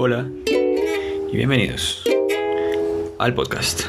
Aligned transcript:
Hola 0.00 0.26
y 0.46 1.36
bienvenidos 1.36 2.04
al 3.18 3.34
podcast. 3.34 3.86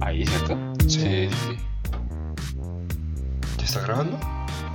Ahí, 0.00 0.24
¿cierto? 0.24 0.56
Sí, 0.86 1.28
sí. 1.30 1.56
¿Ya 3.58 3.64
está 3.64 3.80
grabando? 3.82 4.18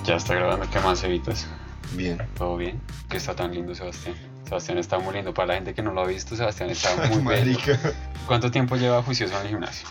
Ya 0.04 0.16
está 0.16 0.36
grabando. 0.36 0.70
¿Qué 0.70 0.80
más, 0.82 1.04
Evitas? 1.04 1.48
Bien. 1.94 2.18
¿Todo 2.38 2.58
bien? 2.58 2.82
Que 3.10 3.18
está 3.18 3.36
tan 3.36 3.54
lindo 3.54 3.74
Sebastián. 3.76 4.16
Sebastián 4.44 4.78
está 4.78 5.00
muy 5.00 5.14
lindo. 5.14 5.34
Para 5.34 5.48
la 5.48 5.54
gente 5.56 5.74
que 5.74 5.82
no 5.82 5.92
lo 5.94 6.02
ha 6.02 6.08
visto, 6.08 6.36
Sebastián 6.36 6.70
está 6.70 6.96
muy 7.10 7.24
bello. 7.24 7.24
Marica. 7.24 7.80
¿Cuánto 8.28 8.52
tiempo 8.52 8.76
lleva 8.76 9.02
juicioso 9.04 9.36
en 9.38 9.42
el 9.44 9.48
gimnasio? 9.50 9.88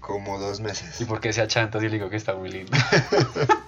Como 0.00 0.38
dos 0.38 0.60
meses. 0.60 1.00
¿Y 1.00 1.04
por 1.04 1.20
qué 1.20 1.32
se 1.32 1.40
achanta 1.42 1.80
si 1.80 1.86
le 1.86 1.92
digo 1.92 2.08
que 2.08 2.16
está 2.16 2.34
muy 2.34 2.48
lindo? 2.50 2.72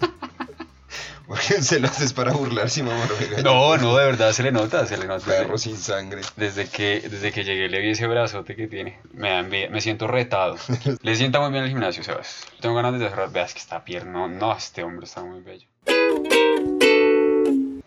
Porque 1.29 1.61
se 1.63 1.79
lo 1.79 1.89
haces 1.89 2.13
para 2.15 2.33
burlar 2.33 2.71
si 2.71 2.83
mamá 2.83 3.05
no. 3.37 3.43
No, 3.43 3.77
no, 3.77 3.97
de 3.99 4.07
verdad 4.07 4.33
se 4.33 4.43
le 4.43 4.51
nota, 4.51 4.87
se 4.87 4.97
le 4.97 5.07
nota. 5.07 5.27
Perro 5.27 5.59
sin 5.59 5.77
sangre. 5.77 6.23
Desde 6.37 6.67
que, 6.69 7.01
desde 7.09 7.31
que 7.33 7.45
llegué 7.45 7.69
le 7.69 7.81
vi 7.81 7.91
ese 7.91 8.07
brazote 8.07 8.57
que 8.57 8.67
tiene. 8.67 8.99
Me, 9.13 9.29
da 9.31 9.41
envidia- 9.41 9.69
me 9.71 9.81
siento 9.83 10.07
retado. 10.07 10.57
Le 11.03 11.15
sienta 11.17 11.39
muy 11.41 11.51
bien 11.53 11.65
el 11.65 11.69
gimnasio, 11.71 12.03
Sebas. 12.03 12.47
Tengo 12.61 12.75
ganas 12.75 12.99
de 12.99 13.09
cerrar. 13.09 13.31
Veas 13.31 13.53
que 13.53 13.61
está 13.61 13.85
pierno. 13.85 14.27
No, 14.29 14.57
este 14.57 14.83
hombre 14.83 15.05
está 15.07 15.23
muy 15.23 15.41
bello. 15.43 15.67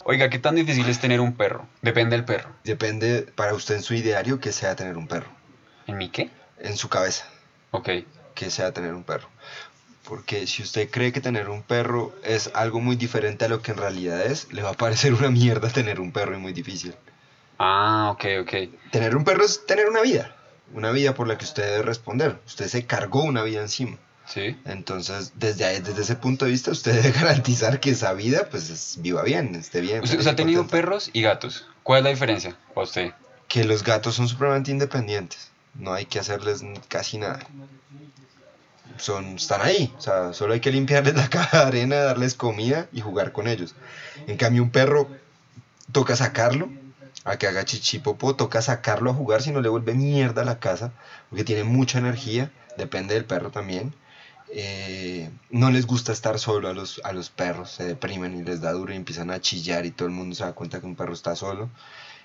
Oiga, 0.03 0.30
¿qué 0.30 0.39
tan 0.39 0.55
difícil 0.55 0.88
es 0.89 0.99
tener 0.99 1.19
un 1.21 1.33
perro? 1.35 1.67
Depende 1.81 2.16
del 2.16 2.25
perro. 2.25 2.49
Depende 2.63 3.21
para 3.35 3.53
usted 3.53 3.75
en 3.75 3.83
su 3.83 3.94
ideario 3.94 4.39
que 4.39 4.52
sea 4.52 4.75
tener 4.75 4.97
un 4.97 5.08
perro. 5.08 5.30
¿En 5.88 5.97
mi 5.97 6.09
qué? 6.09 6.30
En 6.59 6.75
su 6.77 6.89
cabeza 6.89 7.25
Ok. 7.71 7.89
que 8.35 8.49
sea 8.52 8.71
tener 8.71 8.94
un 8.94 9.03
perro. 9.03 9.30
Porque 10.07 10.47
si 10.47 10.63
usted 10.63 10.89
cree 10.89 11.11
que 11.13 11.21
tener 11.21 11.47
un 11.49 11.61
perro 11.61 12.13
es 12.23 12.49
algo 12.53 12.79
muy 12.79 12.95
diferente 12.95 13.45
a 13.45 13.47
lo 13.49 13.61
que 13.61 13.71
en 13.71 13.77
realidad 13.77 14.25
es, 14.25 14.51
le 14.51 14.63
va 14.63 14.71
a 14.71 14.73
parecer 14.73 15.13
una 15.13 15.29
mierda 15.29 15.69
tener 15.69 15.99
un 15.99 16.11
perro 16.11 16.35
y 16.35 16.39
muy 16.39 16.53
difícil. 16.53 16.95
Ah, 17.59 18.09
ok, 18.13 18.25
ok. 18.41 18.53
Tener 18.91 19.16
un 19.16 19.23
perro 19.23 19.43
es 19.45 19.66
tener 19.66 19.88
una 19.88 20.02
vida. 20.02 20.35
Una 20.73 20.91
vida 20.91 21.13
por 21.13 21.27
la 21.27 21.38
que 21.38 21.45
usted 21.45 21.63
debe 21.63 21.81
responder. 21.83 22.39
Usted 22.47 22.67
se 22.67 22.85
cargó 22.85 23.23
una 23.23 23.43
vida 23.43 23.61
encima. 23.61 23.97
Sí. 24.25 24.58
Entonces, 24.66 25.33
desde, 25.35 25.66
ahí- 25.66 25.81
desde 25.81 26.02
ese 26.02 26.15
punto 26.15 26.45
de 26.45 26.52
vista, 26.52 26.71
usted 26.71 26.93
debe 27.02 27.11
garantizar 27.19 27.80
que 27.80 27.91
esa 27.91 28.13
vida, 28.13 28.47
pues, 28.49 28.69
es- 28.69 28.95
viva 29.02 29.21
bien, 29.23 29.53
esté 29.55 29.81
bien. 29.81 30.02
¿Usted, 30.03 30.25
ha 30.25 30.36
tenido 30.36 30.61
contenta. 30.61 30.71
perros 30.71 31.09
y 31.13 31.21
gatos? 31.21 31.67
¿Cuál 31.83 31.99
es 31.99 32.03
la 32.05 32.09
diferencia 32.11 32.58
para 32.73 32.86
usted? 32.86 33.11
Que 33.47 33.65
los 33.65 33.83
gatos 33.83 34.15
son 34.15 34.27
supremamente 34.30 34.71
independientes. 34.71 35.52
No 35.75 35.93
hay 35.93 36.05
que 36.05 36.19
hacerles 36.19 36.63
casi 36.88 37.17
nada. 37.17 37.39
Son, 38.97 39.36
están 39.36 39.61
ahí. 39.61 39.94
O 39.97 40.02
sea, 40.02 40.34
solo 40.34 40.53
hay 40.53 40.59
que 40.59 40.72
limpiarles 40.72 41.16
la 41.16 41.30
caja 41.30 41.59
de 41.61 41.67
arena, 41.67 41.95
darles 41.97 42.36
comida 42.36 42.88
y 42.92 43.02
jugar 43.02 43.31
con 43.31 43.48
ellos. 43.48 43.75
En 44.28 44.38
cambio, 44.38 44.64
un 44.64 44.72
perro 44.72 45.09
toca 45.92 46.16
sacarlo 46.16 46.70
a 47.23 47.38
que 47.38 47.48
haga 47.48 47.66
chichipopó, 47.66 48.36
toca 48.36 48.61
sacarlo 48.61 49.11
a 49.11 49.14
jugar 49.14 49.42
si 49.42 49.52
no 49.52 49.61
le 49.61 49.70
vuelve 49.70 49.94
mierda 49.94 50.42
a 50.42 50.45
la 50.45 50.59
casa, 50.59 50.92
porque 51.30 51.44
tiene 51.44 51.64
mucha 51.64 52.00
energía, 52.00 52.52
depende 52.78 53.14
del 53.14 53.25
perro 53.25 53.52
también. 53.52 53.94
Eh, 54.53 55.30
no 55.50 55.72
les 55.72 55.86
gusta 55.86 56.11
estar 56.11 56.38
solo 56.38 56.67
a 56.67 56.73
los, 56.73 57.00
a 57.05 57.14
los 57.14 57.30
perros, 57.30 57.72
se 57.72 57.86
deprimen 57.86 58.38
y 58.38 58.44
les 58.44 58.59
da 58.59 58.73
duro 58.73 58.92
y 58.92 58.98
empiezan 58.98 59.31
a 59.31 59.39
chillar 59.39 59.86
y 59.86 59.92
todo 59.92 60.08
el 60.08 60.14
mundo 60.14 60.36
se 60.36 60.44
da 60.44 60.53
cuenta 60.53 60.80
que 60.80 60.86
un 60.86 60.95
perro 60.95 61.14
está 61.14 61.36
solo. 61.36 61.70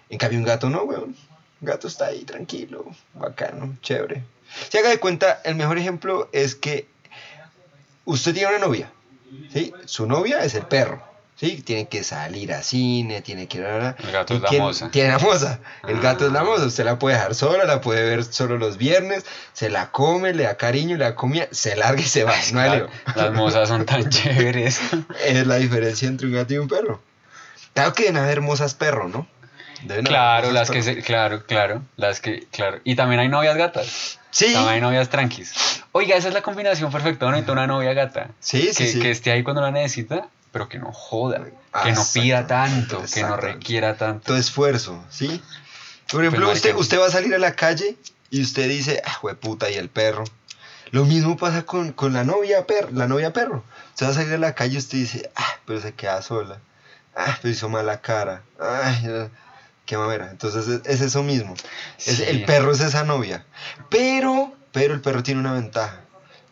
En 0.08 0.19
cambio, 0.19 0.39
un 0.39 0.45
gato 0.45 0.70
no, 0.70 0.83
weón. 0.83 1.14
Gato 1.61 1.89
está 1.89 2.06
ahí 2.06 2.25
tranquilo, 2.25 2.84
bacano, 3.14 3.77
chévere. 3.80 4.25
Se 4.70 4.78
haga 4.78 4.88
de 4.90 4.98
cuenta, 4.98 5.40
el 5.44 5.54
mejor 5.54 5.78
ejemplo 5.78 6.28
es 6.32 6.54
que 6.54 6.86
usted 8.04 8.34
tiene 8.34 8.48
una 8.56 8.58
novia, 8.66 8.90
¿sí? 9.52 9.72
Su 9.86 10.06
novia 10.06 10.44
es 10.44 10.54
el 10.54 10.62
perro, 10.66 11.02
¿sí? 11.36 11.62
Tiene 11.62 11.88
que 11.88 12.04
salir 12.04 12.52
a 12.52 12.62
cine, 12.62 13.20
tiene 13.22 13.48
que 13.48 13.58
ir 13.58 13.64
a... 13.66 13.96
El 13.98 14.12
gato 14.12 14.34
¿Y 14.34 14.36
es 14.36 14.42
la 14.42 14.48
quién- 14.48 14.62
moza. 14.62 14.90
Tiene 14.90 15.10
la 15.10 15.18
moza. 15.18 15.58
El 15.86 16.00
gato 16.00 16.27
es 16.27 16.32
la 16.32 16.40
Ah. 16.40 16.44
moza. 16.44 16.66
Usted 16.66 16.84
la 16.84 16.98
puede 16.98 17.16
dejar 17.16 17.34
sola, 17.34 17.64
la 17.64 17.80
puede 17.80 18.02
ver 18.08 18.24
solo 18.24 18.58
los 18.58 18.77
viernes, 18.78 19.24
se 19.52 19.68
la 19.70 19.90
come, 19.90 20.33
le 20.34 20.45
da 20.45 20.56
cariño, 20.56 20.96
le 20.96 21.05
da 21.05 21.14
comida, 21.14 21.48
se 21.50 21.77
larga 21.77 22.00
y 22.00 22.05
se 22.05 22.24
va. 22.24 22.34
No 22.52 22.62
Claro, 22.62 22.89
las 23.14 23.33
mozas 23.33 23.68
son 23.68 23.84
tan 23.86 24.08
chéveres. 24.11 24.80
Es 25.24 25.46
la 25.46 25.56
diferencia 25.56 26.08
entre 26.08 26.27
un 26.28 26.34
gato 26.34 26.55
y 26.55 26.58
un 26.58 26.68
perro. 26.68 27.00
Claro 27.74 27.92
que 27.92 28.05
deben 28.05 28.16
haber 28.18 28.40
mozas 28.40 28.74
perro, 28.74 29.08
¿no? 29.08 29.27
Deben 29.83 30.05
Claro, 30.05 30.51
las 30.53 30.70
que 30.70 30.83
se, 30.83 31.03
claro, 31.03 31.45
claro, 31.45 31.83
las 31.97 32.20
que, 32.20 32.47
claro. 32.51 32.81
Y 32.85 32.97
también 32.97 33.20
hay 33.20 33.29
novias 33.29 33.57
gatas. 33.57 34.19
Sí, 34.31 34.53
También 34.53 34.75
hay 34.75 34.81
novias 34.81 35.09
tranquis. 35.09 35.83
Oiga, 35.92 36.17
esa 36.17 36.29
es 36.29 36.35
la 36.35 36.42
combinación 36.42 36.91
perfecta, 36.92 37.31
¿no? 37.31 37.53
Una 37.53 37.67
novia 37.67 37.92
gata. 37.95 38.29
sí, 38.41 38.69
sí. 38.73 38.85
que, 38.85 38.92
sí. 38.92 39.01
que 39.01 39.11
esté 39.11 39.31
ahí 39.33 39.42
cuando 39.42 39.63
la 39.63 39.70
necesita, 39.70 40.29
pero 40.53 40.69
que 40.69 40.79
no 40.79 40.92
joda. 40.92 41.42
Ah, 41.73 41.85
que 41.85 41.92
no 41.92 42.03
pida 42.13 42.47
tanto, 42.47 43.03
que 43.13 43.23
no 43.23 43.37
requiera 43.37 43.97
tanto. 43.97 44.27
todo 44.27 44.37
esfuerzo, 44.37 45.03
¿sí? 45.11 45.42
Por 46.11 46.23
ejemplo, 46.25 46.47
Pues, 46.47 46.57
usted, 46.58 46.70
marica. 46.70 46.81
usted 46.81 47.01
va 47.01 47.07
a 47.07 47.11
salir 47.11 47.35
a 47.35 47.39
la 47.39 47.55
calle 47.55 47.97
y 48.31 48.43
usted 48.43 48.69
dice, 48.69 49.03
ah, 49.05 49.19
puta, 49.41 49.70
y 49.70 49.75
el 49.75 49.89
perro. 49.89 50.25
Lo 50.91 51.05
mismo 51.05 51.37
pasa 51.37 51.64
con, 51.64 51.93
con 51.93 52.13
la 52.13 52.25
novia 52.25 52.67
perro, 52.67 52.91
la 52.93 53.08
novia 53.08 53.33
perro. 53.33 53.64
Usted 53.91 54.07
va 54.07 54.11
a 54.11 54.14
salir 54.14 54.35
a 54.35 54.39
la 54.39 54.55
calle 54.55 54.75
y 54.75 54.79
usted 54.79 54.98
dice, 54.98 55.31
ah, 55.35 55.57
pero 55.67 55.81
se 55.81 55.93
queda 55.95 56.23
sola. 56.23 56.58
Ah, 57.14 57.39
pero 57.43 57.53
hizo 57.53 57.69
mala 57.69 58.01
cara. 58.01 58.43
Ay, 58.61 59.08
qué 59.86 59.97
mamera. 59.97 60.30
Entonces 60.30 60.69
es, 60.69 60.80
es 60.85 61.01
eso 61.01 61.23
mismo. 61.23 61.55
Es. 62.05 62.20
El 62.20 62.45
perro 62.45 62.73
es 62.73 62.80
esa 62.80 63.05
novia. 63.05 63.47
Pero, 63.89 64.52
pero 64.73 64.92
el 64.92 65.01
perro 65.01 65.23
tiene 65.23 65.41
una 65.41 65.55
ventaja. 65.55 66.02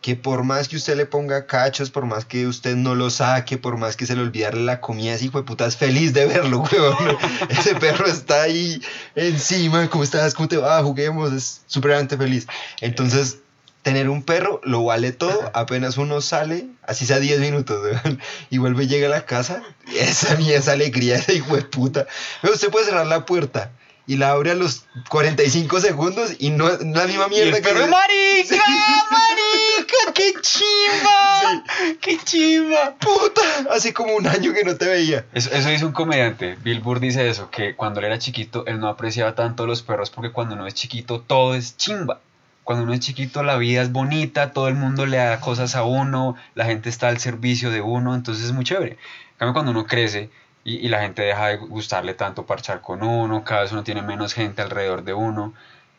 Que 0.00 0.17
por 0.17 0.45
más 0.45 0.69
que 0.69 0.77
usted 0.77 0.97
le 0.97 1.06
ponga 1.06 1.47
cachos, 1.47 1.91
por 1.91 2.05
más 2.05 2.27
que 2.27 2.47
usted 2.47 2.77
no 2.77 2.94
lo 2.94 3.09
saque, 3.09 3.56
por 3.56 3.78
más 3.78 3.97
que 3.97 4.05
se 4.05 4.15
le 4.15 4.21
olvidarle 4.21 4.62
la 4.62 4.83
comida, 4.83 5.15
ese 5.15 5.25
hijo 5.25 5.39
de 5.39 5.44
puta 5.44 5.67
es 5.67 5.78
feliz 5.78 6.12
de 6.12 6.27
verlo, 6.27 6.62
weón. 6.73 7.17
Ese 7.49 7.75
perro 7.75 8.06
está 8.06 8.43
ahí 8.43 8.83
encima, 9.15 9.89
¿cómo 9.89 10.05
estás? 10.05 10.34
¿Cómo 10.34 10.47
te 10.47 10.59
va? 10.59 10.83
Juguemos, 10.83 11.33
es 11.33 11.62
supremamente 11.67 12.19
feliz. 12.19 12.47
Entonces, 12.83 13.39
tener 13.84 14.09
un 14.09 14.22
perro 14.22 14.61
lo 14.65 14.83
vale 14.83 15.12
todo, 15.12 15.50
apenas 15.53 15.99
uno 15.99 16.22
sale, 16.22 16.67
así 16.83 17.06
sea 17.06 17.21
10 17.21 17.39
minutos, 17.41 17.81
weón, 18.05 18.19
y 18.50 18.59
vuelve 18.59 18.84
y 18.84 18.89
llega 18.89 19.06
a 19.06 19.11
la 19.11 19.27
casa, 19.27 19.62
esa 19.95 20.34
mía, 20.37 20.56
esa 20.56 20.72
alegría, 20.72 21.17
ese 21.17 21.34
hijo 21.34 21.55
de 21.55 21.62
puta. 21.62 22.06
Pero 22.41 22.55
usted 22.55 22.71
puede 22.71 22.87
cerrar 22.87 23.06
la 23.06 23.27
puerta 23.27 23.71
y 24.06 24.17
la 24.17 24.31
abre 24.31 24.50
a 24.50 24.55
los 24.55 24.87
45 25.11 25.81
segundos 25.81 26.33
y 26.39 26.50
no 26.50 26.69
es 26.69 26.81
la 26.81 27.06
misma 27.06 27.28
mierda 27.28 27.61
que... 27.61 27.71
es 27.71 27.75
marica, 27.77 28.65
marica, 29.11 30.12
qué 30.15 30.33
chimba, 30.41 31.65
qué 32.00 32.19
chimba. 32.25 32.97
¡Puta! 32.99 33.43
Hace 33.71 33.93
como 33.93 34.15
un 34.15 34.27
año 34.27 34.55
que 34.55 34.65
no 34.65 34.77
te 34.77 34.87
veía. 34.87 35.27
Eso, 35.34 35.50
eso 35.53 35.69
dice 35.69 35.84
un 35.84 35.93
comediante, 35.93 36.56
Bill 36.62 36.81
Burr 36.81 37.00
dice 37.00 37.28
eso, 37.28 37.50
que 37.50 37.77
cuando 37.77 38.00
él 38.00 38.06
era 38.06 38.19
chiquito 38.19 38.65
él 38.67 38.81
no 38.81 38.89
apreciaba 38.89 39.34
tanto 39.34 39.67
los 39.67 39.83
perros 39.83 40.09
porque 40.09 40.33
cuando 40.33 40.55
uno 40.55 40.67
es 40.67 40.73
chiquito 40.73 41.21
todo 41.21 41.55
es 41.55 41.77
chimba. 41.77 42.21
Cuando 42.64 42.84
uno 42.84 42.94
es 42.94 43.00
chiquito 43.00 43.42
la 43.42 43.56
vida 43.56 43.82
es 43.82 43.92
bonita, 43.92 44.52
todo 44.52 44.69
el 44.69 44.75
mundo 44.75 45.06
le 45.06 45.19
da 45.19 45.38
cosas 45.41 45.76
a 45.76 45.84
uno, 45.84 46.34
la 46.54 46.64
gente 46.64 46.88
está 46.88 47.08
al 47.08 47.19
servicio 47.19 47.70
de 47.70 47.82
uno, 47.82 48.14
entonces 48.14 48.47
es 48.47 48.52
muy 48.52 48.64
chévere. 48.64 48.92
En 48.92 49.38
cambio 49.38 49.52
cuando 49.52 49.70
uno 49.70 49.86
crece 49.86 50.30
y, 50.64 50.76
y 50.76 50.88
la 50.88 51.02
gente 51.02 51.22
deja 51.22 51.48
de 51.48 51.56
gustarle 51.58 52.14
tanto 52.14 52.47
parchar 52.47 52.80
con 52.80 53.02
uno, 53.02 53.44
cada 53.44 53.62
vez 53.62 53.72
uno 53.72 53.84
tiene 53.84 54.02
menos 54.02 54.32
gente 54.32 54.62
alrededor 54.62 55.04
de 55.04 55.12
uno, 55.12 55.52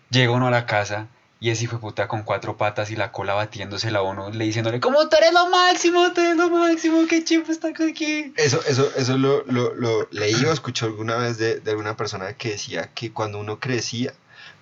llega 0.10 0.32
uno 0.32 0.48
a 0.48 0.52
la 0.52 0.66
casa 0.66 1.08
y 1.40 1.52
ese 1.52 1.66
hijo 1.66 1.76
de 1.76 1.82
puta 1.82 2.08
con 2.08 2.24
cuatro 2.24 2.58
patas 2.58 2.90
y 2.90 2.96
la 2.96 3.12
cola 3.12 3.36
batiéndosela 3.36 4.00
a 4.00 4.02
uno, 4.02 4.32
le 4.32 4.46
diciéndole, 4.46 4.80
como 4.80 5.08
tú 5.08 5.18
eres 5.18 5.34
lo 5.34 5.48
máximo, 5.50 6.12
tú 6.14 6.22
eres 6.22 6.38
lo 6.38 6.50
máximo, 6.50 7.06
qué 7.08 7.24
chimba 7.24 7.52
está 7.52 7.68
aquí. 7.68 8.34
Eso, 8.38 8.60
eso, 8.68 8.90
eso 8.96 9.18
lo, 9.18 9.44
lo, 9.46 9.76
lo 9.76 10.08
leí 10.12 10.44
o 10.46 10.52
escuché 10.52 10.86
alguna 10.86 11.18
vez 11.18 11.38
de, 11.38 11.60
de 11.60 11.72
alguna 11.72 11.96
persona 11.96 12.34
que 12.34 12.52
decía 12.52 12.90
que 12.96 13.12
cuando 13.12 13.40
uno 13.40 13.60
crecía, 13.60 14.14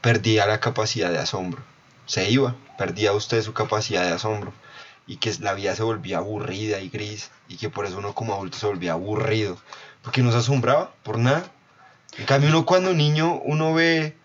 perdía 0.02 0.46
la 0.46 0.60
capacidad 0.60 1.12
de 1.12 1.20
asombro. 1.20 1.64
Se 2.06 2.30
iba, 2.30 2.56
perdía 2.78 3.14
usted 3.14 3.42
su 3.42 3.54
capacidad 3.54 4.04
de 4.06 4.12
asombro. 4.12 4.54
Y 5.06 5.18
que 5.18 5.34
la 5.40 5.54
vida 5.54 5.76
se 5.76 5.84
volvía 5.84 6.18
aburrida 6.18 6.80
y 6.80 6.90
gris. 6.90 7.32
Y 7.48 7.58
que 7.58 7.70
por 7.70 7.86
eso 7.86 7.98
uno 7.98 8.14
como 8.14 8.34
adulto 8.34 8.58
se 8.58 8.68
volvía 8.68 8.94
aburrido. 8.94 9.58
Porque 10.02 10.22
no 10.22 10.32
se 10.32 10.38
asombraba 10.38 10.94
por 11.04 11.18
nada. 11.18 11.44
En 12.18 12.26
cambio, 12.26 12.50
uno 12.50 12.66
cuando 12.66 12.94
niño, 12.94 13.42
uno 13.44 13.74
ve 13.74 14.16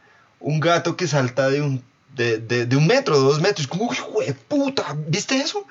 un 0.41 0.61
gato 0.61 0.97
que 0.97 1.09
salta 1.09 1.49
de 1.49 1.63
un, 1.63 1.83
de, 2.15 2.39
de, 2.39 2.67
de 2.67 2.77
un 2.77 2.87
metro, 2.87 3.19
dos 3.19 3.41
metros. 3.41 3.67
Como, 3.67 3.93
hijo 3.93 4.21
de 4.21 4.35
puta, 4.35 4.97
¿viste 5.07 5.37
eso? 5.37 5.67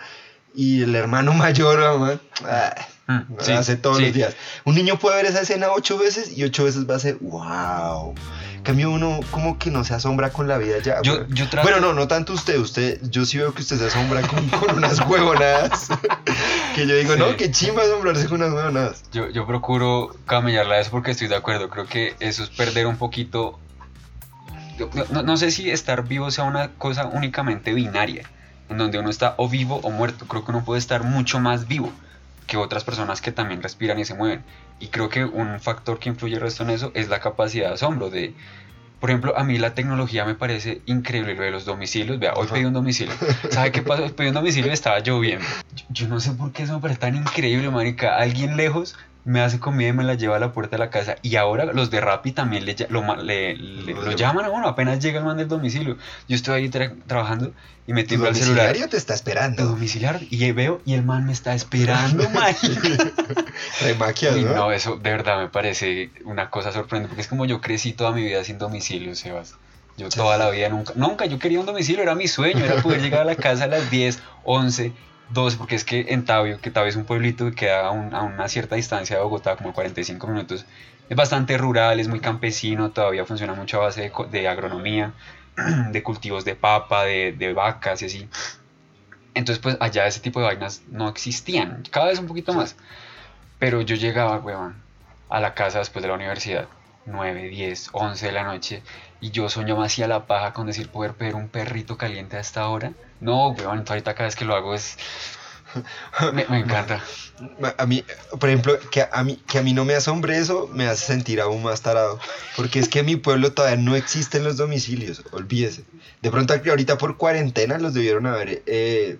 Y 0.53 0.83
el 0.83 0.95
hermano 0.95 1.33
mayor, 1.33 1.79
mamá, 1.79 2.19
ah, 2.43 2.75
sí, 3.39 3.51
hace 3.53 3.75
todos 3.77 3.97
sí. 3.97 4.03
los 4.05 4.13
días. 4.13 4.35
Un 4.65 4.75
niño 4.75 4.97
puede 4.99 5.17
ver 5.17 5.25
esa 5.25 5.41
escena 5.41 5.67
ocho 5.75 5.97
veces 5.97 6.37
y 6.37 6.43
ocho 6.43 6.63
veces 6.65 6.89
va 6.89 6.95
a 6.95 6.99
ser 6.99 7.15
wow. 7.21 8.13
En 8.55 8.63
cambio, 8.63 8.91
uno 8.91 9.21
como 9.31 9.57
que 9.57 9.71
no 9.71 9.85
se 9.85 9.93
asombra 9.93 10.31
con 10.31 10.47
la 10.49 10.57
vida 10.57 10.79
ya. 10.83 11.01
Yo- 11.01 11.25
yo 11.29 11.47
trato- 11.47 11.65
Bueno, 11.69 11.79
no, 11.79 11.93
no 11.93 12.07
tanto 12.09 12.33
usted. 12.33 12.57
Usted, 12.59 12.99
yo 13.09 13.25
sí 13.25 13.37
veo 13.37 13.53
que 13.53 13.61
usted 13.61 13.77
se 13.77 13.85
asombra 13.85 14.21
con, 14.27 14.45
con 14.49 14.75
unas 14.77 14.99
huevonadas. 15.07 15.87
que 16.75 16.85
yo 16.85 16.95
digo, 16.97 17.13
Sí. 17.13 17.19
no, 17.19 17.37
qué 17.37 17.49
chimba 17.49 17.83
asombrarse 17.83 18.27
con 18.27 18.41
unas 18.41 18.53
huevonadas. 18.53 19.03
Yo, 19.13 19.29
yo 19.29 19.47
procuro 19.47 20.13
camellarla 20.25 20.79
eso 20.79 20.91
porque 20.91 21.11
estoy 21.11 21.27
de 21.29 21.35
acuerdo. 21.37 21.69
Creo 21.69 21.85
que 21.85 22.15
eso 22.19 22.43
es 22.43 22.49
perder 22.49 22.87
un 22.87 22.97
poquito. 22.97 23.57
No, 25.11 25.23
no 25.23 25.37
sé 25.37 25.49
si 25.51 25.71
estar 25.71 26.07
vivo 26.07 26.29
sea 26.29 26.43
una 26.43 26.69
cosa 26.73 27.05
únicamente 27.07 27.73
binaria, 27.73 28.29
en 28.69 28.77
donde 28.77 28.99
uno 28.99 29.09
está 29.09 29.33
o 29.37 29.47
vivo 29.49 29.79
o 29.81 29.89
muerto. 29.91 30.27
Creo 30.27 30.43
que 30.45 30.51
uno 30.51 30.63
puede 30.65 30.79
estar 30.79 31.03
mucho 31.03 31.39
más 31.39 31.67
vivo. 31.67 31.91
Que 32.47 32.57
otras 32.57 32.83
personas 32.83 33.21
que 33.21 33.31
también 33.31 33.61
respiran 33.61 33.99
y 33.99 34.05
se 34.05 34.15
mueven. 34.15 34.43
Y 34.79 34.87
creo 34.87 35.09
que 35.09 35.25
un 35.25 35.59
factor 35.59 35.99
que 35.99 36.09
influye 36.09 36.35
el 36.35 36.41
resto 36.41 36.63
en 36.63 36.71
eso 36.71 36.91
es 36.95 37.09
la 37.09 37.19
capacidad 37.19 37.67
de 37.67 37.73
asombro. 37.75 38.09
De, 38.09 38.33
por 38.99 39.09
ejemplo, 39.09 39.37
a 39.37 39.43
mí 39.43 39.57
la 39.57 39.75
tecnología 39.75 40.25
me 40.25 40.33
parece 40.33 40.81
increíble, 40.85 41.35
lo 41.35 41.43
de 41.43 41.51
los 41.51 41.65
domicilios. 41.65 42.17
Vea, 42.19 42.33
hoy 42.35 42.47
pedí 42.47 42.65
un 42.65 42.73
domicilio. 42.73 43.13
¿Sabe 43.51 43.71
qué 43.71 43.81
pasó? 43.81 44.15
Pedí 44.15 44.29
un 44.29 44.35
domicilio 44.35 44.71
y 44.71 44.73
estaba 44.73 44.99
lloviendo. 44.99 45.45
Yo, 45.75 45.85
yo 45.89 46.07
no 46.07 46.19
sé 46.19 46.31
por 46.31 46.51
qué 46.53 46.63
eso 46.63 46.73
me 46.73 46.79
parece 46.79 47.01
tan 47.01 47.15
increíble, 47.15 47.69
marica. 47.69 48.17
Alguien 48.17 48.55
lejos 48.55 48.95
me 49.27 49.41
hace 49.41 49.59
comida 49.59 49.89
y 49.89 49.93
me 49.93 50.05
la 50.05 50.13
lleva 50.13 50.37
a 50.37 50.39
la 50.39 50.53
puerta 50.53 50.77
de 50.77 50.79
la 50.79 50.89
casa. 50.89 51.17
Y 51.21 51.35
ahora 51.35 51.65
los 51.65 51.91
de 51.91 51.99
Rappi 51.99 52.31
también 52.31 52.65
le, 52.65 52.75
lo, 52.89 53.15
le- 53.17 53.55
le- 53.57 53.93
Lo 53.93 54.11
llaman. 54.13 54.45
a 54.45 54.49
uno, 54.49 54.67
apenas 54.69 54.99
llega 54.99 55.19
el 55.19 55.25
man 55.25 55.35
del 55.35 55.49
domicilio. 55.49 55.97
Yo 56.29 56.35
estoy 56.35 56.61
ahí 56.61 56.69
tra- 56.69 56.95
trabajando 57.07 57.51
y 57.85 57.91
me 57.93 58.03
Tu 58.03 58.09
timbra 58.11 58.29
el 58.29 58.35
celular. 58.35 58.57
domiciliario 58.67 58.89
te 58.89 58.95
está 58.97 59.13
esperando. 59.13 59.65
domiciliar 59.65 60.21
y 60.29 60.51
veo 60.53 60.81
y 60.85 60.93
el 60.93 61.03
man 61.03 61.25
me 61.25 61.33
está 61.33 61.53
esperando, 61.53 62.23
Uy, 64.33 64.43
¿no? 64.45 64.53
no, 64.55 64.71
eso 64.71 64.95
de 64.95 65.11
verdad 65.11 65.39
me 65.39 65.49
parece 65.49 66.11
una 66.23 66.49
cosa 66.49 66.71
sorprendente, 66.71 67.09
porque 67.09 67.21
es 67.21 67.27
como 67.27 67.45
yo 67.45 67.59
crecí 67.61 67.93
toda 67.93 68.11
mi 68.11 68.23
vida 68.23 68.43
sin 68.43 68.57
domicilio, 68.57 69.13
Sebas. 69.15 69.55
Yo 69.97 70.09
toda 70.09 70.37
la 70.37 70.49
vida 70.51 70.69
nunca, 70.69 70.93
nunca, 70.95 71.25
yo 71.25 71.39
quería 71.39 71.59
un 71.59 71.65
domicilio, 71.65 72.03
era 72.03 72.13
mi 72.15 72.27
sueño, 72.27 72.63
era 72.63 72.81
poder 72.83 73.01
llegar 73.01 73.21
a 73.21 73.25
la 73.25 73.35
casa 73.35 73.63
a 73.63 73.67
las 73.67 73.89
10, 73.89 74.19
11, 74.43 74.93
12, 75.29 75.57
porque 75.57 75.75
es 75.75 75.83
que 75.83 76.05
en 76.09 76.25
Tabio, 76.25 76.59
que 76.61 76.71
Tabio 76.71 76.89
es 76.89 76.95
un 76.95 77.05
pueblito 77.05 77.45
que 77.45 77.55
queda 77.55 77.87
a, 77.87 77.91
un- 77.91 78.13
a 78.13 78.23
una 78.23 78.47
cierta 78.47 78.75
distancia 78.75 79.17
de 79.17 79.21
Bogotá, 79.23 79.55
como 79.57 79.73
45 79.73 80.27
minutos, 80.27 80.65
es 81.09 81.15
bastante 81.17 81.57
rural, 81.57 81.99
es 81.99 82.07
muy 82.07 82.19
campesino, 82.19 82.91
todavía 82.91 83.25
funciona 83.25 83.53
mucho 83.53 83.77
a 83.81 83.85
base 83.85 84.11
de, 84.31 84.47
agronomía, 84.47 85.13
de 85.91 86.03
cultivos 86.03 86.45
de 86.45 86.55
papa, 86.55 87.03
de, 87.05 87.33
de 87.33 87.53
vacas 87.53 88.01
y 88.01 88.05
así. 88.05 88.29
Entonces, 89.33 89.61
pues 89.61 89.77
allá 89.79 90.07
ese 90.07 90.19
tipo 90.19 90.39
de 90.39 90.47
vainas 90.47 90.81
no 90.87 91.07
existían, 91.09 91.83
cada 91.91 92.07
vez 92.07 92.19
un 92.19 92.27
poquito 92.27 92.53
más. 92.53 92.75
Pero 93.59 93.81
yo 93.81 93.95
llegaba, 93.95 94.37
weón, 94.39 94.75
a 95.29 95.39
la 95.39 95.53
casa 95.53 95.79
después 95.79 96.01
de 96.03 96.09
la 96.09 96.15
universidad, 96.15 96.67
9, 97.05 97.47
10, 97.49 97.89
11 97.93 98.27
de 98.27 98.31
la 98.31 98.43
noche, 98.43 98.83
y 99.21 99.31
yo 99.31 99.49
soñaba 99.49 99.85
hacía 99.85 100.07
la 100.07 100.25
paja 100.25 100.53
con 100.53 100.67
decir 100.67 100.89
poder 100.89 101.13
pedir 101.13 101.35
un 101.35 101.47
perrito 101.47 101.97
caliente 101.97 102.37
a 102.37 102.39
esta 102.39 102.67
hora. 102.67 102.93
No, 103.19 103.49
weón, 103.49 103.83
ahorita 103.87 104.13
cada 104.13 104.25
vez 104.25 104.35
que 104.35 104.45
lo 104.45 104.55
hago 104.55 104.73
es... 104.73 104.97
Me, 106.33 106.45
me 106.45 106.59
encanta. 106.59 107.03
A 107.77 107.85
mí, 107.85 108.03
por 108.39 108.49
ejemplo, 108.49 108.79
que 108.89 109.05
a 109.11 109.23
mí, 109.23 109.39
que 109.47 109.59
a 109.59 109.61
mí 109.61 109.73
no 109.73 109.85
me 109.85 109.93
asombre 109.93 110.37
eso, 110.37 110.69
me 110.73 110.87
hace 110.87 111.05
sentir 111.05 111.41
aún 111.41 111.61
más 111.61 111.81
tarado. 111.81 112.19
Porque 112.55 112.79
es 112.79 112.89
que 112.89 112.99
en 112.99 113.05
mi 113.05 113.15
pueblo 113.15 113.51
todavía 113.51 113.77
no 113.77 113.95
existen 113.95 114.43
los 114.43 114.57
domicilios, 114.57 115.23
olvídese. 115.31 115.83
De 116.21 116.31
pronto 116.31 116.53
ahorita 116.53 116.97
por 116.97 117.17
cuarentena 117.17 117.77
los 117.77 117.93
debieron 117.93 118.25
haber 118.25 118.63
eh, 118.65 119.19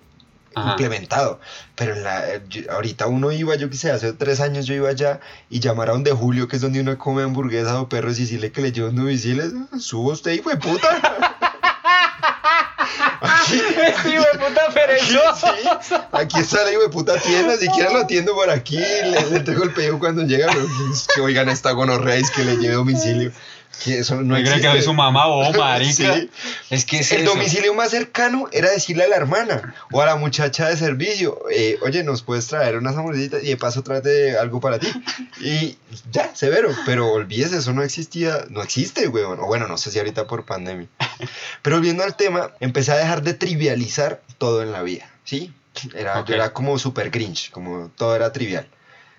Ajá. 0.62 0.72
implementado. 0.72 1.40
Pero 1.76 1.94
en 1.96 2.04
la, 2.04 2.28
eh, 2.34 2.42
yo- 2.50 2.72
ahorita 2.72 3.08
uno 3.08 3.32
iba, 3.32 3.56
yo 3.56 3.70
qué 3.70 3.78
sé, 3.78 3.92
hace 3.92 4.14
tres 4.14 4.40
años 4.40 4.66
yo 4.66 4.74
iba 4.74 4.90
allá 4.90 5.20
y 5.50 5.60
llamaron 5.60 6.04
de 6.04 6.12
Julio, 6.12 6.48
que 6.48 6.56
es 6.58 6.62
donde 6.62 6.82
uno 6.82 6.98
come 6.98 7.24
hamburguesas 7.24 7.74
o 7.74 7.90
perros 7.90 8.18
y 8.20 8.24
decirle 8.24 8.52
que 8.52 8.62
le 8.62 8.72
llevan 8.72 8.96
domicilios, 8.96 9.54
subo 9.80 10.12
usted, 10.12 10.32
hijo 10.32 10.50
de 10.50 10.58
puta. 10.58 10.88
Aquí- 13.22 13.62
Este 13.88 14.10
hijo 14.14 14.24
de 14.34 14.40
puta 14.40 14.62
perezoso. 14.74 15.48
Sí, 15.82 15.96
aquí 16.12 16.40
está 16.40 16.64
la 16.64 16.72
hijo 16.72 16.82
de 16.82 16.90
puta 16.90 17.18
tienda, 17.20 17.58
siquiera 17.58 17.92
lo 17.92 18.00
atiendo 18.00 18.34
por 18.34 18.50
aquí, 18.50 18.78
le, 18.78 19.12
le 19.30 19.38
entrego 19.38 19.64
el 19.64 19.72
pedido 19.74 20.00
cuando 20.00 20.24
llega, 20.24 20.48
pero 20.52 20.66
es 20.94 21.08
que 21.14 21.22
oigan 21.22 21.50
esta 21.50 21.72
gonorrea 21.72 22.16
es 22.16 22.30
que 22.32 22.44
le 22.44 22.58
lleve 22.58 22.76
domicilio. 22.76 23.32
Que 23.84 24.00
eso 24.00 24.16
no 24.22 24.36
cree 24.36 24.60
que 24.60 24.72
soy 24.72 24.82
su 24.82 24.94
mamá, 24.94 25.28
oh, 25.28 25.54
marica. 25.58 26.16
Sí. 26.16 26.30
Es 26.70 26.86
que 26.86 27.00
es 27.00 27.12
El 27.12 27.22
eso. 27.22 27.32
domicilio 27.32 27.74
más 27.74 27.92
cercano 27.92 28.48
era 28.52 28.72
decirle 28.72 29.04
a 29.04 29.08
la 29.08 29.16
hermana 29.16 29.76
o 29.92 30.02
a 30.02 30.06
la 30.06 30.16
muchacha 30.16 30.68
de 30.68 30.78
servicio, 30.78 31.40
eh, 31.52 31.78
oye, 31.82 32.04
nos 32.04 32.24
puedes 32.24 32.48
traer 32.48 32.78
unas 32.78 32.96
hamburguesitas 32.98 33.44
y 33.44 33.48
de 33.48 33.58
paso 33.58 33.84
tráete 33.84 34.38
algo 34.38 34.60
para 34.60 34.80
ti. 34.80 34.88
Y 35.42 35.78
ya, 36.12 36.36
severo, 36.36 36.70
pero 36.86 37.12
olvídese, 37.12 37.58
eso 37.58 37.74
no 37.74 37.84
existía, 37.84 38.46
no 38.50 38.64
existe, 38.64 39.08
weón. 39.08 39.40
O 39.40 39.46
bueno, 39.46 39.68
no 39.68 39.78
sé 39.78 39.92
si 39.92 40.00
ahorita 40.00 40.28
por 40.28 40.46
pandemia. 40.46 40.88
Pero 41.62 41.76
volviendo 41.78 42.04
al 42.04 42.16
tema, 42.16 42.52
empecé 42.60 42.92
a 42.94 42.98
dejar 42.98 43.22
de 43.22 43.34
trivializar 43.34 44.22
todo 44.38 44.62
en 44.64 44.72
la 44.72 44.82
vida, 44.82 45.10
¿sí? 45.24 45.54
Era. 45.96 46.26
Yo 46.26 46.34
era 46.34 46.54
como 46.54 46.80
super 46.80 47.12
grinch, 47.12 47.52
como 47.52 47.92
todo 47.96 48.16
era 48.16 48.32
trivial. 48.32 48.68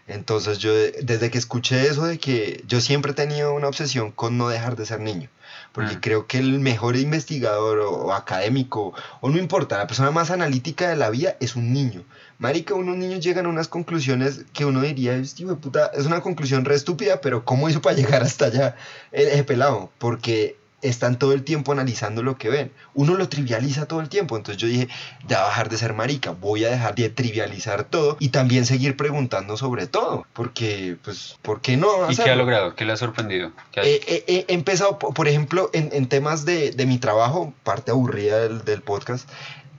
Entonces 0.09 0.59
yo 0.59 0.73
desde 0.73 1.31
que 1.31 1.39
escuché 1.39 1.87
eso 1.87 2.05
de 2.07 2.19
que 2.19 2.65
yo 2.67 2.81
siempre 2.81 3.13
he 3.13 3.15
tenido 3.15 3.53
una 3.55 3.69
obsesión 3.69 4.11
con 4.11 4.39
no 4.39 4.49
dejar 4.49 4.75
de 4.75 4.87
ser 4.87 5.01
niño, 5.01 5.29
porque 5.73 5.97
Mm. 5.97 6.01
creo 6.01 6.27
que 6.27 6.39
el 6.39 6.59
mejor 6.61 6.97
investigador 6.97 7.79
o, 7.81 7.91
o 7.93 8.13
académico, 8.15 8.95
o 9.21 9.29
no 9.31 9.39
importa, 9.39 9.77
la 9.79 9.87
persona 9.87 10.11
más 10.11 10.31
analítica 10.31 10.89
de 10.89 10.97
la 10.97 11.11
vida 11.11 11.37
es 11.41 11.57
un 11.57 11.73
niño. 11.75 12.05
Marica, 12.39 12.75
unos 12.75 12.97
niños 12.97 13.21
llegan 13.21 13.47
a 13.47 13.49
unas 13.51 13.69
conclusiones 13.69 14.45
que 14.55 14.65
uno 14.65 14.81
diría, 14.81 15.15
"Este 15.15 15.43
hijo 15.43 15.51
de 15.53 15.59
puta, 15.59 15.91
es 15.95 16.07
una 16.07 16.21
conclusión 16.23 16.65
re 16.65 16.75
estúpida, 16.75 17.21
pero 17.21 17.45
¿cómo 17.45 17.69
hizo 17.69 17.83
para 17.83 17.97
llegar 18.21 18.23
hasta 18.23 18.47
allá 18.47 18.77
el, 19.13 19.29
ese 19.29 19.45
pelado? 19.45 19.91
Porque 19.99 20.57
están 20.81 21.19
todo 21.19 21.33
el 21.33 21.43
tiempo 21.43 21.73
analizando 21.73 22.23
lo 22.23 22.39
que 22.39 22.49
ven. 22.51 22.73
Uno 22.95 23.15
lo 23.15 23.29
trivializa 23.29 23.87
todo 23.87 24.01
el 24.01 24.09
tiempo. 24.09 24.37
Entonces 24.37 24.61
yo 24.63 24.69
dije, 24.69 24.89
ya 25.27 25.43
bajar 25.43 25.69
de 25.69 25.77
ser 25.77 25.93
marica, 25.95 26.31
voy 26.31 26.65
a 26.65 26.71
dejar 26.71 26.95
de 26.95 27.11
trivializar 27.11 27.85
todo 27.85 28.17
y 28.21 28.29
también 28.29 28.65
seguir 28.65 28.97
preguntando 28.97 29.57
sobre 29.57 29.87
todo. 29.87 30.27
Porque, 30.33 30.97
pues, 31.03 31.37
¿por 31.43 31.61
qué 31.61 31.77
no? 31.77 31.89
¿Y 32.11 32.17
qué 32.17 32.31
ha 32.31 32.37
logrado? 32.37 32.75
¿Qué 32.77 32.85
le 32.85 32.93
ha 32.93 32.97
sorprendido? 32.97 33.51
¿Qué 33.73 33.81
ha- 33.81 33.85
Eh, 33.85 34.01
eh, 34.07 34.25
eh, 34.29 34.45
he 34.49 34.55
empezado, 34.55 34.99
po- 34.99 35.13
por 35.13 35.27
ejemplo, 35.27 35.71
en, 35.73 35.91
en 35.93 36.09
temas 36.09 36.45
de, 36.45 36.71
de 36.71 36.87
mi 36.87 36.99
trabajo, 36.99 37.53
parte 37.65 37.91
aburrida 37.91 38.39
del, 38.39 38.65
del 38.65 38.83
podcast, 38.83 39.29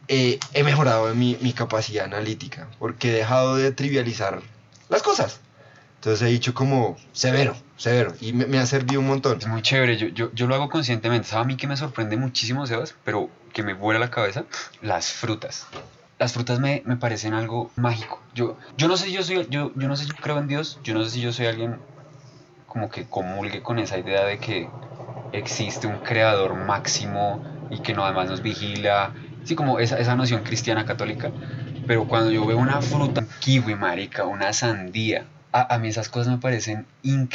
eh, 0.09 0.39
he 0.53 0.63
mejorado 0.63 1.13
mi, 1.15 1.37
mi 1.39 1.53
capacidad 1.53 2.05
analítica, 2.05 2.67
porque 2.79 3.09
he 3.09 3.13
dejado 3.13 3.55
de 3.55 3.71
trivializar 3.71 4.41
las 4.89 5.01
cosas. 5.03 5.39
Entonces 5.99 6.21
he 6.25 6.31
dicho 6.31 6.53
como 6.53 6.95
severo, 7.11 7.57
severo, 7.75 8.13
y 8.21 8.31
me, 8.31 8.45
me 8.45 8.57
ha 8.57 8.65
servido 8.65 9.01
un 9.01 9.07
montón. 9.07 9.37
Es 9.37 9.47
muy 9.47 9.61
chévere, 9.61 9.97
yo, 9.97 10.07
yo, 10.07 10.31
yo 10.33 10.47
lo 10.47 10.55
hago 10.55 10.69
conscientemente. 10.69 11.27
¿Sabes 11.27 11.43
a 11.43 11.47
mí 11.47 11.57
que 11.57 11.67
me 11.67 11.75
sorprende 11.75 12.15
muchísimo, 12.15 12.65
Sebas? 12.65 12.95
Pero 13.03 13.29
que 13.51 13.63
me 13.63 13.73
vuela 13.73 13.99
la 13.99 14.09
cabeza, 14.09 14.45
las 14.81 15.11
frutas. 15.11 15.67
Las 16.17 16.31
frutas 16.31 16.61
me, 16.61 16.83
me 16.85 16.95
parecen 16.95 17.33
algo 17.33 17.69
mágico. 17.75 18.21
Yo, 18.33 18.57
yo 18.77 18.87
no 18.87 18.95
sé 18.95 19.07
si 19.07 19.11
yo 19.11 19.23
soy, 19.23 19.45
yo, 19.49 19.73
yo 19.75 19.87
no 19.89 19.97
sé 19.97 20.05
si 20.05 20.11
yo 20.11 20.15
creo 20.21 20.37
en 20.37 20.47
Dios, 20.47 20.79
yo 20.85 20.93
no 20.93 21.03
sé 21.03 21.09
si 21.09 21.19
yo 21.19 21.33
soy 21.33 21.47
alguien 21.47 21.81
como 22.65 22.89
que 22.89 23.05
comulgue 23.05 23.61
con 23.61 23.77
esa 23.77 23.97
idea 23.97 24.23
de 24.23 24.37
que 24.37 24.69
existe 25.33 25.85
un 25.85 25.97
creador 25.97 26.55
máximo 26.55 27.43
y 27.69 27.79
que 27.79 27.93
no 27.93 28.05
además 28.05 28.29
nos 28.29 28.41
vigila. 28.41 29.11
Sí, 29.43 29.53
como 29.55 29.79
esa, 29.79 29.99
esa 29.99 30.15
noción 30.15 30.43
cristiana 30.43 30.85
católica. 30.85 31.31
Pero 31.87 32.07
cuando 32.07 32.31
yo 32.31 32.45
veo 32.45 32.57
una 32.57 32.81
fruta, 32.81 33.19
un 33.19 33.27
kiwi, 33.41 33.75
marica, 33.75 34.23
una 34.23 34.53
sandía, 34.53 35.25
a, 35.51 35.73
a 35.73 35.79
mí 35.79 35.87
esas 35.87 36.09
cosas 36.09 36.31
me 36.33 36.37
parecen 36.39 36.85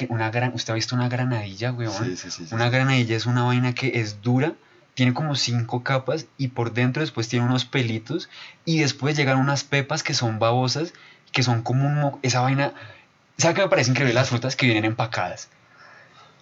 una 0.09 0.31
gran, 0.31 0.53
¿Usted 0.55 0.73
ha 0.73 0.77
visto 0.77 0.95
una 0.95 1.09
granadilla, 1.09 1.73
weón? 1.73 1.93
Sí, 2.05 2.17
sí, 2.17 2.31
sí. 2.31 2.47
Una 2.55 2.69
granadilla 2.71 3.17
es 3.17 3.27
una 3.27 3.43
vaina 3.45 3.75
que 3.75 4.01
es 4.01 4.23
dura, 4.23 4.53
tiene 4.95 5.13
como 5.15 5.35
cinco 5.35 5.83
capas 5.83 6.27
y 6.39 6.49
por 6.49 6.73
dentro 6.73 7.01
después 7.01 7.29
tiene 7.29 7.45
unos 7.47 7.65
pelitos 7.65 8.29
y 8.65 8.79
después 8.79 9.17
llegan 9.17 9.39
unas 9.39 9.65
pepas 9.65 10.03
que 10.03 10.15
son 10.15 10.39
babosas, 10.39 10.93
que 11.33 11.43
son 11.43 11.63
como 11.63 11.87
un... 11.87 11.95
mo- 12.01 12.19
Esa 12.23 12.41
vaina... 12.41 12.73
¿Sabe 13.37 13.55
qué 13.55 13.63
me 13.63 13.69
parece 13.69 13.91
increíble 13.91 14.15
las 14.15 14.29
frutas 14.29 14.55
que 14.55 14.67
vienen 14.67 14.85
empacadas? 14.85 15.49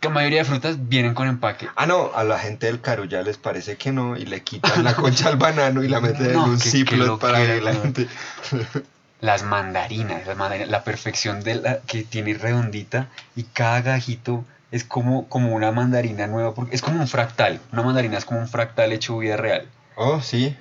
Que 0.01 0.09
la 0.09 0.15
mayoría 0.15 0.41
de 0.41 0.45
frutas 0.45 0.89
vienen 0.89 1.15
con 1.15 1.29
empaque. 1.29 1.69
Ah, 1.77 1.87
no, 1.87 2.11
a 2.15 2.25
la 2.25 2.39
gente 2.39 2.67
del 2.67 2.81
Carulla 2.83 3.23
les 3.23 3.39
parece 3.39 3.77
que 3.77 3.93
no 3.93 4.17
y 4.17 4.27
le 4.27 4.43
quitan 4.43 4.83
la 4.85 4.95
concha 4.95 5.29
al 5.29 5.37
banano 5.37 5.83
y 5.85 5.89
la 5.89 6.01
meten 6.01 6.33
No, 6.35 6.45
en 6.47 6.51
un 6.51 6.59
qué 6.59 6.71
Ziploc 6.71 7.21
para 7.21 7.39
que 7.47 7.61
la 7.63 7.73
gente... 7.75 8.09
Las 9.23 9.43
mandarinas, 9.43 10.27
las 10.27 10.37
mandarinas, 10.37 10.69
la 10.69 10.85
perfección 10.85 11.43
de 11.43 11.55
la 11.55 11.81
que 11.81 12.03
tiene 12.03 12.35
redondita 12.35 13.09
y 13.35 13.45
cada 13.45 13.81
gajito 13.81 14.45
es 14.71 14.85
como, 14.85 15.29
como 15.29 15.55
una 15.55 15.73
mandarina 15.73 16.27
nueva, 16.27 16.55
porque 16.55 16.75
es 16.75 16.83
como 16.83 17.01
un 17.01 17.09
fractal. 17.09 17.61
Una 17.73 17.83
mandarina 17.83 18.19
es 18.19 18.27
como 18.27 18.41
un 18.41 18.49
fractal 18.49 18.93
hecho 18.93 19.17
vida 19.17 19.39
real. 19.39 19.69
Oh, 19.97 20.21
sí. 20.21 20.55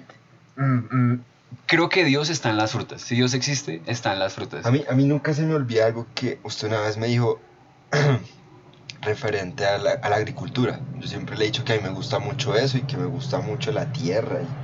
Mm, 0.55 0.77
mm, 0.91 1.23
creo 1.65 1.89
que 1.89 2.05
Dios 2.05 2.29
está 2.29 2.49
en 2.51 2.57
las 2.57 2.71
frutas. 2.71 3.01
Si 3.01 3.15
Dios 3.15 3.33
existe, 3.33 3.81
está 3.87 4.13
en 4.13 4.19
las 4.19 4.33
frutas. 4.33 4.65
A 4.65 4.71
mí, 4.71 4.83
a 4.87 4.93
mí 4.93 5.05
nunca 5.05 5.33
se 5.33 5.41
me 5.41 5.55
olvida 5.55 5.87
algo 5.87 6.07
que 6.13 6.39
usted 6.43 6.67
una 6.67 6.81
vez 6.81 6.97
me 6.97 7.07
dijo 7.07 7.41
referente 9.01 9.65
a 9.65 9.77
la, 9.79 9.91
a 9.93 10.09
la 10.09 10.17
agricultura. 10.17 10.79
Yo 10.99 11.07
siempre 11.07 11.35
le 11.37 11.45
he 11.45 11.47
dicho 11.47 11.63
que 11.63 11.73
a 11.73 11.77
mí 11.77 11.81
me 11.81 11.89
gusta 11.89 12.19
mucho 12.19 12.55
eso 12.55 12.77
y 12.77 12.83
que 12.83 12.97
me 12.97 13.05
gusta 13.07 13.39
mucho 13.39 13.71
la 13.71 13.91
tierra 13.91 14.43
y, 14.43 14.55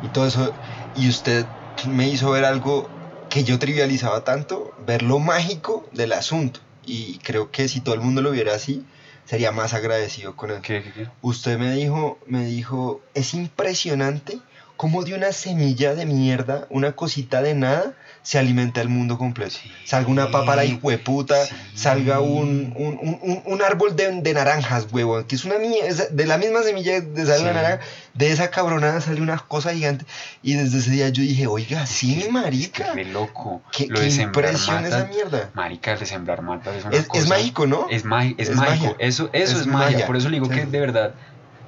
y 0.00 0.08
todo 0.10 0.26
eso. 0.26 0.54
Y 0.94 1.08
usted 1.08 1.46
me 1.86 2.08
hizo 2.08 2.30
ver 2.30 2.44
algo 2.44 2.97
que 3.28 3.44
yo 3.44 3.58
trivializaba 3.58 4.24
tanto, 4.24 4.74
ver 4.86 5.02
lo 5.02 5.18
mágico 5.18 5.88
del 5.92 6.12
asunto. 6.12 6.60
Y 6.84 7.18
creo 7.18 7.50
que 7.50 7.68
si 7.68 7.80
todo 7.80 7.94
el 7.94 8.00
mundo 8.00 8.22
lo 8.22 8.30
viera 8.30 8.54
así, 8.54 8.84
sería 9.24 9.52
más 9.52 9.74
agradecido 9.74 10.36
con 10.36 10.50
él. 10.50 10.60
¿Qué, 10.62 10.82
qué, 10.82 10.92
qué? 10.92 11.08
Usted 11.20 11.58
me 11.58 11.72
dijo, 11.72 12.18
me 12.26 12.44
dijo, 12.44 13.02
es 13.14 13.34
impresionante 13.34 14.38
cómo 14.76 15.04
de 15.04 15.14
una 15.14 15.32
semilla 15.32 15.94
de 15.94 16.06
mierda, 16.06 16.66
una 16.70 16.92
cosita 16.92 17.42
de 17.42 17.54
nada, 17.54 17.94
se 18.22 18.38
alimenta 18.38 18.80
el 18.80 18.88
mundo 18.88 19.16
completo. 19.18 19.56
Sí. 19.62 19.70
Salga 19.84 20.10
una 20.10 20.30
papa 20.30 20.54
la 20.56 20.64
hijueputa, 20.64 21.46
Sí. 21.46 21.54
salga 21.74 22.20
un, 22.20 22.72
un, 22.76 22.98
un- 23.22 23.42
un- 23.44 23.62
árbol 23.62 23.96
de, 23.96 24.20
de 24.20 24.34
naranjas, 24.34 24.86
huevón, 24.92 25.24
que 25.24 25.34
es 25.36 25.44
una 25.44 25.56
de 25.58 26.26
la 26.26 26.36
misma 26.38 26.62
semilla 26.62 27.00
de 27.00 27.26
sale 27.26 27.42
una 27.42 27.52
naranja, 27.54 27.80
de 28.14 28.32
esa 28.32 28.50
cabronada 28.50 29.00
sale 29.00 29.20
una 29.20 29.38
cosa 29.38 29.72
gigante. 29.72 30.04
Y 30.42 30.54
desde 30.54 30.78
ese 30.78 30.90
día 30.90 31.08
yo 31.08 31.22
dije, 31.22 31.46
oiga, 31.46 31.86
sí, 31.86 32.26
marica. 32.30 32.88
es 32.88 32.94
re 32.94 33.04
loco. 33.06 33.62
Qué, 33.72 33.86
Lo 33.88 34.00
qué 34.00 34.08
impresión 34.08 34.84
esa 34.84 35.04
mierda. 35.06 35.50
Marica, 35.54 35.96
de 35.96 36.06
sembrar 36.06 36.42
matas 36.42 36.76
es 36.76 36.84
una 36.84 36.96
Es, 36.96 37.06
cosa. 37.06 37.22
es 37.22 37.28
mágico, 37.28 37.66
¿no? 37.66 37.86
Es, 37.90 37.96
es 37.96 38.00
Es 38.02 38.04
mágico. 38.04 38.56
magia. 38.56 38.96
Eso, 38.98 39.30
eso 39.32 39.58
Es 39.60 39.66
magia. 39.66 39.90
magia. 39.92 40.06
Por 40.06 40.16
eso 40.16 40.28
le 40.28 40.34
digo 40.36 40.48
que 40.48 40.66
de 40.66 40.80
verdad. 40.80 41.14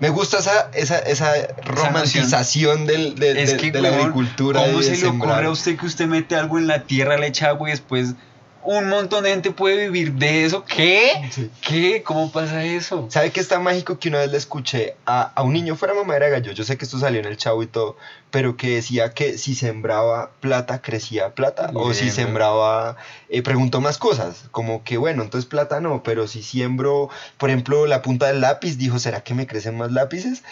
Me 0.00 0.08
gusta 0.08 0.38
esa, 0.38 0.70
esa, 0.74 0.98
esa 0.98 1.32
romantización 1.64 2.86
del, 2.86 3.14
de, 3.16 3.42
es 3.42 3.52
de- 3.52 3.56
que, 3.58 3.70
de 3.70 3.80
la 3.82 3.88
agricultura. 3.90 4.64
¿Cómo 4.64 4.82
se 4.82 4.96
le 4.96 5.06
ocurre 5.06 5.44
a 5.46 5.50
usted 5.50 5.76
que 5.78 5.86
usted 5.86 6.06
mete 6.06 6.34
algo 6.36 6.58
en 6.58 6.66
la 6.66 6.82
tierra, 6.84 7.18
le 7.18 7.26
echa 7.26 7.48
agua 7.48 7.68
y 7.68 7.72
después 7.72 8.14
un 8.62 8.88
montón 8.88 9.24
de 9.24 9.30
gente 9.30 9.50
puede 9.50 9.88
vivir 9.88 10.12
de 10.14 10.44
eso? 10.44 10.64
¿Qué? 10.64 11.28
Sí. 11.30 11.50
¿Qué? 11.60 12.02
¿Cómo 12.02 12.30
pasa 12.30 12.64
eso? 12.64 13.06
¿Sabe 13.10 13.30
qué 13.30 13.40
está 13.40 13.58
mágico? 13.58 13.98
Que 13.98 14.08
una 14.08 14.18
vez 14.18 14.30
le 14.30 14.38
escuché 14.38 14.96
a, 15.06 15.22
a 15.34 15.42
un 15.42 15.52
niño, 15.52 15.76
fuera 15.76 15.94
mamadera 15.94 16.26
de 16.26 16.32
gallo, 16.32 16.52
yo 16.52 16.64
sé 16.64 16.76
que 16.76 16.84
esto 16.84 16.98
salió 16.98 17.20
en 17.20 17.26
el 17.26 17.36
chavo 17.36 17.62
y 17.62 17.66
todo, 17.66 17.96
pero 18.30 18.56
que 18.56 18.76
decía 18.76 19.12
que 19.12 19.38
si 19.38 19.54
sembraba 19.54 20.30
plata, 20.40 20.82
crecía 20.82 21.34
plata, 21.34 21.70
o 21.74 21.92
si 21.94 22.10
sembraba, 22.10 22.96
eh, 23.28 23.42
preguntó 23.42 23.80
más 23.80 23.98
cosas, 23.98 24.44
como 24.50 24.84
que 24.84 24.98
bueno, 24.98 25.22
entonces 25.22 25.48
plata 25.48 25.80
no, 25.80 26.02
pero 26.02 26.26
si 26.26 26.42
siembro, 26.42 27.08
por 27.38 27.50
ejemplo, 27.50 27.86
la 27.86 28.02
punta 28.02 28.28
del 28.28 28.40
lápiz, 28.40 28.76
dijo, 28.76 28.98
¿será 28.98 29.22
que 29.22 29.34
me 29.34 29.46
crecen 29.46 29.76
más 29.76 29.90
lápices? 29.92 30.42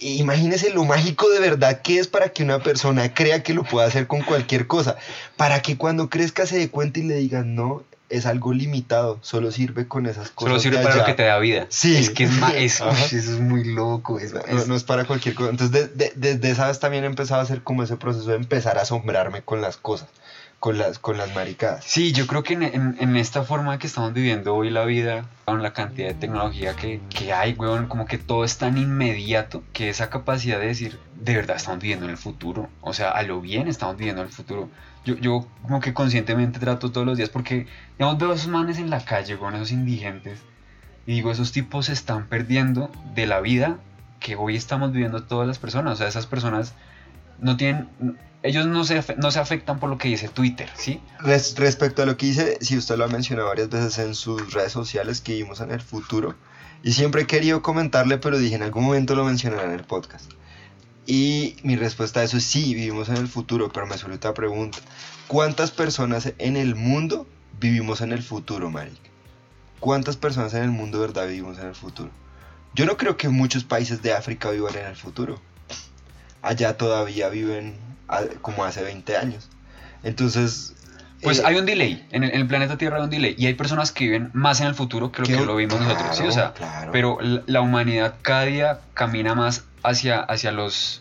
Imagínese 0.00 0.70
lo 0.70 0.84
mágico 0.84 1.28
de 1.30 1.40
verdad 1.40 1.80
que 1.82 1.98
es 1.98 2.06
para 2.06 2.28
que 2.28 2.42
una 2.42 2.58
persona 2.62 3.14
crea 3.14 3.42
que 3.42 3.54
lo 3.54 3.64
pueda 3.64 3.86
hacer 3.86 4.06
con 4.06 4.22
cualquier 4.22 4.66
cosa, 4.66 4.96
para 5.36 5.62
que 5.62 5.76
cuando 5.76 6.10
crezca 6.10 6.46
se 6.46 6.58
dé 6.58 6.68
cuenta 6.70 7.00
y 7.00 7.04
le 7.04 7.14
digan, 7.16 7.54
no, 7.54 7.82
es 8.08 8.24
algo 8.26 8.52
limitado, 8.52 9.18
solo 9.22 9.50
sirve 9.50 9.88
con 9.88 10.06
esas 10.06 10.30
cosas. 10.30 10.50
Solo 10.50 10.60
sirve 10.60 10.76
de 10.78 10.82
para 10.84 10.94
lo 10.96 11.02
allá". 11.02 11.10
que 11.10 11.16
te 11.16 11.24
da 11.24 11.38
vida. 11.38 11.66
Sí. 11.70 11.96
Es 11.96 12.10
que 12.10 12.24
es, 12.24 12.30
es- 12.56 12.80
uy, 12.80 12.88
eso 13.04 13.14
es 13.32 13.40
muy 13.40 13.64
loco. 13.64 14.20
es- 14.20 14.32
No, 14.32 14.40
es- 14.40 14.68
no 14.68 14.76
es 14.76 14.84
para 14.84 15.04
cualquier 15.06 15.34
cosa. 15.34 15.50
Entonces, 15.50 15.72
de- 15.72 15.88
de- 16.06 16.12
desde 16.14 16.50
esa 16.50 16.68
vez 16.68 16.78
también 16.78 17.02
he 17.04 17.08
empezado 17.08 17.40
a 17.40 17.44
hacer 17.44 17.62
como 17.62 17.82
ese 17.82 17.96
proceso 17.96 18.30
de 18.30 18.36
empezar 18.36 18.78
a 18.78 18.82
asombrarme 18.82 19.42
con 19.42 19.60
las 19.60 19.76
cosas, 19.76 20.08
con 20.60 20.78
las, 20.78 20.98
con 20.98 21.18
las 21.18 21.34
maricadas. 21.34 21.84
Sí, 21.84 22.12
yo 22.12 22.26
creo 22.26 22.42
que 22.42 22.54
en, 22.54 22.62
en- 22.98 23.16
esta 23.16 23.42
forma 23.42 23.78
que 23.78 23.86
estamos 23.86 24.12
viviendo 24.12 24.54
hoy 24.54 24.70
la 24.70 24.84
vida, 24.84 25.24
con 25.44 25.62
la 25.62 25.72
cantidad 25.72 26.08
de 26.08 26.14
tecnología 26.14 26.74
que, 26.74 27.00
que 27.10 27.32
hay, 27.32 27.52
weón, 27.52 27.86
como 27.86 28.06
que 28.06 28.18
todo 28.18 28.44
es 28.44 28.56
tan 28.58 28.76
inmediato 28.78 29.62
que 29.72 29.88
esa 29.90 30.10
capacidad 30.10 30.58
de 30.58 30.66
decir, 30.66 30.98
de 31.20 31.34
verdad 31.36 31.56
estamos 31.56 31.80
viviendo 31.80 32.06
en 32.06 32.10
el 32.12 32.16
futuro. 32.16 32.68
O 32.80 32.94
sea, 32.94 33.10
a 33.10 33.22
lo 33.22 33.40
bien 33.40 33.68
estamos 33.68 33.96
viviendo 33.96 34.22
en 34.22 34.28
el 34.28 34.34
futuro. 34.34 34.68
Yo, 35.04 35.14
yo 35.16 35.46
como 35.62 35.80
que 35.80 35.92
conscientemente 35.94 36.58
trato 36.58 36.90
todos 36.90 37.06
los 37.06 37.16
días 37.16 37.28
porque, 37.28 37.66
digamos, 37.98 38.18
veo 38.18 38.32
a 38.32 38.34
esos 38.34 38.48
manes 38.48 38.78
en 38.78 38.90
la 38.90 39.04
calle, 39.04 39.36
con 39.38 39.54
esos 39.54 39.70
indigentes, 39.70 40.40
y 41.06 41.12
digo, 41.12 41.30
esos 41.30 41.52
tipos 41.52 41.86
se 41.86 41.92
están 41.92 42.26
perdiendo 42.26 42.90
de 43.14 43.26
la 43.26 43.40
vida 43.40 43.78
que 44.18 44.34
hoy 44.34 44.56
estamos 44.56 44.90
viviendo 44.90 45.22
todas 45.22 45.46
las 45.46 45.58
personas. 45.60 45.92
O 45.92 45.96
sea, 45.96 46.08
esas 46.08 46.26
personas 46.26 46.74
no 47.40 47.56
tienen... 47.56 47.88
Ellos 48.42 48.66
no 48.66 48.84
se, 48.84 49.02
no 49.16 49.30
se 49.32 49.40
afectan 49.40 49.80
por 49.80 49.90
lo 49.90 49.98
que 49.98 50.06
dice 50.08 50.28
Twitter, 50.28 50.68
¿sí? 50.76 51.00
Res- 51.18 51.56
respecto 51.56 52.02
a 52.02 52.06
lo 52.06 52.16
que 52.16 52.26
dice, 52.26 52.58
si 52.60 52.76
usted 52.76 52.96
lo 52.96 53.04
ha 53.04 53.08
mencionado 53.08 53.48
varias 53.48 53.70
veces 53.70 53.98
en 53.98 54.14
sus 54.14 54.52
redes 54.52 54.70
sociales 54.70 55.20
que 55.20 55.32
vivimos 55.32 55.60
en 55.60 55.72
el 55.72 55.80
futuro, 55.80 56.36
y 56.84 56.92
siempre 56.92 57.22
he 57.22 57.26
querido 57.26 57.62
comentarle, 57.62 58.18
pero 58.18 58.38
dije 58.38 58.54
en 58.54 58.62
algún 58.62 58.84
momento 58.84 59.16
lo 59.16 59.24
mencionaré 59.24 59.64
en 59.64 59.72
el 59.72 59.82
podcast. 59.84 60.30
Y 61.06 61.56
mi 61.64 61.74
respuesta 61.74 62.20
a 62.20 62.22
eso 62.24 62.36
es 62.36 62.44
sí, 62.44 62.74
vivimos 62.74 63.08
en 63.08 63.16
el 63.16 63.26
futuro, 63.26 63.72
pero 63.72 63.86
me 63.86 63.98
suele 63.98 64.16
otra 64.16 64.34
pregunta. 64.34 64.78
¿Cuántas 65.26 65.72
personas 65.72 66.32
en 66.38 66.56
el 66.56 66.76
mundo 66.76 67.26
vivimos 67.58 68.00
en 68.00 68.12
el 68.12 68.22
futuro, 68.22 68.70
Maric? 68.70 69.00
¿Cuántas 69.80 70.16
personas 70.16 70.54
en 70.54 70.62
el 70.62 70.70
mundo, 70.70 71.00
verdad, 71.00 71.26
vivimos 71.26 71.58
en 71.58 71.66
el 71.66 71.74
futuro? 71.74 72.10
Yo 72.74 72.86
no 72.86 72.96
creo 72.96 73.16
que 73.16 73.28
muchos 73.28 73.64
países 73.64 74.02
de 74.02 74.12
África 74.12 74.50
vivan 74.50 74.76
en 74.76 74.86
el 74.86 74.96
futuro. 74.96 75.40
Allá 76.46 76.76
todavía 76.76 77.28
viven 77.28 77.74
como 78.40 78.64
hace 78.64 78.82
20 78.82 79.16
años. 79.16 79.48
Entonces... 80.02 80.72
Pues 81.22 81.38
eh, 81.38 81.42
hay 81.46 81.56
un 81.56 81.64
delay, 81.66 82.06
en 82.10 82.24
el, 82.24 82.30
en 82.34 82.40
el 82.42 82.46
planeta 82.46 82.76
Tierra 82.76 82.98
hay 82.98 83.02
un 83.04 83.10
delay 83.10 83.34
y 83.38 83.46
hay 83.46 83.54
personas 83.54 83.90
que 83.90 84.04
viven 84.04 84.30
más 84.34 84.60
en 84.60 84.66
el 84.66 84.74
futuro 84.74 85.10
que 85.10 85.22
lo 85.22 85.26
que, 85.26 85.34
que- 85.36 85.44
lo 85.46 85.56
vimos 85.56 85.80
nosotros, 85.80 86.14
¿sí? 86.16 86.24
O 86.24 86.30
sea, 86.30 86.52
claro. 86.52 86.92
pero 86.92 87.18
la, 87.20 87.42
la 87.46 87.60
humanidad 87.62 88.14
cada 88.22 88.42
día 88.44 88.80
camina 88.94 89.34
más 89.34 89.64
hacia, 89.82 90.20
hacia 90.20 90.52
los 90.52 91.00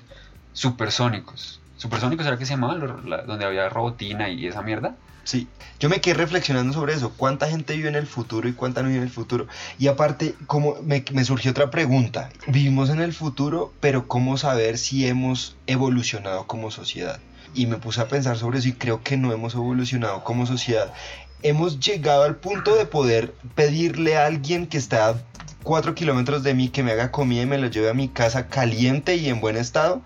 supersónicos. 0.54 1.60
¿Supersónicos 1.78 2.26
era 2.26 2.38
que 2.38 2.46
se 2.46 2.54
llamaban? 2.54 2.80
Donde 3.28 3.46
había 3.46 3.68
robotina 3.70 4.30
y 4.30 4.48
esa 4.48 4.62
mierda. 4.62 4.96
Sí, 5.26 5.48
yo 5.80 5.90
me 5.90 6.02
quedé 6.02 6.14
reflexionando 6.14 6.72
sobre 6.72 6.94
eso. 6.94 7.14
¿Cuánta 7.18 7.50
gente 7.50 7.76
vive 7.76 7.90
en 7.90 7.96
el 7.96 8.06
futuro 8.06 8.48
y 8.48 8.54
cuánta 8.54 8.84
no 8.84 8.90
vive 8.90 9.00
en 9.00 9.06
el 9.06 9.10
futuro? 9.10 9.48
Y 9.80 9.88
aparte, 9.88 10.36
como 10.46 10.76
me, 10.84 11.04
surgió 11.26 11.50
otra 11.50 11.72
pregunta. 11.72 12.30
Vivimos 12.46 12.92
en 12.92 13.02
el 13.02 13.12
futuro, 13.12 13.74
pero 13.80 14.08
¿cómo 14.08 14.38
saber 14.38 14.78
si 14.78 15.08
hemos 15.08 15.58
evolucionado 15.66 16.46
como 16.46 16.70
sociedad? 16.70 17.20
Y 17.56 17.66
me 17.66 17.78
puse 17.78 18.02
a 18.02 18.08
pensar 18.08 18.38
sobre 18.38 18.60
eso 18.60 18.68
y 18.68 18.74
creo 18.74 19.02
que 19.02 19.18
no 19.18 19.34
hemos 19.34 19.56
evolucionado 19.56 20.24
como 20.24 20.46
sociedad. 20.46 20.94
Hemos 21.42 21.80
llegado 21.80 22.22
al 22.22 22.36
punto 22.36 22.76
de 22.76 22.86
poder 22.86 23.34
pedirle 23.56 24.18
a 24.18 24.28
alguien 24.28 24.68
que 24.68 24.78
está 24.78 25.10
a 25.10 25.16
cuatro 25.64 25.96
kilómetros 25.96 26.44
de 26.44 26.54
mí 26.54 26.70
que 26.70 26.84
me 26.84 26.92
haga 26.92 27.10
comida 27.10 27.42
y 27.42 27.48
me 27.48 27.58
lo 27.58 27.68
lleve 27.68 27.90
a 27.90 27.96
mi 27.96 28.10
casa 28.10 28.48
caliente 28.48 29.16
y 29.16 29.30
en 29.30 29.42
buen 29.42 29.58
estado, 29.58 30.04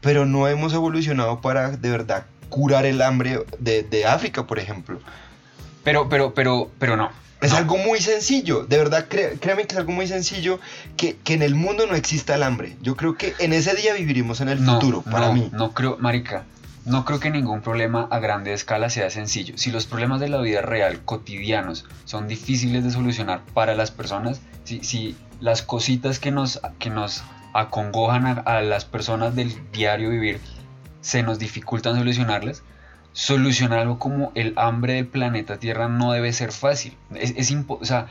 pero 0.00 0.26
no 0.26 0.46
hemos 0.46 0.72
evolucionado 0.74 1.40
para 1.40 1.72
de 1.72 1.90
verdad 1.90 2.24
curar 2.50 2.84
el 2.84 3.00
hambre 3.00 3.42
de, 3.58 3.82
de 3.82 4.04
África, 4.04 4.46
por 4.46 4.58
ejemplo. 4.58 5.00
Pero, 5.82 6.08
pero, 6.10 6.34
pero, 6.34 6.70
pero 6.78 6.96
no. 6.96 7.10
Es 7.40 7.52
No. 7.52 7.56
algo 7.56 7.78
muy 7.78 8.00
sencillo, 8.00 8.66
de 8.66 8.76
verdad, 8.76 9.06
cré- 9.08 9.38
créame 9.40 9.66
que 9.66 9.72
es 9.72 9.78
algo 9.78 9.92
muy 9.92 10.06
sencillo 10.06 10.60
que, 10.98 11.16
que 11.16 11.32
en 11.32 11.40
el 11.42 11.54
mundo 11.54 11.86
no 11.86 11.94
exista 11.94 12.34
el 12.34 12.42
hambre. 12.42 12.76
Yo 12.82 12.96
creo 12.96 13.14
que 13.16 13.32
en 13.38 13.54
ese 13.54 13.74
día 13.74 13.94
viviremos 13.94 14.42
en 14.42 14.50
el 14.50 14.62
no, 14.62 14.74
futuro, 14.74 15.00
para 15.00 15.28
no, 15.28 15.32
mí. 15.32 15.48
No 15.52 15.72
creo, 15.72 15.96
marica, 15.98 16.44
no 16.84 17.06
creo 17.06 17.18
que 17.18 17.30
ningún 17.30 17.62
problema 17.62 18.06
a 18.10 18.18
grande 18.18 18.52
escala 18.52 18.90
sea 18.90 19.08
sencillo. 19.08 19.56
Si 19.56 19.70
los 19.70 19.86
problemas 19.86 20.20
de 20.20 20.28
la 20.28 20.38
vida 20.42 20.60
real, 20.60 21.00
cotidianos, 21.06 21.86
son 22.04 22.28
difíciles 22.28 22.84
de 22.84 22.90
solucionar 22.90 23.40
para 23.54 23.74
las 23.74 23.90
personas, 23.90 24.42
si, 24.64 24.84
si 24.84 25.16
las 25.40 25.62
cositas 25.62 26.18
que 26.18 26.30
nos, 26.32 26.60
que 26.78 26.90
nos 26.90 27.22
acongojan 27.54 28.26
a, 28.26 28.32
a 28.32 28.60
las 28.60 28.84
personas 28.84 29.34
del 29.34 29.54
diario 29.72 30.10
vivir 30.10 30.40
se 31.00 31.22
nos 31.22 31.38
dificultan 31.38 31.96
solucionarlas, 31.96 32.62
solucionar 33.12 33.80
algo 33.80 33.98
como 33.98 34.32
el 34.34 34.54
hambre 34.56 34.94
del 34.94 35.06
planeta 35.06 35.58
Tierra 35.58 35.88
no 35.88 36.12
debe 36.12 36.32
ser 36.32 36.52
fácil. 36.52 36.96
Es, 37.14 37.34
es 37.36 37.54
o 37.68 37.84
sea, 37.84 38.06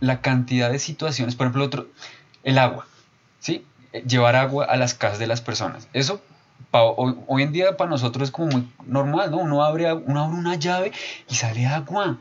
la 0.00 0.20
cantidad 0.20 0.70
de 0.70 0.78
situaciones, 0.78 1.34
por 1.34 1.46
ejemplo, 1.46 1.64
otro, 1.64 1.88
el 2.42 2.58
agua, 2.58 2.86
¿sí? 3.38 3.64
Llevar 4.06 4.36
agua 4.36 4.64
a 4.64 4.76
las 4.76 4.94
casas 4.94 5.18
de 5.18 5.26
las 5.26 5.40
personas. 5.40 5.88
Eso 5.92 6.20
hoy, 6.72 7.16
hoy 7.26 7.42
en 7.42 7.52
día 7.52 7.76
para 7.76 7.90
nosotros 7.90 8.28
es 8.28 8.30
como 8.32 8.48
muy 8.48 8.68
normal, 8.86 9.30
¿no? 9.30 9.38
Uno 9.38 9.62
abre, 9.62 9.92
uno 9.92 10.24
abre 10.24 10.36
una 10.36 10.54
llave 10.54 10.92
y 11.28 11.34
sale 11.34 11.66
agua. 11.66 12.18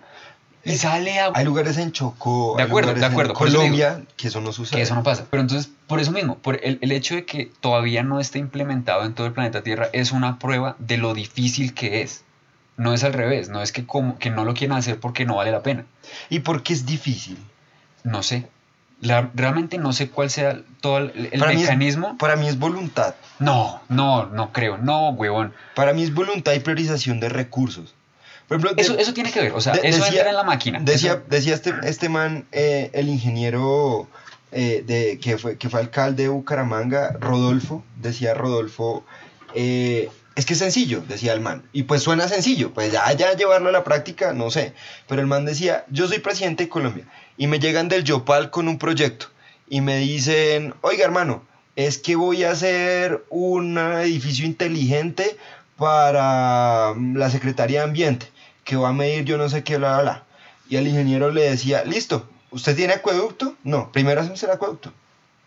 Y 0.66 0.76
sale 0.78 1.20
agua. 1.20 1.40
Hay 1.40 1.46
lugares 1.46 1.78
en 1.78 1.92
Chocó, 1.92 2.56
De 2.58 2.64
acuerdo, 2.64 2.94
de 2.94 3.06
acuerdo, 3.06 3.32
en 3.32 3.36
Colombia 3.38 4.02
que 4.18 4.28
eso 4.28 4.42
no 4.42 4.52
sucede. 4.52 4.78
que 4.78 4.84
eso 4.84 4.94
no 4.96 5.04
pasa. 5.04 5.26
Pero 5.30 5.42
entonces, 5.42 5.72
por 5.88 6.00
eso 6.00 6.12
mismo, 6.12 6.38
por 6.38 6.60
el, 6.64 6.80
el 6.82 6.92
hecho 6.92 7.16
de 7.16 7.26
que 7.26 7.52
todavía 7.62 8.04
no 8.04 8.20
esté 8.20 8.40
implementado 8.40 9.06
en 9.06 9.14
todo 9.14 9.26
el 9.28 9.34
planeta 9.34 9.64
Tierra 9.64 9.88
es 9.94 10.12
una 10.12 10.38
prueba 10.38 10.76
de 10.80 10.98
lo 10.98 11.14
difícil 11.14 11.74
que 11.74 12.02
es. 12.02 12.24
No 12.78 12.94
es 12.94 13.04
al 13.04 13.14
revés, 13.14 13.50
no 13.50 13.62
es 13.62 13.72
que, 13.72 13.86
como, 13.86 14.18
que 14.20 14.30
no 14.30 14.46
lo 14.46 14.54
quieran 14.54 14.78
hacer 14.78 15.00
porque 15.00 15.26
no 15.26 15.36
vale 15.38 15.52
la 15.52 15.64
pena. 15.64 15.86
¿Y 16.30 16.40
por 16.40 16.62
qué 16.64 16.74
es 16.74 16.86
difícil? 16.86 17.38
No 18.04 18.24
sé. 18.24 18.48
La- 19.02 19.30
realmente 19.34 19.78
no 19.78 19.94
sé 19.94 20.10
cuál 20.10 20.30
sea 20.30 20.60
todo 20.82 20.98
el, 20.98 21.30
el 21.32 21.40
Para 21.40 21.52
mí 21.52 21.58
es- 21.58 21.64
mecanismo. 21.64 22.18
Para 22.18 22.36
mí 22.36 22.48
es 22.48 22.60
voluntad. 22.60 23.16
No, 23.40 23.82
no, 23.90 24.26
no 24.28 24.52
creo. 24.52 24.78
No, 24.78 25.10
huevón. 25.12 25.54
Para 25.76 25.94
mí 25.94 26.04
es 26.04 26.14
voluntad 26.14 26.52
y 26.54 26.60
priorización 26.60 27.20
de 27.22 27.30
recursos. 27.30 27.96
Por 28.50 28.58
ejemplo, 28.58 28.74
de- 28.76 28.82
Eso, 28.82 28.98
eso 28.98 29.14
tiene 29.14 29.32
que 29.32 29.40
ver. 29.42 29.54
O 29.54 29.62
sea, 29.62 29.74
de- 29.74 29.88
eso 29.88 30.00
decía- 30.04 30.18
entra 30.20 30.30
en 30.32 30.36
la 30.36 30.44
máquina. 30.44 30.80
Decía, 30.82 31.14
Eso- 31.14 31.24
decía 31.30 31.54
este, 31.56 31.74
este 31.86 32.10
man, 32.10 32.46
eh, 32.52 32.90
el 32.94 33.08
ingeniero 33.08 34.08
eh, 34.52 34.84
de, 34.86 35.20
que, 35.20 35.38
fue, 35.38 35.58
que 35.58 35.70
fue 35.70 35.80
alcalde 35.80 36.24
de 36.24 36.30
Bucaramanga, 36.30 37.16
Rodolfo, 37.20 37.84
decía 37.98 38.34
Rodolfo, 38.34 39.06
eh, 39.54 40.10
es 40.36 40.46
que 40.48 40.54
es 40.54 40.60
sencillo, 40.60 41.04
decía 41.08 41.34
el 41.34 41.40
man. 41.42 41.62
Y 41.72 41.84
pues 41.84 42.02
suena 42.02 42.28
sencillo, 42.28 42.74
pues 42.74 42.92
ya, 42.92 43.12
ya 43.14 43.34
llevarlo 43.36 43.70
a 43.70 43.72
la 43.72 43.84
práctica, 43.84 44.34
no 44.34 44.50
sé. 44.50 44.74
Pero 45.08 45.22
el 45.22 45.28
man 45.28 45.46
decía, 45.46 45.86
yo 45.92 46.08
soy 46.08 46.18
presidente 46.20 46.64
de 46.64 46.70
Colombia 46.70 47.06
y 47.38 47.46
me 47.46 47.60
llegan 47.60 47.90
del 47.90 48.04
Yopal 48.04 48.50
con 48.50 48.68
un 48.68 48.80
proyecto 48.80 49.28
y 49.70 49.82
me 49.82 49.98
dicen, 49.98 50.74
oiga 50.82 51.06
hermano, 51.06 51.44
es 51.76 52.00
que 52.00 52.16
voy 52.16 52.44
a 52.44 52.50
hacer 52.52 53.24
un 53.30 53.78
edificio 53.78 54.48
inteligente 54.48 55.38
para 55.78 56.94
mm, 56.96 57.18
la 57.18 57.30
Secretaría 57.30 57.80
de 57.82 57.86
Ambiente, 57.86 58.28
que 58.70 58.76
va 58.76 58.90
a 58.90 58.94
medir 58.94 59.26
yo 59.26 59.40
no 59.40 59.50
sé 59.50 59.64
qué, 59.64 59.78
bla, 59.78 59.94
bla, 59.94 60.02
bla. 60.04 60.24
Y 60.70 60.76
el 60.76 60.88
ingeniero 60.88 61.32
le 61.32 61.50
decía, 61.50 61.84
listo, 61.86 62.30
¿usted 62.52 62.76
tiene 62.76 62.94
acueducto? 62.94 63.56
No, 63.64 63.92
primero 63.92 64.22
hacemos 64.22 64.44
el 64.44 64.52
acueducto. 64.52 64.94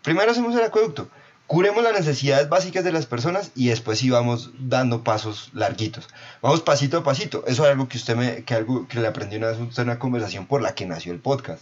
Primero 0.01 0.29
hacemos 0.29 0.53
el 0.53 0.61
acueducto. 0.61 1.07
curemos 1.47 1.81
las 1.85 1.93
necesidades 1.93 2.49
básicas 2.49 2.83
de 2.83 2.91
las 2.91 3.05
personas 3.05 3.51
y 3.55 3.69
después 3.69 3.99
sí 3.99 4.09
vamos 4.09 4.51
dando 4.59 5.05
pasos 5.05 5.51
larguitos. 5.53 6.09
Vamos 6.41 6.59
pasito 6.59 6.97
a 6.97 7.03
pasito. 7.05 7.45
Eso 7.47 7.63
es 7.63 7.71
algo 7.71 7.87
que 7.87 7.95
usted 7.95 8.17
me, 8.17 8.43
que 8.43 8.55
algo 8.55 8.89
que 8.89 8.99
le 8.99 9.07
aprendí 9.07 9.37
una 9.37 9.47
vez 9.47 9.57
en 9.57 9.83
una 9.85 9.99
conversación 9.99 10.45
por 10.45 10.61
la 10.61 10.75
que 10.75 10.85
nació 10.85 11.13
el 11.13 11.19
podcast. 11.19 11.61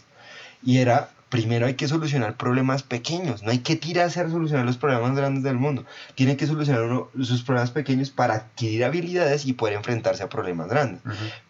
Y 0.63 0.79
era, 0.79 1.11
primero 1.31 1.65
hay 1.65 1.73
que 1.73 1.87
solucionar 1.87 2.37
problemas 2.37 2.83
pequeños. 2.83 3.41
No 3.41 3.49
hay 3.49 3.57
que 3.59 3.75
tirarse 3.75 4.19
a 4.19 4.29
solucionar 4.29 4.65
los 4.65 4.77
problemas 4.77 5.15
grandes 5.15 5.41
del 5.43 5.55
mundo. 5.55 5.85
Tiene 6.13 6.37
que 6.37 6.45
solucionar 6.45 6.83
uno, 6.83 7.09
sus 7.23 7.41
problemas 7.41 7.71
pequeños 7.71 8.11
para 8.11 8.35
adquirir 8.35 8.83
habilidades 8.85 9.45
y 9.47 9.53
poder 9.53 9.75
enfrentarse 9.75 10.21
a 10.21 10.29
problemas 10.29 10.67
grandes. 10.69 11.01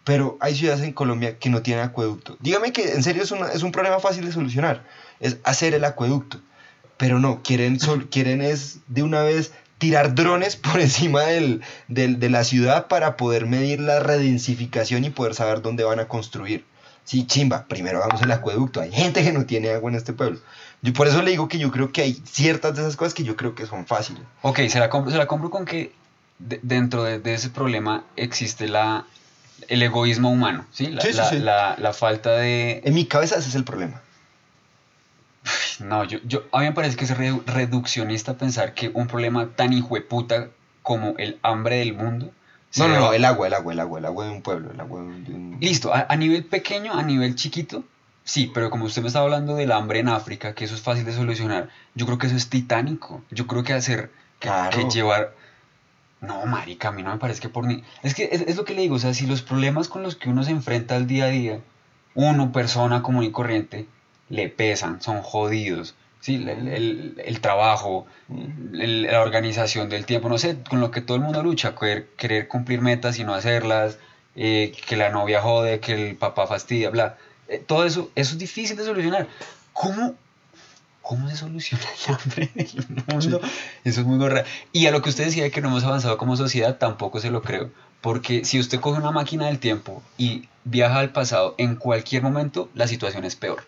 Pero 0.04 0.38
hay 0.40 0.54
ciudades 0.54 0.82
en 0.82 0.92
Colombia 0.92 1.38
que 1.38 1.50
no 1.50 1.60
tienen 1.60 1.84
acueducto. 1.84 2.38
Dígame 2.40 2.72
que 2.72 2.92
en 2.92 3.02
serio 3.02 3.22
es, 3.22 3.30
una- 3.32 3.48
es 3.52 3.62
un 3.62 3.72
problema 3.72 3.98
fácil 4.00 4.24
de 4.24 4.32
solucionar. 4.32 4.84
Es 5.20 5.36
hacer 5.44 5.74
el 5.74 5.84
acueducto. 5.84 6.40
Pero 6.96 7.18
no, 7.18 7.42
quieren, 7.42 7.78
sol- 7.80 8.08
quieren 8.10 8.40
es 8.40 8.78
de 8.86 9.02
una 9.02 9.22
vez 9.22 9.52
tirar 9.78 10.14
drones 10.14 10.54
por 10.54 10.80
encima 10.80 11.22
del, 11.22 11.60
del- 11.88 12.20
de 12.20 12.30
la 12.30 12.44
ciudad 12.44 12.86
para 12.86 13.16
poder 13.16 13.46
medir 13.46 13.80
la 13.80 13.98
redensificación 13.98 15.04
y 15.04 15.10
poder 15.10 15.34
saber 15.34 15.60
dónde 15.60 15.82
van 15.82 15.98
a 15.98 16.06
construir. 16.06 16.64
Sí, 17.04 17.26
chimba, 17.26 17.64
primero 17.66 17.98
vamos 18.00 18.22
al 18.22 18.30
acueducto. 18.30 18.80
Hay 18.80 18.92
gente 18.92 19.22
que 19.22 19.32
no 19.32 19.44
tiene 19.44 19.70
agua 19.70 19.90
en 19.90 19.96
este 19.96 20.12
pueblo. 20.12 20.38
Yo 20.82 20.92
por 20.92 21.08
eso 21.08 21.20
le 21.22 21.30
digo 21.32 21.48
que 21.48 21.58
yo 21.58 21.70
creo 21.70 21.92
que 21.92 22.02
hay 22.02 22.22
ciertas 22.24 22.74
de 22.76 22.82
esas 22.82 22.96
cosas 22.96 23.12
que 23.14 23.24
yo 23.24 23.36
creo 23.36 23.54
que 23.54 23.66
son 23.66 23.86
fáciles. 23.86 24.22
Ok, 24.42 24.60
se 24.68 24.78
la 24.78 24.88
compro, 24.88 25.10
se 25.10 25.18
la 25.18 25.26
compro 25.26 25.50
con 25.50 25.64
que 25.64 25.92
de- 26.38 26.60
dentro 26.62 27.02
de, 27.04 27.18
de 27.18 27.34
ese 27.34 27.50
problema 27.50 28.04
existe 28.16 28.68
la, 28.68 29.04
el 29.68 29.82
egoísmo 29.82 30.30
humano, 30.30 30.64
¿sí? 30.72 30.86
La, 30.88 31.02
Sí, 31.02 31.08
sí, 31.10 31.16
la- 31.16 31.28
sí. 31.28 31.38
la- 31.40 31.76
la 31.78 31.92
falta 31.92 32.32
de... 32.36 32.80
En 32.84 32.94
mi 32.94 33.04
cabeza 33.06 33.36
ese 33.38 33.48
es 33.48 33.54
el 33.56 33.64
problema. 33.64 34.00
No, 35.80 36.04
yo, 36.04 36.18
yo, 36.24 36.44
a 36.52 36.60
mí 36.60 36.66
me 36.66 36.72
parece 36.72 36.96
que 36.96 37.04
es 37.04 37.16
re- 37.16 37.40
reduccionista 37.46 38.34
pensar 38.38 38.74
que 38.74 38.90
un 38.94 39.08
problema 39.08 39.48
tan 39.56 39.72
hijueputa 39.72 40.48
como 40.82 41.14
el 41.18 41.38
hambre 41.42 41.76
del 41.78 41.94
mundo... 41.94 42.30
No, 42.76 42.88
no, 42.88 42.98
no, 43.00 43.12
el 43.12 43.24
agua, 43.24 43.46
el 43.48 43.54
agua, 43.54 43.72
el 43.72 43.80
agua, 43.80 43.98
el 43.98 44.04
agua 44.06 44.24
de 44.26 44.30
un 44.30 44.42
pueblo, 44.42 44.70
el 44.72 44.80
agua 44.80 45.00
de 45.00 45.06
un... 45.06 45.24
de 45.24 45.34
un- 45.34 45.58
Listo, 45.60 45.92
a, 45.94 46.06
a 46.08 46.16
nivel 46.16 46.44
pequeño, 46.44 46.92
a 46.94 47.02
nivel 47.02 47.34
chiquito, 47.34 47.84
sí, 48.24 48.50
pero 48.52 48.70
como 48.70 48.84
usted 48.86 49.02
me 49.02 49.08
estaba 49.08 49.24
hablando 49.26 49.54
del 49.56 49.72
hambre 49.72 49.98
en 50.00 50.08
África, 50.08 50.54
que 50.54 50.64
eso 50.64 50.74
es 50.74 50.80
fácil 50.80 51.04
de 51.04 51.12
solucionar, 51.12 51.68
yo 51.94 52.06
creo 52.06 52.18
que 52.18 52.26
eso 52.28 52.36
es 52.36 52.48
titánico. 52.48 53.22
Yo 53.30 53.46
creo 53.46 53.62
que 53.62 53.72
hacer, 53.74 54.10
que, 54.38 54.48
Claro. 54.48 54.76
que 54.76 54.90
llevar... 54.90 55.34
No, 56.20 56.46
marica, 56.46 56.88
a 56.88 56.92
mí 56.92 57.02
no 57.02 57.10
me 57.10 57.18
parece 57.18 57.40
que 57.40 57.48
por 57.48 57.66
ni... 57.66 57.82
Es 58.04 58.14
que 58.14 58.28
es, 58.30 58.42
es 58.42 58.56
lo 58.56 58.64
que 58.64 58.74
le 58.74 58.82
digo, 58.82 58.94
o 58.94 58.98
sea, 59.00 59.12
si 59.12 59.26
los 59.26 59.42
problemas 59.42 59.88
con 59.88 60.02
los 60.04 60.14
que 60.14 60.30
uno 60.30 60.44
se 60.44 60.52
enfrenta 60.52 60.94
al 60.94 61.06
día 61.08 61.24
a 61.24 61.28
día, 61.28 61.60
uno, 62.14 62.52
persona 62.52 63.02
común 63.02 63.24
y 63.24 63.32
corriente, 63.32 63.86
le 64.28 64.48
pesan, 64.48 65.02
son 65.02 65.20
jodidos. 65.22 65.96
Sí, 66.22 66.36
el, 66.36 66.48
el- 66.68 67.22
el 67.22 67.40
trabajo, 67.40 68.06
el- 68.72 69.02
la 69.02 69.20
organización 69.20 69.88
del 69.90 70.06
tiempo, 70.06 70.28
no 70.28 70.38
sé, 70.38 70.56
con 70.70 70.80
lo 70.80 70.90
que 70.90 71.00
todo 71.02 71.16
el 71.16 71.22
mundo 71.22 71.42
lucha, 71.42 71.74
querer, 71.74 72.08
querer 72.16 72.48
cumplir 72.48 72.80
metas 72.80 73.18
y 73.18 73.24
no 73.24 73.34
hacerlas, 73.34 73.98
eh, 74.36 74.72
que 74.86 74.96
la 74.96 75.10
novia 75.10 75.42
jode, 75.42 75.80
que 75.80 76.10
el 76.10 76.16
papá 76.16 76.46
fastidia, 76.46 76.88
bla. 76.90 77.16
Eh, 77.48 77.58
todo 77.66 77.84
eso, 77.84 78.10
eso 78.14 78.32
es 78.32 78.38
difícil 78.38 78.76
de 78.76 78.84
solucionar. 78.84 79.26
¿Cómo, 79.72 80.14
cómo 81.02 81.28
se 81.28 81.36
soluciona 81.36 81.84
el 82.08 82.14
hambre 82.14 82.50
del 82.54 82.86
mundo? 83.08 83.40
Eso 83.84 84.00
es 84.00 84.06
muy 84.06 84.16
gorra. 84.18 84.44
Y 84.72 84.86
a 84.86 84.92
lo 84.92 85.02
que 85.02 85.10
usted 85.10 85.24
decía 85.24 85.42
de 85.42 85.50
que 85.50 85.60
no 85.60 85.68
hemos 85.68 85.82
avanzado 85.84 86.16
como 86.18 86.36
sociedad, 86.36 86.78
tampoco 86.78 87.18
se 87.20 87.30
lo 87.32 87.42
creo. 87.42 87.70
Porque 88.00 88.44
si 88.44 88.58
usted 88.60 88.78
coge 88.80 89.00
una 89.00 89.10
máquina 89.10 89.46
del 89.46 89.58
tiempo 89.58 90.02
y 90.18 90.48
viaja 90.64 91.00
al 91.00 91.10
pasado, 91.10 91.56
en 91.58 91.74
cualquier 91.76 92.22
momento 92.22 92.68
la 92.74 92.86
situación 92.86 93.24
es 93.24 93.34
peor. 93.36 93.64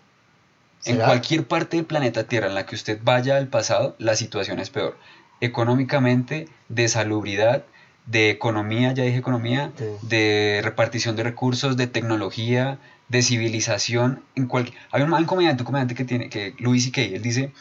En 0.85 0.97
cualquier 0.99 1.47
parte 1.47 1.77
del 1.77 1.87
planeta 1.87 2.25
Tierra 2.25 2.47
en 2.47 2.55
la 2.55 2.67
que 2.67 2.75
usted 2.75 2.99
vaya 3.03 3.37
al 3.37 3.49
pasado, 3.49 3.97
la 3.99 4.17
situación 4.17 4.59
es 4.61 4.71
peor. 4.71 4.99
Económicamente, 5.41 6.49
de 6.69 6.89
salubridad, 6.89 7.65
de 8.07 8.31
economía, 8.31 8.93
ya 8.93 9.05
dije 9.05 9.17
economía, 9.19 9.73
Sí. 9.79 9.85
de 10.03 10.61
repartición 10.63 11.17
de 11.17 11.23
recursos, 11.23 11.77
de 11.77 11.87
tecnología, 11.87 12.79
de 13.09 13.23
civilización. 13.23 14.23
En 14.35 14.47
cual... 14.47 14.73
Hay 14.91 15.03
un, 15.03 15.13
hay 15.15 15.21
un 15.21 15.27
comediante, 15.27 15.63
un 15.63 15.67
comediante 15.67 15.95
que 15.95 16.05
tiene, 16.05 16.29
que 16.29 16.55
Louis 16.59 16.85
C.K., 16.85 17.01
él 17.01 17.23
dice, 17.23 17.53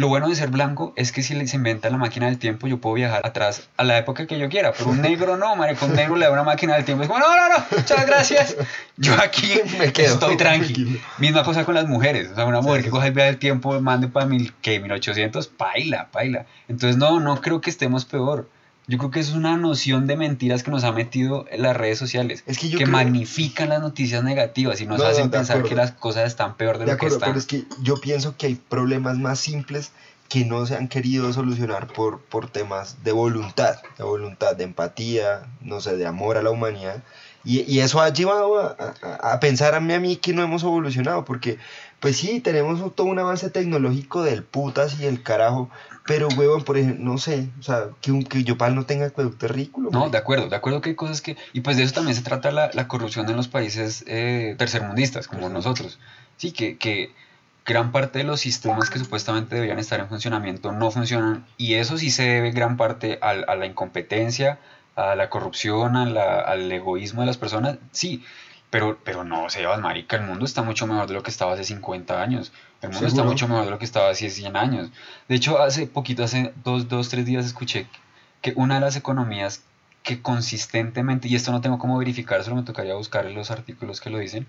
lo 0.00 0.08
bueno 0.08 0.28
de 0.30 0.34
ser 0.34 0.48
blanco 0.48 0.94
es 0.96 1.12
que 1.12 1.22
si 1.22 1.46
se 1.46 1.56
inventa 1.56 1.90
la 1.90 1.98
máquina 1.98 2.24
del 2.24 2.38
tiempo, 2.38 2.66
yo 2.66 2.80
puedo 2.80 2.94
viajar 2.94 3.20
atrás 3.26 3.68
a 3.76 3.84
la 3.84 3.98
época 3.98 4.26
que 4.26 4.38
yo 4.38 4.48
quiera. 4.48 4.72
Pero 4.72 4.88
un 4.88 5.02
negro 5.02 5.36
no, 5.36 5.54
marico, 5.56 5.84
un 5.84 5.94
negro 5.94 6.16
le 6.16 6.24
da 6.24 6.32
una 6.32 6.42
máquina 6.42 6.74
del 6.74 6.86
tiempo. 6.86 7.02
Es 7.02 7.08
como, 7.08 7.20
no, 7.20 7.26
no, 7.36 7.48
no, 7.58 7.64
muchas 7.76 8.06
gracias. 8.06 8.56
Yo 8.96 9.14
aquí 9.22 9.60
Me 9.78 9.92
quedo 9.92 10.14
estoy 10.14 10.38
tranqui. 10.38 10.72
tranquilo. 10.72 11.00
Misma 11.18 11.44
cosa 11.44 11.66
con 11.66 11.74
las 11.74 11.86
mujeres. 11.86 12.30
O 12.32 12.34
sea, 12.34 12.46
una 12.46 12.62
mujer 12.62 12.80
Sí. 12.80 12.84
que 12.86 12.90
coja 12.90 13.08
el 13.08 13.12
viaje 13.12 13.30
del 13.32 13.38
tiempo, 13.38 13.78
mande 13.82 14.08
para 14.08 14.24
mil, 14.24 14.54
¿qué? 14.62 14.80
1800, 14.80 15.48
paila, 15.48 16.08
paila. 16.10 16.46
Entonces, 16.68 16.96
no, 16.96 17.20
no 17.20 17.40
creo 17.42 17.60
que 17.60 17.68
estemos 17.68 18.06
peor. 18.06 18.48
Yo 18.90 18.98
creo 18.98 19.10
que 19.10 19.20
eso 19.20 19.30
es 19.30 19.36
una 19.36 19.56
noción 19.56 20.06
de 20.06 20.16
mentiras 20.16 20.62
que 20.62 20.70
nos 20.70 20.82
ha 20.84 20.90
metido 20.92 21.46
en 21.50 21.62
las 21.62 21.76
redes 21.76 21.98
sociales. 21.98 22.42
Es 22.46 22.58
que 22.58 22.68
yo 22.68 22.78
que 22.78 22.84
creo- 22.84 22.92
magnifican 22.96 23.68
las 23.68 23.80
noticias 23.80 24.24
negativas 24.24 24.80
y 24.80 24.86
nos 24.86 24.98
No, 24.98 25.04
no, 25.04 25.10
hacen 25.10 25.30
de 25.30 25.38
pensar 25.38 25.56
que 25.58 25.60
acuerdo. 25.68 25.76
las 25.76 25.92
cosas 25.92 26.26
están 26.26 26.56
peor 26.56 26.78
de, 26.78 26.84
De 26.86 26.92
lo 26.92 26.98
que 26.98 27.06
acuerdo, 27.06 27.16
están. 27.16 27.28
pero 27.30 27.38
es 27.38 27.46
que 27.46 27.64
yo 27.82 27.96
pienso 28.00 28.36
que 28.36 28.46
hay 28.46 28.54
problemas 28.56 29.16
más 29.18 29.38
simples 29.38 29.92
que 30.28 30.44
no 30.44 30.66
se 30.66 30.76
han 30.76 30.88
querido 30.88 31.32
solucionar 31.32 31.86
por, 31.88 32.20
por 32.20 32.48
temas 32.50 33.02
de 33.04 33.12
voluntad, 33.12 33.76
de 33.98 34.04
voluntad, 34.04 34.54
de 34.56 34.64
empatía, 34.64 35.42
no 35.60 35.80
sé, 35.80 35.96
de 35.96 36.06
amor 36.06 36.36
a 36.36 36.42
la 36.42 36.50
humanidad. 36.50 37.02
Y, 37.44 37.60
y 37.72 37.80
eso 37.80 38.00
ha 38.00 38.10
llevado 38.10 38.58
a, 38.60 38.76
a- 39.02 39.32
a 39.32 39.40
pensar 39.40 39.74
a 39.74 39.80
mí, 39.80 39.92
a 39.94 40.00
mí 40.00 40.16
que 40.16 40.32
no 40.34 40.42
hemos 40.42 40.62
evolucionado, 40.62 41.24
porque 41.24 41.58
pues 41.98 42.16
sí, 42.16 42.40
tenemos 42.40 42.94
todo 42.94 43.06
un 43.06 43.18
avance 43.18 43.50
tecnológico 43.50 44.22
del 44.22 44.42
putas 44.42 45.00
y 45.00 45.04
el 45.06 45.22
carajo, 45.22 45.68
pero 46.06 46.28
huevón, 46.28 46.64
por 46.64 46.76
ejemplo, 46.78 47.04
no 47.04 47.18
sé, 47.18 47.48
o 47.58 47.62
sea, 47.62 47.88
que, 48.00 48.10
un, 48.12 48.22
que 48.24 48.42
Yopal 48.42 48.74
no 48.74 48.84
tenga 48.86 49.06
acueducto 49.06 49.46
es 49.46 49.52
ridículo. 49.52 49.90
No, 49.92 50.08
de 50.10 50.18
acuerdo, 50.18 50.48
de 50.48 50.56
acuerdo 50.56 50.80
que 50.80 50.90
hay 50.90 50.94
cosas 50.96 51.20
que... 51.20 51.36
Y 51.52 51.60
pues 51.60 51.76
de 51.76 51.82
eso 51.84 51.94
también 51.94 52.16
se 52.16 52.22
trata 52.22 52.50
la, 52.50 52.70
la 52.74 52.88
corrupción 52.88 53.28
en 53.28 53.36
los 53.36 53.48
países 53.48 54.04
eh, 54.06 54.54
tercermundistas, 54.58 55.28
como 55.28 55.48
nosotros. 55.48 55.98
Sí, 56.36 56.52
que, 56.52 56.76
que 56.78 57.12
gran 57.64 57.92
parte 57.92 58.18
de 58.20 58.24
los 58.24 58.40
sistemas 58.40 58.90
que 58.90 58.98
supuestamente 58.98 59.54
deberían 59.54 59.78
estar 59.78 60.00
en 60.00 60.08
funcionamiento 60.08 60.72
no 60.72 60.90
funcionan 60.90 61.44
y 61.56 61.74
eso 61.74 61.98
sí 61.98 62.10
se 62.10 62.22
debe 62.24 62.50
gran 62.50 62.76
parte 62.76 63.18
al- 63.22 63.44
a, 63.48 63.54
la 63.54 63.66
incompetencia, 63.66 64.58
a 64.96 65.14
la 65.14 65.28
corrupción, 65.30 65.96
a 65.96 66.06
la- 66.06 66.40
al 66.40 66.72
egoísmo 66.72 67.20
de 67.20 67.26
las 67.26 67.36
personas, 67.36 67.78
sí. 67.92 68.24
Pero, 68.70 68.98
pero 69.04 69.24
no, 69.24 69.50
Sebas, 69.50 69.80
marica, 69.80 70.16
el 70.16 70.22
mundo 70.22 70.44
está 70.44 70.62
mucho 70.62 70.86
mejor 70.86 71.08
de 71.08 71.14
lo 71.14 71.22
que 71.24 71.30
estaba 71.30 71.52
hace 71.54 71.64
50 71.64 72.22
años. 72.22 72.52
El 72.82 72.90
mundo 72.90 73.06
está 73.08 73.22
mucho 73.24 73.48
mejor 73.48 73.64
de 73.64 73.70
lo 73.72 73.78
que 73.78 73.84
estaba 73.84 74.10
hace 74.10 74.30
100 74.30 74.56
años. 74.56 74.90
De 75.28 75.34
hecho, 75.34 75.60
hace 75.60 75.86
poquito, 75.88 76.22
hace 76.22 76.54
dos, 76.64 76.88
dos, 76.88 77.08
tres 77.08 77.26
días 77.26 77.44
escuché 77.44 77.86
que 78.42 78.52
una 78.56 78.76
de 78.76 78.80
las 78.80 78.94
economías 78.96 79.64
que 80.04 80.22
consistentemente, 80.22 81.28
y 81.28 81.34
esto 81.34 81.50
no 81.52 81.60
tengo 81.60 81.78
cómo 81.78 81.98
verificar, 81.98 82.42
solo 82.44 82.56
me 82.56 82.62
tocaría 82.62 82.94
buscar 82.94 83.26
en 83.26 83.34
los 83.34 83.50
artículos 83.50 84.00
que 84.00 84.08
lo 84.08 84.18
dicen, 84.18 84.46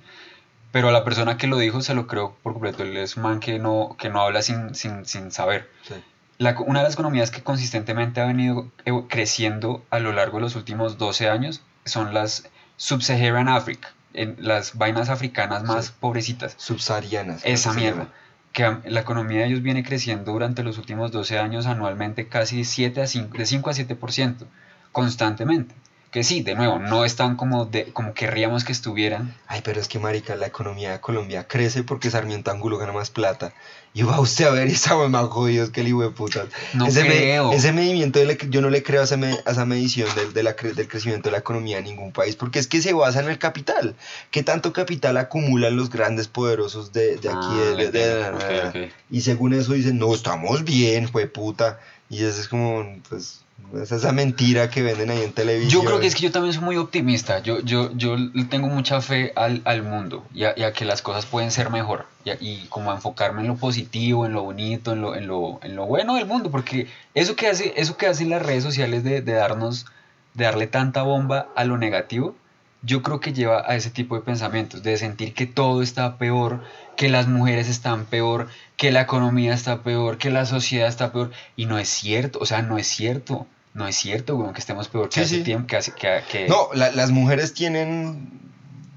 pero 0.72 0.88
a 0.88 0.92
la 0.92 1.04
persona 1.04 1.36
que 1.38 1.48
lo 1.48 1.58
dijo 1.58 1.82
se 1.82 1.94
lo 1.96 2.08
creo 2.08 2.38
por 2.44 2.54
completo, 2.54 2.84
él 2.84 2.96
es 2.96 3.18
un 3.18 3.24
man 3.24 3.40
que 3.42 3.60
no, 3.60 3.96
que 4.00 4.10
no 4.10 4.22
habla 4.22 4.42
sin, 4.44 4.76
sin, 4.76 5.06
sin 5.06 5.32
saber. 5.32 5.70
Sí. 5.88 5.96
La- 6.38 6.56
una 6.62 6.80
de 6.80 6.86
las 6.86 6.94
economías 6.94 7.32
que 7.32 7.44
consistentemente 7.44 8.22
ha 8.22 8.26
venido 8.26 8.70
creciendo 9.10 9.84
a 9.90 10.00
lo 10.00 10.14
largo 10.14 10.38
de 10.38 10.44
los 10.44 10.56
últimos 10.56 10.98
12 10.98 11.28
años 11.30 11.62
son 11.86 12.14
las 12.14 12.48
Sub-Saharan 12.78 13.50
Africa, 13.50 13.90
en 14.14 14.36
las 14.40 14.78
vainas 14.78 15.10
africanas 15.10 15.64
más 15.64 15.86
Sí. 15.88 15.94
pobrecitas. 16.00 16.56
Subsaharianas. 16.58 17.42
Esa 17.46 17.70
¿cómo 17.70 17.80
se 17.80 17.86
mierda. 17.86 18.08
Que 18.54 18.78
la 18.86 19.00
economía 19.00 19.42
de 19.42 19.48
ellos 19.48 19.62
viene 19.62 19.84
creciendo 19.84 20.34
durante 20.34 20.62
los 20.64 20.78
últimos 20.78 21.12
12 21.12 21.40
años 21.40 21.66
anualmente 21.68 22.28
casi 22.28 22.66
7 22.66 23.02
a 23.02 23.08
5, 23.08 23.38
de 23.38 23.46
5 23.46 23.70
a 23.70 23.74
7% 23.74 24.46
constantemente. 24.92 25.74
Que 26.12 26.24
sí, 26.26 26.42
de 26.44 26.56
nuevo, 26.56 26.78
no 26.78 27.06
están 27.06 27.38
como, 27.38 27.66
de, 27.66 27.86
como 27.94 28.14
querríamos 28.14 28.66
que 28.66 28.74
estuvieran. 28.74 29.34
Ay, 29.48 29.62
pero 29.64 29.80
es 29.80 29.88
que, 29.88 29.98
marica, 29.98 30.36
la 30.36 30.46
economía 30.48 30.92
de 30.92 31.00
Colombia 31.00 31.48
crece 31.48 31.84
porque 31.84 32.12
Sarmiento 32.12 32.52
Angulo 32.52 32.78
gana 32.78 32.92
más 32.92 33.10
plata. 33.10 33.54
Y 33.94 34.04
va 34.04 34.20
usted 34.20 34.46
a 34.46 34.52
ver 34.52 34.68
y 34.68 34.72
estamos 34.74 35.10
más 35.10 35.26
jodidos 35.28 35.70
que 35.70 35.82
el 35.82 35.88
hijo 35.88 36.02
de 36.02 36.10
putas. 36.10 36.48
No 36.74 36.86
ese, 36.86 37.04
me- 37.04 37.10
creo. 37.10 37.54
ese 37.54 37.72
medimiento, 37.72 38.20
de 38.20 38.26
la- 38.26 38.34
yo 38.34 38.62
no 38.62 38.70
le 38.70 38.84
creo 38.84 39.02
a 39.02 39.04
esa, 39.06 39.16
me- 39.18 39.38
a 39.46 39.52
esa 39.52 39.66
medición 39.66 40.08
del, 40.16 40.34
de 40.34 40.44
la 40.44 40.56
cre- 40.56 40.74
del 40.74 40.88
crecimiento 40.90 41.30
de 41.30 41.32
la 41.34 41.38
economía 41.40 41.78
de 41.78 41.84
ningún 41.84 42.12
país, 42.12 42.36
porque 42.36 42.60
es 42.60 42.68
que 42.68 42.82
se 42.82 42.92
basa 42.94 43.22
en 43.22 43.30
el 43.30 43.38
capital. 43.40 43.96
¿Qué 44.32 44.44
tanto 44.44 44.74
capital 44.74 45.16
acumulan 45.18 45.76
los 45.78 45.90
grandes 45.90 46.28
poderosos 46.28 46.92
de, 46.94 47.18
de 47.18 47.30
aquí? 47.30 47.38
Ah, 47.42 47.74
de- 47.78 47.92
de-. 47.92 48.92
Y 49.10 49.22
según 49.22 49.54
eso 49.54 49.74
dicen, 49.74 49.98
no, 49.98 50.14
estamos 50.14 50.64
bien, 50.66 51.08
fue 51.10 51.28
puta. 51.28 51.80
Y 52.10 52.24
eso 52.26 52.42
es 52.42 52.48
como, 52.50 52.86
pues, 53.10 53.41
es 53.82 53.92
esa 53.92 54.12
mentira 54.12 54.70
que 54.70 54.82
venden 54.82 55.10
ahí 55.10 55.22
en 55.22 55.32
televisión. 55.32 55.82
Yo 55.82 55.88
creo 55.88 56.00
que 56.00 56.08
es 56.08 56.16
que 56.16 56.24
yo 56.24 56.32
también 56.32 56.54
soy 56.54 56.64
muy 56.64 56.78
optimista. 56.78 57.40
Yo, 57.40 57.62
yo, 57.62 57.92
yo 57.94 58.18
tengo 58.50 58.68
mucha 58.68 59.02
fe 59.02 59.32
al, 59.36 59.62
al 59.66 59.84
mundo 59.84 60.26
y 60.34 60.44
a, 60.44 60.54
y 60.58 60.64
a 60.64 60.74
que 60.74 60.84
las 60.86 61.02
cosas 61.02 61.26
pueden 61.26 61.52
ser 61.52 61.70
mejor. 61.70 62.06
Y, 62.26 62.32
y 62.40 62.66
como 62.68 62.92
a 62.92 62.96
enfocarme 62.96 63.42
en 63.42 63.48
lo 63.48 63.56
positivo, 63.56 64.26
en 64.26 64.34
lo 64.34 64.44
bonito, 64.44 64.94
en 64.94 65.02
lo, 65.02 65.16
en 65.16 65.28
lo, 65.28 65.60
en 65.64 65.76
lo 65.76 65.86
bueno 65.86 66.16
del 66.16 66.26
mundo. 66.26 66.52
Porque 66.52 66.88
eso 67.14 67.36
que, 67.36 67.48
hace, 67.48 67.74
eso 67.78 67.98
que 67.98 68.08
hacen 68.08 68.30
las 68.30 68.42
redes 68.42 68.64
sociales 68.64 69.04
de, 69.04 69.22
de 69.22 69.34
darnos, 69.34 69.86
de 70.34 70.46
darle 70.46 70.68
tanta 70.68 71.04
bomba 71.04 71.48
a 71.56 71.64
lo 71.64 71.78
negativo, 71.78 72.36
yo 72.84 73.02
creo 73.04 73.20
que 73.20 73.34
lleva 73.34 73.64
a 73.70 73.76
ese 73.76 73.90
tipo 73.92 74.16
de 74.16 74.22
pensamientos, 74.22 74.82
de 74.84 74.98
sentir 74.98 75.34
que 75.34 75.46
todo 75.46 75.82
está 75.82 76.18
peor, 76.18 76.62
que 76.98 77.10
las 77.10 77.28
mujeres 77.28 77.68
están 77.70 78.06
peor, 78.06 78.48
que 78.78 78.92
la 78.92 79.02
economía 79.02 79.54
está 79.54 79.84
peor, 79.84 80.18
que 80.18 80.30
la 80.32 80.46
sociedad 80.46 80.88
está 80.88 81.12
peor. 81.12 81.32
Y 81.56 81.66
no 81.68 81.78
es 81.78 81.90
cierto, 81.90 82.40
o 82.40 82.46
sea, 82.46 82.62
no 82.62 82.78
es 82.78 82.88
cierto. 82.88 83.48
No 83.74 83.88
es 83.88 83.96
cierto, 83.96 84.36
weón, 84.36 84.54
que 84.54 84.60
estemos 84.60 84.90
peor 84.90 85.08
que 85.08 85.16
Sí, 85.16 85.22
hace 85.22 85.36
sí. 85.38 85.44
tiempo, 85.44 85.66
que 85.68 85.78
hace, 85.78 85.94
que, 85.94 86.22
que- 86.30 86.48
No, 86.50 86.68
la- 86.74 86.92
las 86.92 87.12
mujeres 87.12 87.54
tienen, 87.54 88.30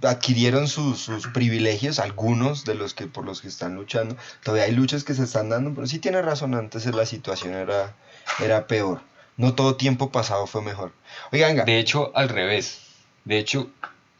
adquirieron 0.02 0.66
sus, 0.66 0.98
sus 1.02 1.28
privilegios, 1.28 1.98
algunos 2.00 2.64
de 2.64 2.74
los 2.74 2.92
que 2.92 3.06
por 3.06 3.24
los 3.24 3.40
que 3.40 3.48
están 3.48 3.76
luchando. 3.76 4.16
Todavía 4.42 4.64
hay 4.64 4.72
luchas 4.72 5.04
que 5.04 5.14
se 5.14 5.22
están 5.24 5.48
dando, 5.48 5.72
pero 5.74 5.86
sí 5.86 5.98
tiene 6.00 6.20
razón, 6.22 6.54
antes 6.56 6.86
la 6.86 7.06
situación 7.06 7.54
era, 7.54 7.94
era 8.42 8.66
peor. 8.66 9.00
No 9.36 9.54
todo 9.54 9.76
tiempo 9.76 10.10
pasado 10.10 10.46
fue 10.48 10.60
mejor. 10.62 10.92
Oiga, 11.32 11.46
venga, 11.48 11.64
De 11.64 11.78
hecho, 11.78 12.10
al 12.16 12.28
revés. 12.28 12.80
De 13.24 13.38
hecho, 13.38 13.70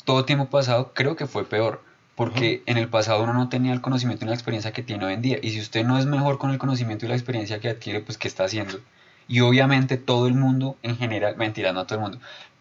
todo 0.04 0.24
tiempo 0.24 0.46
pasado 0.46 0.92
creo 0.94 1.16
que 1.16 1.26
fue 1.26 1.44
peor. 1.44 1.82
Porque 2.14 2.62
en 2.66 2.78
el 2.78 2.88
pasado 2.88 3.24
uno 3.24 3.32
no 3.34 3.48
tenía 3.48 3.72
el 3.72 3.80
conocimiento 3.80 4.24
y 4.24 4.28
la 4.28 4.34
experiencia 4.34 4.72
que 4.72 4.84
tiene 4.84 5.04
hoy 5.04 5.14
en 5.14 5.22
día. 5.22 5.38
Y 5.42 5.50
si 5.50 5.60
usted 5.60 5.84
no 5.84 5.98
es 5.98 6.06
mejor 6.06 6.38
con 6.38 6.50
el 6.52 6.58
conocimiento 6.58 7.04
y 7.04 7.08
la 7.08 7.16
experiencia 7.16 7.58
que 7.58 7.68
adquiere, 7.68 8.00
pues 8.02 8.18
¿qué 8.18 8.28
está 8.28 8.44
haciendo? 8.44 8.78
Y 9.26 9.40
obviamente 9.40 9.96
todo 9.96 10.28
el 10.28 10.34
mundo 10.34 10.76
en 10.82 10.96
general, 10.96 11.36
mentira, 11.36 11.72
no 11.72 11.86
todo 11.86 11.96
el 11.98 12.02
mundo, 12.02 12.18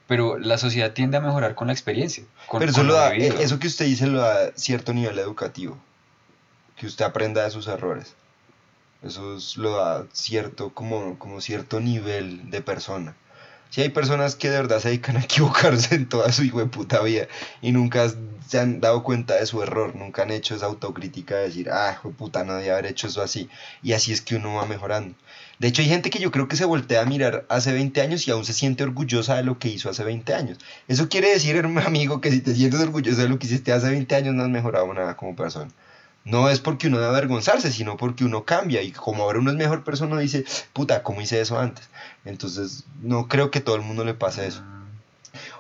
pero 0.08 0.40
la 0.40 0.58
sociedad 0.58 0.94
tiende 0.94 1.18
a 1.18 1.22
mejorar 1.22 1.54
con 1.54 1.68
la 1.68 1.74
experiencia. 1.74 2.24
Con, 2.48 2.60
pero 2.62 2.72
eso, 2.72 2.80
con 2.80 2.88
lo 2.88 2.94
da, 2.96 3.14
eh, 3.16 3.36
eso 3.42 3.60
que 3.60 3.68
usted 3.68 3.86
dice 3.86 4.08
lo 4.08 4.22
da 4.22 4.52
cierto 4.56 4.92
nivel 4.92 5.20
educativo. 5.20 5.78
Que 6.76 6.88
usted 6.88 7.06
aprenda 7.06 7.44
de 7.44 7.52
sus 7.52 7.68
errores. 7.68 8.16
Eso 9.04 9.36
es- 9.38 9.56
lo 9.58 9.76
da 9.78 10.06
cierto, 10.14 10.70
como, 10.74 11.20
como 11.20 11.42
cierto 11.42 11.80
nivel 11.80 12.50
de 12.50 12.62
persona. 12.62 13.16
Si 13.74 13.82
hay 13.82 13.90
personas 13.90 14.36
que 14.36 14.52
de 14.52 14.58
verdad 14.58 14.80
se 14.80 14.90
dedican 14.90 15.18
a 15.18 15.22
equivocarse 15.24 15.96
en 15.96 16.08
toda 16.08 16.32
su 16.32 16.44
hijo 16.44 16.60
de 16.60 16.68
puta 16.68 17.02
vida 17.02 17.28
y 17.60 17.72
nunca 17.72 18.08
se 18.48 18.60
han 18.60 18.80
dado 18.80 19.02
cuenta 19.02 19.34
de 19.34 19.48
su 19.48 19.64
error, 19.64 19.96
nunca 19.96 20.22
han 20.22 20.30
hecho 20.30 20.54
esa 20.54 20.68
autocrítica 20.68 21.38
de 21.38 21.46
decir, 21.46 21.72
ah, 21.72 21.92
hijo 21.92 22.10
de 22.10 22.14
puta, 22.14 22.44
no 22.44 22.54
debía 22.54 22.74
haber 22.74 22.86
hecho 22.86 23.08
eso 23.08 23.24
así. 23.24 23.50
Y 23.82 23.94
así 23.94 24.12
es 24.12 24.22
que 24.22 24.36
uno 24.36 24.54
va 24.54 24.68
mejorando. 24.68 25.16
De 25.58 25.70
hecho, 25.70 25.82
hay 25.82 25.88
gente 25.88 26.12
que 26.12 26.20
yo 26.20 26.30
creo 26.30 26.48
que 26.48 26.56
se 26.56 26.66
voltea 26.66 27.02
a 27.02 27.06
mirar 27.06 27.48
hace 27.50 27.74
20 27.74 28.00
años 28.00 28.28
y 28.28 28.32
aún 28.32 28.46
se 28.46 28.54
siente 28.54 28.84
orgullosa 28.84 29.38
de 29.38 29.44
lo 29.44 29.58
que 29.58 29.70
hizo 29.70 29.90
hace 29.90 30.04
20 30.04 30.36
años. 30.36 30.60
Eso 30.88 31.10
quiere 31.10 31.30
decir, 31.30 31.56
hermano 31.56 31.88
amigo, 31.88 32.22
que 32.22 32.30
si 32.30 32.42
te 32.42 32.54
sientes 32.54 32.80
orgulloso 32.80 33.22
de 33.22 33.30
lo 33.30 33.40
que 33.40 33.48
hiciste 33.48 33.74
hace 33.74 33.90
20 33.90 34.16
años, 34.16 34.36
no 34.36 34.44
has 34.44 34.50
mejorado 34.50 34.94
nada 34.94 35.18
como 35.18 35.36
persona. 35.36 35.72
No 36.26 36.50
es 36.50 36.60
porque 36.60 36.88
uno 36.88 36.98
debe 36.98 37.10
avergonzarse, 37.10 37.72
sino 37.72 37.98
porque 37.98 38.24
uno 38.24 38.46
cambia 38.46 38.82
y 38.82 38.92
como 38.92 39.24
ahora 39.24 39.40
uno 39.40 39.52
es 39.52 39.58
mejor 39.58 39.84
persona, 39.84 40.18
dice, 40.20 40.46
puta, 40.72 41.04
¿cómo 41.04 41.22
hice 41.22 41.42
eso 41.42 41.60
antes? 41.60 41.90
Entonces, 42.24 42.86
no 43.02 43.28
creo 43.28 43.52
que 43.52 43.60
todo 43.60 43.76
el 43.76 43.82
mundo 43.82 44.06
le 44.06 44.14
pase 44.14 44.48
eso. 44.48 44.64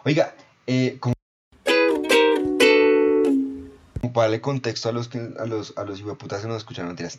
Oiga, 0.05 0.33
eh, 0.67 0.97
como 0.99 1.13
para 4.13 4.25
darle 4.25 4.41
contexto 4.41 4.89
a 4.89 4.91
los 4.91 5.07
que 5.07 5.19
a 5.39 5.45
los 5.45 5.73
a 5.75 5.83
los 5.83 5.99
hijueputas 5.99 6.41
que 6.41 6.47
nos 6.47 6.57
escucharon 6.57 6.89
mentiras. 6.89 7.17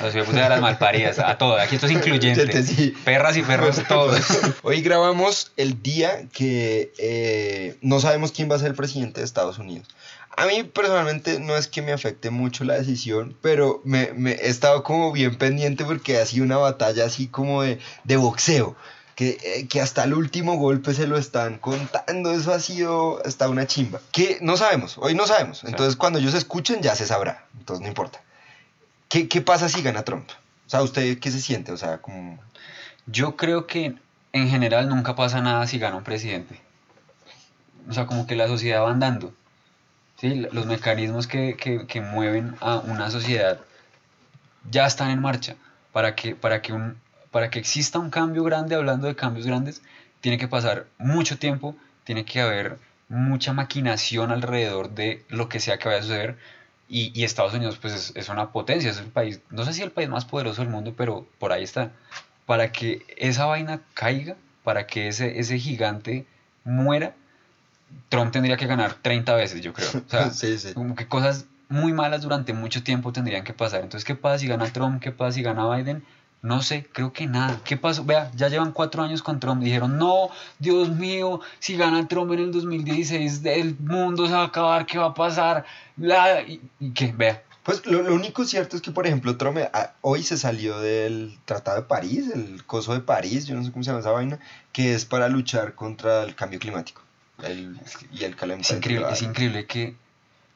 Los 0.00 0.14
hijos 0.14 0.32
de 0.32 0.48
las 0.48 0.60
malparidas, 0.60 1.18
a 1.18 1.36
todo. 1.38 1.58
Aquí 1.58 1.76
esto 1.76 1.86
es 1.86 1.92
incluyente. 1.92 2.62
Sí. 2.62 2.94
Perras 3.04 3.36
y 3.36 3.42
perros, 3.42 3.82
todos. 3.86 4.20
Hoy 4.62 4.80
grabamos 4.80 5.52
el 5.56 5.82
día 5.82 6.26
que 6.32 6.92
eh, 6.98 7.76
no 7.82 8.00
sabemos 8.00 8.32
quién 8.32 8.50
va 8.50 8.56
a 8.56 8.58
ser 8.58 8.68
el 8.68 8.74
presidente 8.74 9.20
de 9.20 9.26
Estados 9.26 9.58
Unidos. 9.58 9.88
A 10.36 10.44
mí 10.46 10.64
personalmente 10.64 11.40
no 11.40 11.56
es 11.56 11.66
que 11.66 11.80
me 11.80 11.92
afecte 11.92 12.28
mucho 12.28 12.64
la 12.64 12.74
decisión, 12.74 13.34
pero 13.40 13.80
me, 13.84 14.12
me 14.12 14.32
he 14.32 14.48
estado 14.48 14.82
como 14.82 15.10
bien 15.10 15.36
pendiente 15.36 15.84
porque 15.84 16.18
ha 16.18 16.26
sido 16.26 16.44
una 16.44 16.58
batalla 16.58 17.06
así 17.06 17.26
como 17.26 17.62
de, 17.62 17.78
de 18.04 18.16
boxeo. 18.16 18.76
Que, 19.14 19.38
eh, 19.42 19.66
que 19.66 19.80
hasta 19.80 20.04
el 20.04 20.12
último 20.12 20.58
golpe 20.58 20.92
se 20.92 21.06
lo 21.06 21.16
están 21.16 21.56
contando, 21.56 22.32
eso 22.32 22.52
ha 22.52 22.60
sido 22.60 23.22
hasta 23.24 23.48
una 23.48 23.66
chimba. 23.66 23.98
Que 24.12 24.36
no 24.42 24.58
sabemos, 24.58 24.98
hoy 24.98 25.14
no 25.14 25.26
sabemos. 25.26 25.64
Entonces 25.64 25.96
cuando 25.96 26.18
ellos 26.18 26.34
escuchen 26.34 26.82
ya 26.82 26.94
se 26.94 27.06
sabrá, 27.06 27.46
entonces 27.58 27.80
no 27.80 27.88
importa. 27.88 28.20
¿Qué, 29.08 29.26
qué 29.26 29.40
pasa 29.40 29.70
si 29.70 29.80
gana 29.80 30.04
Trump? 30.04 30.28
O 30.66 30.68
sea, 30.68 30.82
¿usted 30.82 31.18
qué 31.18 31.30
se 31.30 31.40
siente? 31.40 31.72
O 31.72 31.78
sea, 31.78 32.02
como... 32.02 32.38
Yo 33.06 33.36
creo 33.36 33.66
que 33.66 33.94
en 34.34 34.50
general 34.50 34.90
nunca 34.90 35.16
pasa 35.16 35.40
nada 35.40 35.66
si 35.66 35.78
gana 35.78 35.96
un 35.96 36.04
presidente. 36.04 36.60
O 37.88 37.94
sea, 37.94 38.04
como 38.04 38.26
que 38.26 38.36
la 38.36 38.48
sociedad 38.48 38.82
va 38.82 38.90
andando. 38.90 39.32
¿Sí? 40.16 40.46
Los 40.52 40.66
mecanismos 40.66 41.26
que, 41.26 41.56
que- 41.56 41.86
que 41.86 42.00
mueven 42.00 42.54
a 42.60 42.78
una 42.78 43.10
sociedad 43.10 43.60
ya 44.70 44.86
están 44.86 45.10
en 45.10 45.20
marcha. 45.20 45.56
Para 45.92 46.14
que, 46.14 46.34
para, 46.36 46.60
que 46.60 46.72
un, 46.72 46.96
para 47.30 47.50
que 47.50 47.58
exista 47.58 47.98
un 47.98 48.10
cambio 48.10 48.44
grande, 48.44 48.74
hablando 48.74 49.06
de 49.06 49.16
cambios 49.16 49.46
grandes, 49.46 49.82
tiene 50.20 50.38
que 50.38 50.48
pasar 50.48 50.86
mucho 50.98 51.38
tiempo, 51.38 51.74
tiene 52.04 52.24
que 52.24 52.40
haber 52.40 52.78
mucha 53.08 53.52
maquinación 53.52 54.30
alrededor 54.30 54.90
de 54.90 55.24
lo 55.28 55.48
que 55.48 55.60
sea 55.60 55.78
que 55.78 55.88
vaya 55.88 56.00
a 56.00 56.02
suceder. 56.02 56.36
Y, 56.88 57.18
y 57.18 57.24
Estados 57.24 57.54
Unidos 57.54 57.78
pues 57.78 57.94
es, 57.94 58.12
es 58.14 58.28
una 58.28 58.50
potencia, 58.52 58.90
es 58.90 58.98
el 58.98 59.06
país, 59.06 59.40
no 59.50 59.64
sé 59.64 59.72
si 59.72 59.82
el 59.82 59.90
país 59.90 60.08
más 60.08 60.24
poderoso 60.24 60.62
del 60.62 60.70
mundo, 60.70 60.94
pero 60.96 61.26
por 61.38 61.52
ahí 61.52 61.62
está. 61.64 61.90
Para 62.44 62.70
que 62.72 63.04
esa 63.16 63.46
vaina 63.46 63.80
caiga, 63.94 64.36
para 64.62 64.86
que 64.86 65.08
ese, 65.08 65.40
ese 65.40 65.58
gigante 65.58 66.26
muera, 66.64 67.14
Trump 68.08 68.32
tendría 68.32 68.56
que 68.56 68.66
ganar 68.66 68.94
30 68.94 69.34
veces, 69.34 69.60
yo 69.62 69.72
creo. 69.72 69.88
O 69.88 70.08
sea, 70.08 70.30
sí, 70.32 70.58
sí. 70.58 70.74
como 70.74 70.94
que 70.94 71.06
cosas 71.06 71.46
muy 71.68 71.92
malas 71.92 72.22
durante 72.22 72.52
mucho 72.52 72.82
tiempo 72.82 73.12
tendrían 73.12 73.44
que 73.44 73.52
pasar. 73.52 73.82
Entonces, 73.82 74.04
¿qué 74.04 74.14
pasa 74.14 74.38
si 74.38 74.46
gana 74.46 74.66
Trump? 74.72 75.00
¿Qué 75.02 75.12
pasa 75.12 75.32
si 75.32 75.42
gana 75.42 75.68
Biden? 75.68 76.04
No 76.42 76.62
sé, 76.62 76.86
creo 76.92 77.12
que 77.12 77.26
nada. 77.26 77.60
¿Qué 77.64 77.76
pasó? 77.76 78.04
Vea, 78.04 78.30
ya 78.36 78.48
llevan 78.48 78.70
cuatro 78.72 79.02
años 79.02 79.22
con 79.22 79.40
Trump. 79.40 79.62
Dijeron, 79.62 79.98
no, 79.98 80.28
Dios 80.58 80.90
mío, 80.90 81.40
si 81.58 81.76
gana 81.76 82.06
Trump 82.06 82.32
en 82.32 82.38
el 82.40 82.52
2016, 82.52 83.42
el 83.46 83.76
mundo 83.80 84.26
se 84.26 84.32
va 84.32 84.42
a 84.42 84.46
acabar, 84.46 84.86
¿qué 84.86 84.98
va 84.98 85.06
a 85.06 85.14
pasar? 85.14 85.64
La... 85.96 86.42
¿Y, 86.42 86.60
y 86.78 86.90
qué? 86.90 87.12
Vea. 87.16 87.42
Pues 87.64 87.84
lo, 87.84 88.02
lo 88.02 88.14
único 88.14 88.44
cierto 88.44 88.76
es 88.76 88.82
que, 88.82 88.92
por 88.92 89.08
ejemplo, 89.08 89.36
Trump 89.36 89.58
ah, 89.72 89.94
hoy 90.02 90.22
se 90.22 90.36
salió 90.36 90.78
del 90.78 91.36
Tratado 91.46 91.78
de 91.78 91.88
París, 91.88 92.30
el 92.32 92.64
coso 92.64 92.92
de 92.92 93.00
París, 93.00 93.46
yo 93.46 93.56
no 93.56 93.64
sé 93.64 93.72
cómo 93.72 93.82
se 93.82 93.88
llama 93.88 94.00
esa 94.00 94.12
vaina, 94.12 94.38
que 94.70 94.94
es 94.94 95.04
para 95.04 95.28
luchar 95.28 95.74
contra 95.74 96.22
el 96.22 96.36
cambio 96.36 96.60
climático 96.60 97.05
el, 97.42 97.78
y 98.12 98.24
el 98.24 98.32
Es 98.32 98.36
calentamiento. 98.36 98.74
increíble, 98.76 99.06
es 99.12 99.22
increíble 99.22 99.66
que 99.66 99.94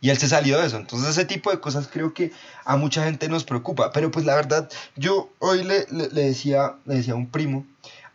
Y 0.02 0.08
él 0.10 0.16
se 0.18 0.28
salió 0.28 0.58
de 0.58 0.66
eso. 0.66 0.76
Entonces 0.78 1.10
ese 1.10 1.24
tipo 1.26 1.50
de 1.50 1.60
cosas 1.60 1.88
creo 1.92 2.14
que 2.14 2.32
a 2.64 2.76
mucha 2.76 3.04
gente 3.04 3.28
nos 3.28 3.44
preocupa. 3.44 3.92
Pero 3.92 4.10
pues 4.10 4.24
la 4.24 4.34
verdad, 4.34 4.70
yo 4.96 5.30
hoy 5.40 5.62
le, 5.62 5.86
le- 5.90 6.08
le 6.08 6.22
decía, 6.22 6.74
le 6.86 6.94
decía 6.96 7.12
a 7.12 7.16
un 7.16 7.28
primo, 7.28 7.66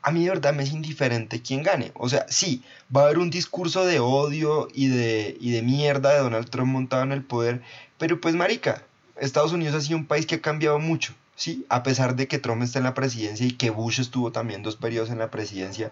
a 0.02 0.12
mí 0.12 0.24
de 0.24 0.30
verdad 0.32 0.54
me 0.54 0.64
es 0.64 0.72
indiferente 0.72 1.42
quién 1.44 1.62
gane. 1.64 1.92
O 1.96 2.10
sea, 2.10 2.26
sí, 2.28 2.64
va 2.96 3.02
a 3.02 3.04
haber 3.06 3.20
un 3.20 3.30
discurso 3.30 3.86
de 3.86 4.00
odio 4.00 4.68
y 4.74 4.88
de, 4.88 5.38
y 5.40 5.52
de 5.52 5.62
mierda 5.62 6.14
de 6.14 6.20
Donald 6.20 6.50
Trump 6.50 6.72
montado 6.72 7.04
en 7.04 7.12
el 7.12 7.24
poder. 7.24 7.62
Pero 8.00 8.20
pues 8.20 8.34
marica, 8.36 8.82
Estados 9.20 9.52
Unidos 9.54 9.76
ha 9.76 9.82
sido 9.82 9.98
un 9.98 10.06
país 10.08 10.26
que 10.26 10.36
ha 10.36 10.42
cambiado 10.42 10.80
mucho. 10.80 11.14
Sí, 11.36 11.66
a 11.70 11.84
pesar 11.84 12.16
de 12.16 12.28
que 12.28 12.40
Trump 12.40 12.64
está 12.64 12.80
en 12.80 12.86
la 12.86 12.94
presidencia 12.94 13.46
y 13.46 13.52
que 13.52 13.70
Bush 13.70 14.00
estuvo 14.00 14.32
también 14.32 14.64
dos 14.64 14.76
periodos 14.78 15.10
en 15.10 15.18
la 15.20 15.30
presidencia, 15.32 15.92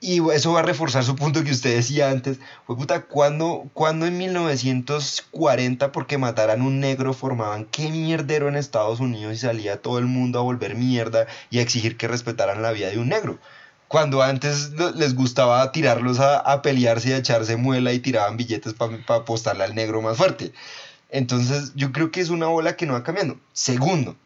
y 0.00 0.20
eso 0.30 0.52
va 0.52 0.60
a 0.60 0.62
reforzar 0.62 1.04
su 1.04 1.16
punto 1.16 1.42
que 1.42 1.52
usted 1.52 1.74
decía 1.74 2.10
antes. 2.10 2.38
Fue 2.66 2.76
puta, 2.76 3.02
¿cuándo, 3.02 3.68
cuándo 3.72 4.06
en 4.06 4.18
1940 4.18 5.90
porque 5.90 6.18
mataran 6.18 6.62
un 6.62 6.80
negro 6.80 7.14
formaban 7.14 7.64
qué 7.64 7.88
mierdero 7.88 8.48
en 8.48 8.56
Estados 8.56 9.00
Unidos 9.00 9.34
y 9.34 9.38
salía 9.38 9.80
todo 9.80 9.98
el 9.98 10.06
mundo 10.06 10.38
a 10.38 10.42
volver 10.42 10.74
mierda 10.74 11.26
y 11.50 11.58
a 11.58 11.62
exigir 11.62 11.96
que 11.96 12.08
respetaran 12.08 12.62
la 12.62 12.72
vida 12.72 12.90
de 12.90 12.98
un 12.98 13.08
negro? 13.08 13.38
Cuando 13.88 14.22
antes 14.22 14.72
les 14.96 15.14
gustaba 15.14 15.70
tirarlos 15.72 16.18
a, 16.20 16.38
a 16.38 16.60
pelearse 16.60 17.10
y 17.10 17.12
a 17.12 17.18
echarse 17.18 17.56
muela 17.56 17.92
y 17.92 18.00
tiraban 18.00 18.36
billetes 18.36 18.74
para 18.74 18.98
apostarle 19.08 19.64
al 19.64 19.74
negro 19.74 20.02
más 20.02 20.16
fuerte. 20.16 20.52
Entonces 21.08 21.72
yo 21.74 21.92
creo 21.92 22.10
que 22.10 22.20
es 22.20 22.30
una 22.30 22.46
bola 22.46 22.76
que 22.76 22.84
no 22.84 22.94
va 22.94 23.04
cambiando. 23.04 23.38
Segundo, 23.52 24.16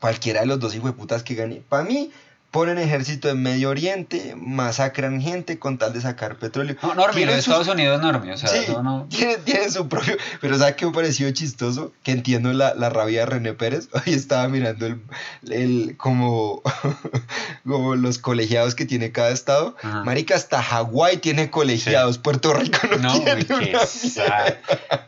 cualquiera 0.00 0.40
de 0.40 0.46
los 0.46 0.60
dos 0.60 0.74
hijueputas 0.74 1.22
que 1.22 1.34
gane. 1.34 1.62
Para 1.68 1.84
mí, 1.84 2.10
ponen 2.56 2.78
ejército 2.78 3.28
en 3.28 3.42
Medio 3.42 3.68
Oriente, 3.68 4.34
masacran 4.34 5.20
gente 5.20 5.58
con 5.58 5.76
tal 5.76 5.92
de 5.92 6.00
sacar 6.00 6.36
petróleo. 6.38 6.74
No, 6.82 6.94
Tienen 7.12 7.34
de 7.34 7.40
Estados 7.40 7.68
Unidos 7.68 7.96
es 7.96 8.02
normie, 8.02 8.32
o 8.32 8.36
sea, 8.38 8.48
sí, 8.48 8.64
no, 8.72 8.82
no. 8.82 9.06
Tienen, 9.10 9.42
tienen 9.44 9.70
su 9.70 9.88
propio. 9.88 10.16
Pero 10.40 10.56
¿sabes 10.58 10.74
qué 10.76 10.86
me 10.86 10.92
pareció 10.92 11.30
chistoso? 11.32 11.92
Que 12.02 12.12
entiendo 12.12 12.52
la, 12.54 12.74
la 12.74 12.88
rabia 12.88 13.20
de 13.20 13.26
René 13.26 13.52
Pérez. 13.52 13.88
Hoy 13.92 14.14
estaba 14.14 14.48
mirando 14.48 14.86
el, 14.86 15.02
el 15.50 15.96
como, 15.98 16.62
como 17.66 17.94
los 17.96 18.18
colegiados 18.18 18.74
que 18.74 18.86
tiene 18.86 19.12
cada 19.12 19.30
estado. 19.30 19.76
Ajá. 19.82 20.02
Marica, 20.04 20.34
hasta 20.34 20.62
Hawái 20.62 21.18
tiene 21.18 21.50
colegiados. 21.50 22.18
Puerto 22.18 22.54
Rico 22.54 22.78
no, 23.00 23.14
No, 23.14 23.20
tiene 23.22 23.44
sad. 23.86 24.54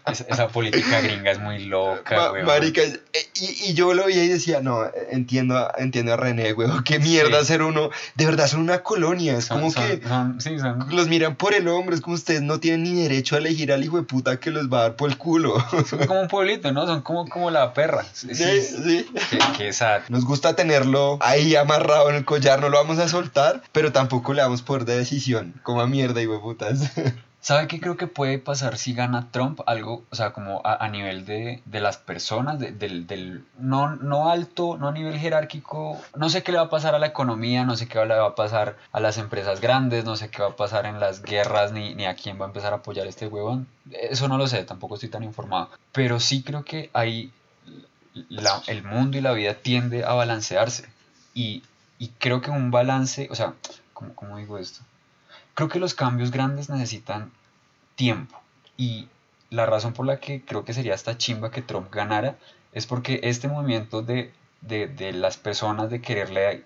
Esa, 0.08 0.24
esa 0.30 0.48
política 0.48 1.02
gringa 1.02 1.30
es 1.30 1.38
muy 1.38 1.66
loca, 1.66 2.16
Ma- 2.16 2.42
marica, 2.42 2.80
eh, 2.80 2.98
y, 3.34 3.70
y 3.70 3.74
yo 3.74 3.92
lo 3.92 4.06
veía 4.06 4.24
y 4.24 4.28
decía, 4.28 4.62
no, 4.62 4.80
entiendo, 5.10 5.58
a- 5.58 5.74
entiendo 5.76 6.14
a 6.14 6.16
René, 6.16 6.52
güey, 6.52 6.66
qué 6.86 6.98
mierda 6.98 7.37
Sí. 7.37 7.37
Ser 7.44 7.62
uno, 7.62 7.90
de 8.14 8.26
verdad 8.26 8.46
son 8.46 8.60
una 8.60 8.82
colonia, 8.82 9.36
es 9.38 9.46
Son- 9.46 9.58
como 9.60 9.72
son- 9.72 9.84
que 10.00 10.06
son- 10.08 10.40
sí, 10.40 10.56
los 10.90 11.08
miran 11.08 11.36
por 11.36 11.54
el 11.54 11.68
hombro, 11.68 11.94
es 11.94 12.00
como 12.00 12.14
ustedes 12.14 12.42
no 12.42 12.60
tienen 12.60 12.82
ni 12.84 12.94
derecho 13.02 13.34
a 13.34 13.38
elegir 13.38 13.72
al 13.72 13.84
hijo 13.84 13.96
de 13.96 14.02
puta 14.02 14.38
que 14.40 14.50
los 14.50 14.68
va 14.72 14.78
a 14.78 14.82
dar 14.82 14.96
por 14.96 15.10
el 15.10 15.16
culo. 15.18 15.54
son 15.88 16.06
como 16.06 16.20
un 16.22 16.28
pueblito, 16.28 16.72
¿no? 16.72 16.86
Son 16.86 17.02
como, 17.02 17.26
como 17.28 17.50
la 17.50 17.72
perra. 17.72 18.04
Sí, 18.12 18.34
Sí, 18.34 18.44
sí. 18.60 18.76
sí. 18.84 19.06
Qué, 19.30 19.38
qué 19.56 19.72
sad. 19.72 20.02
Nos 20.08 20.24
gusta 20.24 20.54
tenerlo 20.56 21.18
ahí 21.20 21.54
amarrado 21.56 22.10
en 22.10 22.16
el 22.16 22.24
collar, 22.24 22.60
no 22.60 22.68
lo 22.68 22.78
vamos 22.78 22.98
a 22.98 23.08
soltar, 23.08 23.62
pero 23.72 23.92
tampoco 23.92 24.32
le 24.34 24.42
damos 24.42 24.62
poder 24.62 24.84
de 24.84 24.96
decisión, 24.98 25.54
como 25.62 25.80
a 25.80 25.86
mierda, 25.86 26.20
hijo 26.22 26.34
de 26.34 26.38
putas. 26.40 26.80
¿Sabe 27.40 27.68
qué 27.68 27.78
creo 27.80 27.96
que 27.96 28.08
puede 28.08 28.38
pasar 28.38 28.76
si 28.78 28.94
gana 28.94 29.28
Trump? 29.30 29.60
Algo, 29.66 30.04
o 30.10 30.14
sea, 30.16 30.32
como 30.32 30.60
a, 30.64 30.84
a 30.84 30.88
nivel 30.88 31.24
de, 31.24 31.62
de 31.64 31.80
las 31.80 31.96
personas, 31.96 32.58
de- 32.58 32.72
del, 32.72 33.06
del 33.06 33.44
no, 33.58 33.94
no 33.96 34.28
alto, 34.28 34.76
no 34.76 34.88
a 34.88 34.92
nivel 34.92 35.16
jerárquico. 35.18 36.00
No 36.16 36.28
sé 36.30 36.42
qué 36.42 36.50
le 36.52 36.58
va 36.58 36.64
a 36.64 36.70
pasar 36.70 36.94
a 36.94 36.98
la 36.98 37.06
economía, 37.06 37.64
no 37.64 37.76
sé 37.76 37.86
qué 37.86 38.04
le 38.04 38.14
va 38.16 38.26
a 38.26 38.34
pasar 38.34 38.76
a 38.92 39.00
las 39.00 39.18
empresas 39.18 39.60
grandes, 39.60 40.04
no 40.04 40.16
sé 40.16 40.30
qué 40.30 40.42
va 40.42 40.48
a 40.48 40.56
pasar 40.56 40.84
en 40.84 40.98
las 41.00 41.22
guerras, 41.22 41.70
ni, 41.72 41.94
ni 41.94 42.06
a 42.06 42.16
quién 42.16 42.40
va 42.40 42.44
a 42.44 42.48
empezar 42.48 42.72
a 42.72 42.76
apoyar 42.76 43.06
este 43.06 43.28
huevón. 43.28 43.66
Eso 43.90 44.26
no 44.28 44.36
lo 44.36 44.46
sé, 44.48 44.64
tampoco 44.64 44.94
estoy 44.96 45.08
tan 45.08 45.22
informado. 45.22 45.70
Pero 45.92 46.18
sí 46.20 46.42
creo 46.42 46.64
que 46.64 46.90
ahí 46.92 47.30
la- 48.28 48.62
el 48.66 48.82
mundo 48.82 49.16
y 49.16 49.20
la 49.20 49.32
vida 49.32 49.54
tiende 49.54 50.04
a 50.04 50.12
balancearse. 50.14 50.88
Y, 51.34 51.62
y 51.98 52.08
creo 52.18 52.40
que 52.40 52.50
un 52.50 52.70
balance, 52.72 53.28
o 53.30 53.34
sea, 53.36 53.54
¿cómo, 53.94 54.14
cómo 54.14 54.36
digo 54.38 54.58
esto? 54.58 54.80
Creo 55.58 55.68
que 55.68 55.80
los 55.80 55.94
cambios 55.94 56.30
grandes 56.30 56.70
necesitan 56.70 57.32
tiempo. 57.96 58.40
Y 58.76 59.08
la 59.50 59.66
razón 59.66 59.92
por 59.92 60.06
la 60.06 60.20
que 60.20 60.44
creo 60.44 60.64
que 60.64 60.72
sería 60.72 60.94
esta 60.94 61.18
chimba 61.18 61.50
que 61.50 61.62
Trump 61.62 61.92
ganara 61.92 62.38
es 62.72 62.86
porque 62.86 63.18
este 63.24 63.48
movimiento 63.48 64.00
de, 64.00 64.32
de, 64.60 64.86
de 64.86 65.12
las 65.12 65.36
personas 65.36 65.90
de 65.90 66.00
quererle... 66.00 66.64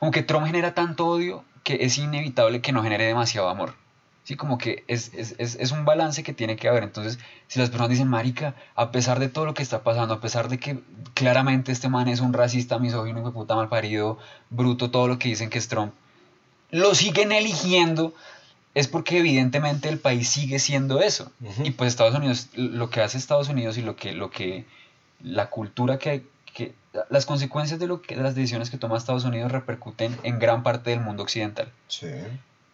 Como 0.00 0.10
que 0.10 0.24
Trump 0.24 0.44
genera 0.44 0.74
tanto 0.74 1.06
odio 1.06 1.44
que 1.62 1.84
es 1.84 1.98
inevitable 1.98 2.60
que 2.60 2.72
no 2.72 2.82
genere 2.82 3.04
demasiado 3.04 3.48
amor. 3.48 3.74
Sí, 4.24 4.34
como 4.34 4.58
que 4.58 4.82
es, 4.88 5.14
es, 5.14 5.36
es, 5.38 5.54
es 5.60 5.70
un 5.70 5.84
balance 5.84 6.24
que 6.24 6.32
tiene 6.32 6.56
que 6.56 6.68
haber. 6.68 6.82
Entonces, 6.82 7.20
si 7.46 7.60
las 7.60 7.70
personas 7.70 7.90
dicen, 7.90 8.08
Marica, 8.08 8.56
a 8.74 8.90
pesar 8.90 9.20
de 9.20 9.28
todo 9.28 9.44
lo 9.44 9.54
que 9.54 9.62
está 9.62 9.84
pasando, 9.84 10.14
a 10.14 10.20
pesar 10.20 10.48
de 10.48 10.58
que 10.58 10.80
claramente 11.14 11.70
este 11.70 11.88
man 11.88 12.08
es 12.08 12.18
un 12.18 12.32
racista, 12.32 12.80
misógino, 12.80 13.32
puta 13.32 13.54
malparido, 13.54 14.18
bruto, 14.50 14.90
todo 14.90 15.06
lo 15.06 15.20
que 15.20 15.28
dicen 15.28 15.48
que 15.48 15.58
es 15.58 15.68
Trump, 15.68 15.94
lo 16.70 16.94
siguen 16.94 17.32
eligiendo, 17.32 18.14
es 18.74 18.88
porque 18.88 19.18
evidentemente 19.18 19.88
el 19.88 19.98
país 19.98 20.28
sigue 20.28 20.58
siendo 20.58 21.00
eso. 21.00 21.32
Y 21.64 21.70
pues 21.70 21.88
Estados 21.88 22.14
Unidos, 22.14 22.48
lo 22.54 22.90
que 22.90 23.00
hace 23.00 23.16
Estados 23.18 23.48
Unidos 23.48 23.78
y 23.78 23.82
lo 23.82 23.96
que, 23.96 24.12
lo 24.12 24.30
que 24.30 24.66
la 25.22 25.48
cultura 25.48 25.98
que, 25.98 26.24
que 26.54 26.74
las 27.10 27.26
consecuencias 27.26 27.80
de, 27.80 27.86
lo 27.86 28.02
que, 28.02 28.16
de 28.16 28.22
las 28.22 28.34
decisiones 28.34 28.70
que 28.70 28.78
toma 28.78 28.96
Estados 28.96 29.24
Unidos 29.24 29.50
repercuten 29.50 30.16
en 30.22 30.38
gran 30.38 30.62
parte 30.62 30.90
del 30.90 31.00
mundo 31.00 31.22
occidental. 31.22 31.72
Sí. 31.88 32.08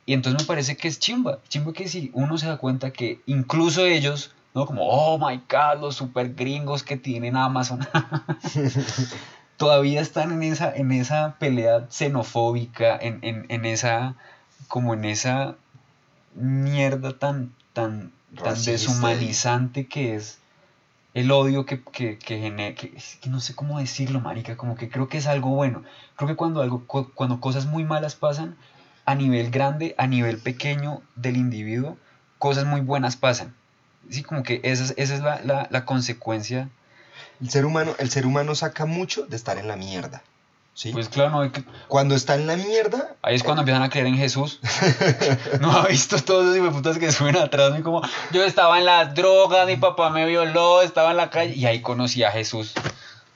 Y 0.04 0.14
entonces 0.14 0.42
me 0.42 0.46
parece 0.46 0.76
que 0.76 0.88
es 0.88 0.98
chimba. 0.98 1.38
Chimba 1.48 1.72
que 1.72 1.88
si 1.88 2.10
uno 2.14 2.36
se 2.38 2.46
da 2.46 2.56
cuenta 2.56 2.90
que 2.90 3.20
incluso 3.26 3.86
ellos, 3.86 4.32
¿no? 4.54 4.66
Como, 4.66 4.88
oh 4.88 5.18
my 5.18 5.40
god, 5.48 5.80
los 5.80 5.96
super 5.96 6.34
gringos 6.34 6.82
que 6.82 6.96
tienen 6.96 7.36
Amazon, 7.36 7.80
todavía 9.56 10.00
están 10.00 10.32
en 10.32 10.42
esa, 10.42 10.74
en 10.74 10.92
esa 10.92 11.36
pelea 11.38 11.86
xenofóbica, 11.90 12.96
en, 12.96 13.18
en, 13.22 13.46
en 13.48 13.64
esa, 13.64 14.14
como 14.68 14.94
en 14.94 15.04
esa 15.04 15.56
mierda 16.34 17.18
tan, 17.18 17.52
tan, 17.72 18.12
tan 18.36 18.44
Racista 18.44 18.72
deshumanizante 18.72 19.86
que 19.86 20.14
es 20.14 20.38
el 21.14 21.30
odio 21.30 21.66
que, 21.66 21.82
que, 21.82 22.18
que 22.18 22.38
genera, 22.38 22.74
que, 22.74 22.92
es 22.96 23.18
que 23.20 23.28
no 23.28 23.40
sé 23.40 23.54
cómo 23.54 23.78
decirlo, 23.78 24.20
marica, 24.20 24.56
como 24.56 24.76
que 24.76 24.88
creo 24.88 25.08
que 25.08 25.18
es 25.18 25.26
algo 25.26 25.50
bueno. 25.50 25.82
Creo 26.16 26.28
que 26.28 26.36
cuando, 26.36 26.62
algo, 26.62 26.84
cuando 26.86 27.40
cosas 27.40 27.66
muy 27.66 27.84
malas 27.84 28.14
pasan, 28.14 28.56
a 29.04 29.14
nivel 29.14 29.50
grande, 29.50 29.94
a 29.98 30.06
nivel 30.06 30.38
pequeño 30.38 31.02
del 31.16 31.36
individuo, 31.36 31.98
cosas 32.38 32.64
muy 32.64 32.80
buenas 32.80 33.16
pasan. 33.16 33.54
Sí, 34.08 34.22
como 34.22 34.42
que 34.42 34.60
esa 34.64 34.84
es, 34.84 34.94
esa 34.96 35.14
es 35.14 35.20
la, 35.20 35.40
la, 35.42 35.68
la 35.70 35.84
consecuencia. 35.84 36.70
El 37.42 37.50
ser 37.50 37.66
humano, 37.66 37.94
el 37.98 38.08
ser 38.10 38.24
humano 38.26 38.54
saca 38.54 38.86
mucho 38.86 39.26
de 39.26 39.36
estar 39.36 39.58
en 39.58 39.68
la 39.68 39.76
mierda. 39.76 40.22
¿Sí? 40.74 40.90
Pues 40.90 41.10
claro, 41.10 41.30
no 41.30 41.40
hay 41.42 41.50
que- 41.50 41.64
Cuando 41.86 42.14
está 42.14 42.34
en 42.34 42.46
la 42.46 42.56
mierda, 42.56 43.14
ahí 43.20 43.34
es 43.34 43.42
cuando 43.42 43.60
empiezan 43.60 43.82
a 43.82 43.90
creer 43.90 44.06
en 44.06 44.16
Jesús. 44.16 44.58
No 45.60 45.70
ha 45.72 45.86
visto 45.86 46.18
todos 46.22 46.54
esos 46.56 46.72
putas 46.72 46.96
que 46.98 47.12
suben 47.12 47.36
atrás, 47.36 47.74
y 47.78 47.82
como 47.82 48.00
yo 48.30 48.42
estaba 48.44 48.78
en 48.78 48.86
las 48.86 49.14
drogas, 49.14 49.66
mi 49.66 49.76
papá 49.76 50.08
me 50.08 50.24
violó, 50.24 50.80
estaba 50.80 51.10
en 51.10 51.18
la 51.18 51.28
calle 51.28 51.54
y 51.54 51.66
ahí 51.66 51.82
conocí 51.82 52.22
a 52.24 52.30
Jesús. 52.30 52.72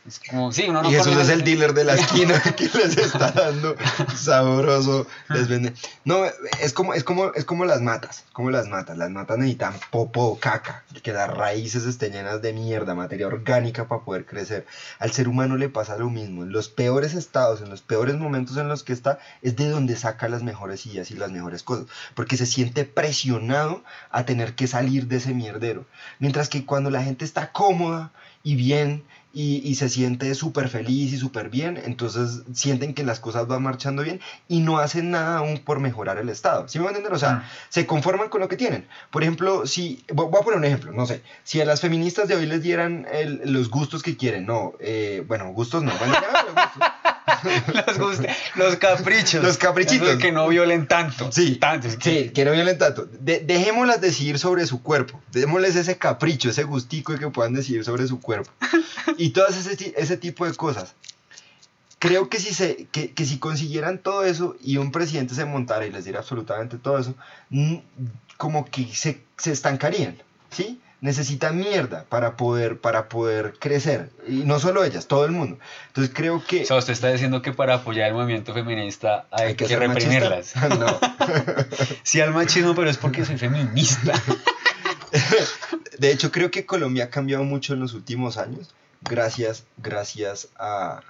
Es 0.06 0.20
como, 0.20 0.52
sí, 0.52 0.66
uno 0.68 0.82
no 0.82 0.88
y 0.90 0.94
Jesús 0.94 1.08
conoce- 1.14 1.22
es 1.22 1.28
el 1.30 1.42
dealer 1.44 1.74
de 1.74 1.84
la 1.84 1.94
esquina 1.96 2.40
que 2.56 2.64
les 2.78 2.96
está 2.96 3.30
dando 3.32 3.74
sabroso, 4.14 5.06
les 5.28 5.48
vende. 5.48 5.72
No, 6.04 6.24
es 6.60 6.72
como, 6.72 6.94
es 6.94 7.04
como, 7.04 7.32
es 7.34 7.44
como 7.44 7.64
las 7.64 7.80
matas, 7.80 8.24
como 8.32 8.50
las 8.50 8.68
matas. 8.68 8.96
Las 8.98 9.10
matas 9.10 9.38
necesitan 9.38 9.74
popo, 9.90 10.38
caca, 10.38 10.84
que 11.02 11.12
las 11.12 11.28
raíces 11.34 11.84
estén 11.84 12.12
llenas 12.12 12.42
de 12.42 12.52
mierda, 12.52 12.94
materia 12.94 13.26
orgánica 13.26 13.86
para 13.88 14.02
poder 14.02 14.26
crecer. 14.26 14.66
Al 14.98 15.12
ser 15.12 15.28
humano 15.28 15.56
le 15.56 15.68
pasa 15.68 15.96
lo 15.96 16.10
mismo. 16.10 16.42
En 16.42 16.52
los 16.52 16.68
peores 16.68 17.14
estados, 17.14 17.60
en 17.60 17.70
los 17.70 17.82
peores 17.82 18.16
momentos 18.16 18.56
en 18.56 18.68
los 18.68 18.82
que 18.82 18.92
está, 18.92 19.18
es 19.42 19.56
de 19.56 19.68
donde 19.68 19.96
saca 19.96 20.28
las 20.28 20.42
mejores 20.42 20.86
ideas 20.86 21.10
y 21.10 21.14
las 21.14 21.30
mejores 21.30 21.62
cosas. 21.62 21.86
Porque 22.14 22.36
se 22.36 22.46
siente 22.46 22.84
presionado 22.84 23.82
a 24.10 24.24
tener 24.24 24.54
que 24.54 24.66
salir 24.66 25.06
de 25.06 25.16
ese 25.16 25.34
mierdero. 25.34 25.84
Mientras 26.18 26.48
que 26.48 26.64
cuando 26.64 26.90
la 26.90 27.02
gente 27.02 27.24
está 27.24 27.52
cómoda 27.52 28.12
y 28.42 28.54
bien 28.56 29.04
y, 29.38 29.60
y 29.68 29.74
se 29.74 29.90
siente 29.90 30.34
súper 30.34 30.70
feliz 30.70 31.12
y 31.12 31.18
súper 31.18 31.50
bien, 31.50 31.76
entonces 31.84 32.40
sienten 32.54 32.94
que 32.94 33.04
las 33.04 33.20
cosas 33.20 33.46
van 33.46 33.62
marchando 33.62 34.02
bien 34.02 34.18
y 34.48 34.60
no 34.60 34.78
hacen 34.78 35.10
nada 35.10 35.38
aún 35.38 35.58
por 35.58 35.78
mejorar 35.78 36.16
el 36.16 36.30
estado. 36.30 36.66
¿Sí 36.68 36.78
me 36.78 36.86
van 36.86 36.94
a 36.94 36.96
entender? 36.96 37.12
O 37.14 37.18
sea, 37.18 37.32
Mm. 37.32 37.42
se 37.68 37.86
conforman 37.86 38.30
con 38.30 38.40
lo 38.40 38.48
que 38.48 38.56
tienen. 38.56 38.88
Por 39.10 39.22
ejemplo, 39.22 39.66
si, 39.66 40.02
vo- 40.08 40.30
voy 40.30 40.40
a 40.40 40.44
poner 40.44 40.58
un 40.58 40.64
ejemplo, 40.64 40.90
no 40.92 41.04
sé, 41.04 41.20
si 41.44 41.60
a 41.60 41.66
las 41.66 41.82
feministas 41.82 42.28
de 42.28 42.36
hoy 42.36 42.46
les 42.46 42.62
dieran 42.62 43.06
el- 43.12 43.42
los 43.52 43.68
gustos 43.68 44.02
que 44.02 44.16
quieren, 44.16 44.46
no, 44.46 44.72
eh, 44.80 45.22
bueno, 45.28 45.48
gustos 45.52 45.82
no, 45.82 45.92
bueno, 45.98 46.14
ya, 46.14 46.42
los 46.44 46.54
gustos. 46.54 46.82
los, 47.98 48.18
los 48.54 48.76
caprichos. 48.76 49.42
Los 49.44 49.56
caprichitos. 49.58 50.16
Que 50.16 50.32
no 50.32 50.48
violen 50.48 50.86
tanto. 50.86 51.30
Sí, 51.32 51.56
tanto. 51.56 51.88
que- 51.98 52.24
Sí, 52.26 52.30
que 52.30 52.44
no 52.44 52.52
violen 52.52 52.78
tanto. 52.78 53.06
De- 53.06 53.40
dejémoslas 53.40 54.00
decidir 54.00 54.38
sobre 54.38 54.66
su 54.66 54.82
cuerpo. 54.82 55.20
Démosles 55.32 55.76
ese 55.76 55.98
capricho, 55.98 56.50
ese 56.50 56.64
gustico 56.64 57.14
que 57.16 57.28
puedan 57.30 57.54
decidir 57.54 57.84
sobre 57.84 58.06
su 58.06 58.20
cuerpo. 58.20 58.50
Y 59.18 59.30
todas 59.30 59.56
ese, 59.56 59.94
ese 59.96 60.16
tipo 60.16 60.46
de 60.46 60.54
cosas. 60.54 60.94
Creo 61.98 62.28
que 62.28 62.38
si, 62.38 62.52
se, 62.52 62.86
que, 62.92 63.12
que 63.12 63.24
si 63.24 63.38
consiguieran 63.38 63.98
todo 63.98 64.24
eso 64.24 64.56
y 64.62 64.76
un 64.76 64.92
presidente 64.92 65.34
se 65.34 65.44
montara 65.46 65.86
y 65.86 65.90
les 65.92 66.04
diera 66.04 66.18
absolutamente 66.20 66.76
todo 66.76 66.98
eso, 66.98 67.14
como 68.36 68.66
que 68.66 68.86
se, 68.94 69.22
se 69.38 69.52
estancarían, 69.52 70.16
¿sí? 70.50 70.80
Necesitan 71.00 71.58
mierda 71.58 72.04
para 72.08 72.36
poder, 72.36 72.80
para 72.80 73.08
poder 73.08 73.54
crecer. 73.58 74.10
Y 74.26 74.44
no 74.44 74.58
solo 74.58 74.82
ellas, 74.82 75.06
todo 75.06 75.24
el 75.24 75.32
mundo. 75.32 75.58
Entonces 75.88 76.12
creo 76.14 76.42
que... 76.44 76.62
O 76.62 76.66
sea, 76.66 76.76
usted 76.78 76.94
está 76.94 77.08
diciendo 77.08 77.42
que 77.42 77.52
para 77.52 77.74
apoyar 77.74 78.08
el 78.08 78.14
movimiento 78.14 78.54
feminista 78.54 79.26
hay, 79.30 79.54
que, 79.54 79.68
ser 79.68 79.80
reprimirlas. 79.80 80.54
no. 80.78 80.98
Sí 82.02 82.20
al 82.20 82.32
machismo, 82.32 82.74
pero 82.74 82.88
es 82.88 82.96
porque 82.96 83.24
soy 83.24 83.36
feminista. 83.36 84.12
De 85.98 86.10
hecho, 86.10 86.30
creo 86.30 86.50
que 86.50 86.66
Colombia 86.66 87.04
ha 87.04 87.10
cambiado 87.10 87.44
mucho 87.44 87.74
en 87.74 87.80
los 87.80 87.94
últimos 87.94 88.36
años. 88.36 88.74
Gracias, 89.02 89.64
gracias 89.76 90.48
a. 90.58 91.02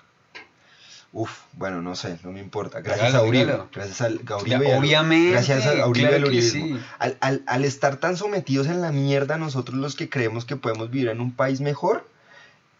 Uf, 1.12 1.31
bueno, 1.55 1.81
no 1.81 1.95
sé, 1.97 2.19
no 2.25 2.33
me 2.33 2.40
importa. 2.40 2.81
Gracias 2.81 3.14
a 3.14 3.23
Uribe. 3.23 3.59
Gracias 3.73 4.01
al 4.03 4.21
a 4.29 4.37
Uribe. 4.37 4.69
y 4.69 4.71
a- 4.73 4.79
Obviamente. 4.79 5.31
Gracias 5.33 5.66
a 5.66 5.87
Uribe 5.87 6.09
claro 6.09 6.31
sí. 6.42 6.79
Al, 6.99 7.16
al- 7.21 7.42
al 7.47 7.64
estar 7.64 7.97
tan 7.97 8.16
sometidos 8.16 8.66
en 8.66 8.83
la 8.83 8.92
mierda, 8.92 9.38
nosotros 9.38 9.77
los 9.79 9.97
que 9.97 10.11
creemos 10.11 10.45
que 10.45 10.57
podemos 10.57 10.90
vivir 10.90 11.09
en 11.09 11.21
un 11.21 11.33
país 11.33 11.61
mejor, 11.61 12.07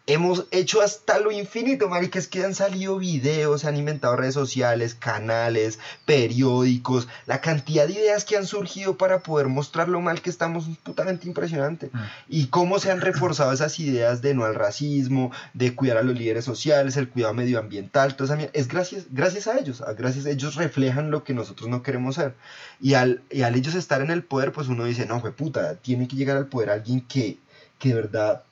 hemos 0.07 0.45
hecho 0.51 0.81
hasta 0.81 1.19
lo 1.19 1.31
infinito, 1.31 1.89
marica, 1.89 2.17
es 2.17 2.27
que 2.27 2.43
han 2.43 2.55
salido 2.55 2.97
videos, 2.97 3.61
se 3.61 3.67
han 3.67 3.75
inventado 3.77 4.15
redes 4.15 4.33
sociales, 4.33 4.95
canales, 4.95 5.79
periódicos, 6.05 7.07
la 7.25 7.41
cantidad 7.41 7.85
de 7.87 7.93
ideas 7.93 8.25
que 8.25 8.37
han 8.37 8.45
surgido 8.45 8.97
para 8.97 9.19
poder 9.19 9.47
mostrar 9.47 9.89
lo 9.89 10.01
mal 10.01 10.21
que 10.21 10.29
estamos 10.29 10.67
es 10.67 10.77
putamente 10.77 11.27
impresionante. 11.27 11.89
Mm. 11.91 11.99
Y 12.29 12.47
cómo 12.47 12.79
se 12.79 12.89
han 12.91 13.01
reforzado 13.01 13.51
esas 13.51 13.79
ideas 13.79 14.21
de 14.21 14.33
no 14.33 14.45
al 14.45 14.55
racismo, 14.55 15.31
de 15.53 15.75
cuidar 15.75 15.97
a 15.97 16.03
los 16.03 16.17
líderes 16.17 16.45
sociales, 16.45 16.97
el 16.97 17.09
cuidado 17.09 17.33
medioambiental, 17.33 18.15
toda 18.15 18.25
esa 18.25 18.35
mierda. 18.35 18.51
Es 18.55 18.67
gracias, 18.67 19.05
gracias 19.11 19.47
a 19.47 19.59
ellos, 19.59 19.81
a- 19.81 19.93
gracias 19.93 20.25
a 20.25 20.29
ellos 20.31 20.55
reflejan 20.55 21.11
lo 21.11 21.23
que 21.23 21.33
nosotros 21.33 21.69
no 21.69 21.83
queremos 21.83 22.15
ser. 22.15 22.33
Y 22.79 22.93
al, 22.93 23.21
y 23.29 23.41
al 23.41 23.55
ellos 23.55 23.75
estar 23.75 24.01
en 24.01 24.11
el 24.11 24.23
poder, 24.23 24.51
pues 24.51 24.67
uno 24.67 24.85
dice, 24.85 25.05
no, 25.05 25.19
fue 25.19 25.31
puta, 25.31 25.75
tiene 25.75 26.07
que 26.07 26.15
llegar 26.15 26.37
al 26.37 26.47
poder 26.47 26.69
alguien 26.69 27.01
que, 27.01 27.37
que 27.79 27.93
verdad 27.93 28.43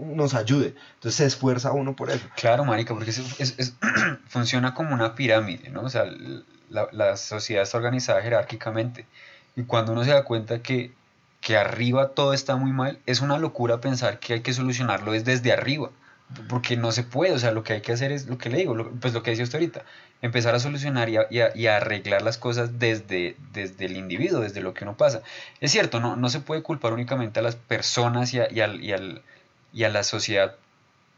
nos 0.00 0.34
ayude. 0.34 0.74
Entonces 0.94 1.14
se 1.16 1.26
esfuerza 1.26 1.72
uno 1.72 1.94
por 1.94 2.10
eso. 2.10 2.26
Claro, 2.36 2.64
marica, 2.64 2.94
porque 2.94 3.10
es- 3.10 3.54
es- 3.58 3.74
funciona 4.28 4.74
como 4.74 4.94
una 4.94 5.14
pirámide, 5.14 5.70
¿no? 5.70 5.82
O 5.82 5.88
sea, 5.90 6.04
la, 6.70 6.88
la 6.92 7.16
sociedad 7.16 7.62
está 7.62 7.78
organizada 7.78 8.22
jerárquicamente. 8.22 9.06
Y 9.56 9.64
cuando 9.64 9.92
uno 9.92 10.04
se 10.04 10.10
da 10.10 10.24
cuenta 10.24 10.60
que, 10.62 10.92
que 11.40 11.56
arriba 11.56 12.08
todo 12.10 12.32
está 12.32 12.56
muy 12.56 12.72
mal, 12.72 12.98
es 13.06 13.20
una 13.20 13.38
locura 13.38 13.80
pensar 13.80 14.18
que 14.18 14.34
hay 14.34 14.40
que 14.40 14.52
solucionarlo 14.52 15.14
es 15.14 15.24
desde 15.24 15.52
arriba. 15.52 15.90
Porque 16.48 16.76
no 16.76 16.92
se 16.92 17.04
puede, 17.04 17.32
o 17.32 17.38
sea, 17.38 17.52
lo 17.52 17.62
que 17.64 17.72
hay 17.72 17.80
que 17.80 17.92
hacer 17.92 18.12
es 18.12 18.26
lo 18.26 18.36
que 18.36 18.50
le 18.50 18.58
digo, 18.58 18.74
lo- 18.74 18.90
pues 18.92 19.14
lo 19.14 19.22
que 19.22 19.30
decía 19.30 19.44
usted 19.44 19.58
ahorita, 19.60 19.84
empezar 20.20 20.54
a 20.54 20.58
solucionar 20.60 21.08
y 21.08 21.16
a, 21.16 21.26
y 21.30 21.40
a- 21.40 21.56
y 21.56 21.66
a 21.68 21.76
arreglar 21.78 22.20
las 22.22 22.36
cosas 22.36 22.78
desde, 22.78 23.36
desde 23.52 23.86
el 23.86 23.96
individuo, 23.96 24.40
desde 24.40 24.60
lo 24.60 24.74
que 24.74 24.84
uno 24.84 24.96
pasa. 24.96 25.22
Es 25.60 25.72
cierto, 25.72 26.00
no, 26.00 26.16
no 26.16 26.28
se 26.28 26.40
puede 26.40 26.62
culpar 26.62 26.92
únicamente 26.92 27.40
a 27.40 27.42
las 27.42 27.56
personas 27.56 28.34
y 28.34 28.40
a, 28.40 28.52
y 28.52 28.60
al- 28.60 28.80
al- 28.92 29.22
a 29.84 29.88
la 29.88 30.02
sociedad 30.02 30.54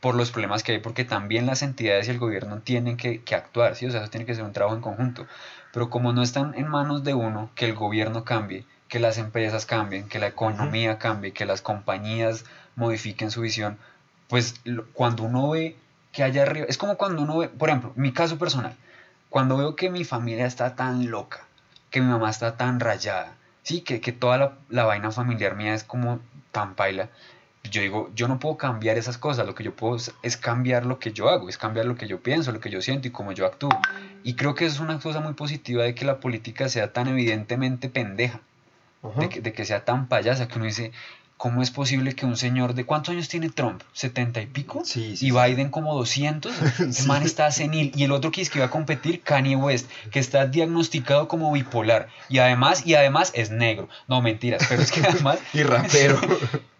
por 0.00 0.14
los 0.14 0.30
problemas 0.30 0.62
que 0.62 0.72
hay, 0.72 0.78
porque 0.78 1.04
también 1.04 1.44
las 1.46 1.62
entidades 1.62 2.06
y 2.08 2.10
el 2.12 2.18
gobierno 2.18 2.60
tienen 2.60 2.96
que, 2.96 3.22
que 3.22 3.34
actuar, 3.34 3.74
¿sí? 3.76 3.86
O 3.86 3.90
sea, 3.90 4.00
eso 4.02 4.10
tiene 4.10 4.26
que 4.26 4.34
ser 4.34 4.44
un 4.44 4.52
trabajo 4.52 4.76
en 4.76 4.80
conjunto. 4.82 5.26
Pero 5.72 5.90
como 5.90 6.12
no 6.12 6.22
están 6.22 6.54
en 6.54 6.68
manos 6.68 7.04
de 7.04 7.14
uno 7.14 7.50
que 7.54 7.66
el 7.66 7.74
gobierno 7.74 8.24
cambie, 8.24 8.64
que 8.88 8.98
las 9.00 9.18
empresas 9.18 9.66
cambien, 9.66 10.08
que 10.08 10.18
la 10.18 10.28
economía 10.28 10.98
cambie, 10.98 11.32
que 11.32 11.44
las 11.46 11.62
compañías 11.62 12.44
modifiquen 12.76 13.30
su 13.30 13.40
visión, 13.42 13.78
pues 14.30 14.54
cuando 14.94 15.24
uno 15.24 15.50
ve 15.50 15.76
que 16.12 16.22
allá 16.22 16.42
arriba, 16.42 16.66
es 16.68 16.78
como 16.78 16.96
cuando 16.96 17.22
uno 17.22 17.38
ve, 17.38 17.48
por 17.48 17.68
ejemplo, 17.68 17.92
mi 17.96 18.12
caso 18.12 18.38
personal, 18.38 18.74
cuando 19.28 19.58
veo 19.58 19.76
que 19.76 19.90
mi 19.90 20.04
familia 20.04 20.46
está 20.46 20.74
tan 20.74 21.10
loca, 21.10 21.46
que 21.90 22.00
mi 22.00 22.06
mamá 22.06 22.30
está 22.30 22.56
tan 22.56 22.80
rayada, 22.80 23.34
sí, 23.62 23.82
que, 23.82 24.00
que 24.00 24.12
toda 24.12 24.38
la, 24.38 24.52
la 24.70 24.84
vaina 24.84 25.10
familiar 25.10 25.56
mía 25.56 25.74
es 25.74 25.84
como 25.84 26.20
tan 26.52 26.74
paila, 26.74 27.10
yo 27.68 27.82
digo, 27.82 28.10
yo 28.14 28.26
no 28.26 28.38
puedo 28.38 28.56
cambiar 28.56 28.96
esas 28.96 29.18
cosas, 29.18 29.46
lo 29.46 29.54
que 29.54 29.64
yo 29.64 29.74
puedo 29.74 29.96
es, 30.22 30.36
cambiar 30.36 30.86
lo 30.86 30.98
que 30.98 31.12
yo 31.12 31.28
hago, 31.28 31.48
es 31.48 31.58
cambiar 31.58 31.86
lo 31.86 31.94
que 31.94 32.08
yo 32.08 32.22
pienso, 32.22 32.52
lo 32.52 32.60
que 32.60 32.70
yo 32.70 32.80
siento 32.80 33.08
y 33.08 33.10
cómo 33.10 33.32
yo 33.32 33.46
actúo. 33.46 33.70
Y 34.22 34.34
creo 34.34 34.54
que 34.54 34.64
eso 34.64 34.76
es 34.76 34.80
una 34.80 34.98
cosa 34.98 35.20
muy 35.20 35.34
positiva 35.34 35.84
de 35.84 35.94
que 35.94 36.04
la 36.04 36.20
política 36.20 36.68
sea 36.68 36.92
tan 36.92 37.08
evidentemente 37.08 37.88
pendeja, 37.88 38.40
de 39.16 39.28
que, 39.28 39.40
de 39.40 39.52
que 39.52 39.64
sea 39.64 39.84
tan 39.84 40.08
payasa, 40.08 40.48
que 40.48 40.56
uno 40.56 40.64
dice, 40.64 40.92
¿cómo 41.42 41.62
es 41.62 41.70
posible 41.70 42.14
que 42.14 42.26
un 42.26 42.36
señor 42.36 42.74
de 42.74 42.84
cuántos 42.84 43.14
años 43.14 43.28
tiene 43.30 43.48
Trump? 43.48 43.80
¿70 43.96 44.42
y 44.42 44.46
pico? 44.46 44.82
Sí, 44.84 45.16
sí, 45.16 45.26
y 45.26 45.30
sí. 45.30 45.32
Biden 45.32 45.70
como 45.70 45.94
200, 45.94 46.52
el 47.00 47.06
man 47.06 47.22
está 47.22 47.50
senil. 47.50 47.92
Y 47.96 48.04
el 48.04 48.12
otro 48.12 48.30
que 48.30 48.42
es 48.42 48.50
que 48.50 48.58
iba 48.58 48.66
a 48.66 48.70
competir, 48.70 49.22
Kanye 49.22 49.56
West, 49.56 49.88
que 50.10 50.18
está 50.18 50.46
diagnosticado 50.46 51.28
como 51.28 51.50
bipolar. 51.50 52.08
Y 52.28 52.40
además, 52.40 52.86
y 52.86 52.94
además 52.94 53.30
es 53.34 53.50
negro. 53.50 53.88
No, 54.06 54.20
mentiras, 54.20 54.66
pero 54.68 54.82
es 54.82 54.92
que 54.92 55.00
además... 55.08 55.38
Y 55.54 55.62
rapero. 55.62 56.20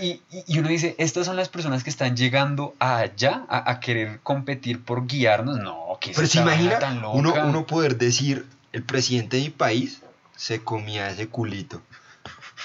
Y, 0.00 0.20
y- 0.46 0.58
uno 0.60 0.68
dice, 0.68 0.94
estas 0.98 1.26
son 1.26 1.34
las 1.34 1.48
personas 1.48 1.82
que 1.82 1.90
están 1.90 2.16
llegando 2.16 2.72
allá 2.78 3.44
a, 3.48 3.68
a 3.68 3.80
querer 3.80 4.20
competir 4.22 4.80
por 4.84 5.08
guiarnos. 5.08 5.58
No, 5.58 5.98
que 6.00 6.12
Pero 6.14 6.26
se 6.28 6.38
imagina 6.38 6.78
tan 6.78 7.00
loca. 7.00 7.16
uno, 7.18 7.34
uno 7.48 7.66
poder 7.66 7.98
decir, 7.98 8.46
el 8.72 8.84
presidente 8.84 9.38
de 9.38 9.42
mi 9.42 9.50
país 9.50 10.02
se 10.36 10.62
comía 10.62 11.08
ese 11.10 11.26
culito. 11.26 11.82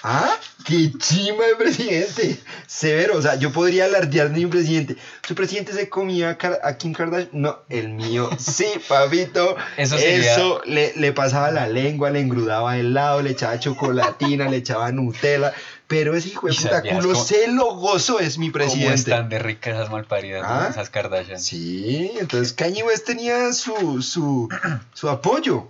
¿Ah? 0.01 0.35
¡Qué 0.65 0.91
chima 0.97 1.45
de 1.45 1.55
presidente! 1.55 2.37
Severo, 2.67 3.17
o 3.17 3.21
sea, 3.21 3.35
yo 3.35 3.51
podría 3.51 3.85
alardear 3.85 4.29
de 4.31 4.39
mi 4.39 4.45
presidente. 4.47 4.97
¿Su 5.27 5.35
presidente 5.35 5.71
se 5.73 5.87
comía 5.89 6.37
a 6.63 6.77
Kim 6.77 6.93
Kardashian? 6.93 7.29
No, 7.33 7.59
el 7.69 7.89
mío, 7.89 8.29
sí, 8.39 8.65
papito. 8.87 9.55
Eso 9.77 9.97
sería- 9.97 10.33
Eso 10.33 10.61
le, 10.65 10.93
le 10.95 11.11
pasaba 11.13 11.51
la 11.51 11.67
lengua, 11.67 12.09
le 12.09 12.21
engrudaba 12.21 12.77
helado, 12.77 13.21
le 13.21 13.31
echaba 13.31 13.59
chocolatina, 13.59 14.49
le 14.49 14.57
echaba 14.57 14.91
Nutella. 14.91 15.53
Pero 15.87 16.15
ese 16.15 16.29
hijo 16.29 16.47
de 16.47 16.53
puta 16.55 16.81
culo 16.81 17.09
cómo- 17.13 17.25
se 17.25 17.47
lo 17.49 17.75
gozo, 17.75 18.19
es 18.19 18.37
mi 18.37 18.47
¿Cómo 18.47 18.53
presidente. 18.63 18.95
están 18.95 19.29
de 19.29 19.37
ricas 19.39 19.75
esas 19.75 19.91
malparidas. 19.91 20.43
Ah, 20.45 20.67
esas 20.71 20.89
Kardashian? 20.89 21.39
Sí, 21.39 22.11
entonces 22.19 22.53
Kanye 22.53 22.83
West 22.83 23.05
tenía 23.05 23.53
su, 23.53 24.01
su, 24.01 24.49
su 24.93 25.09
apoyo. 25.09 25.67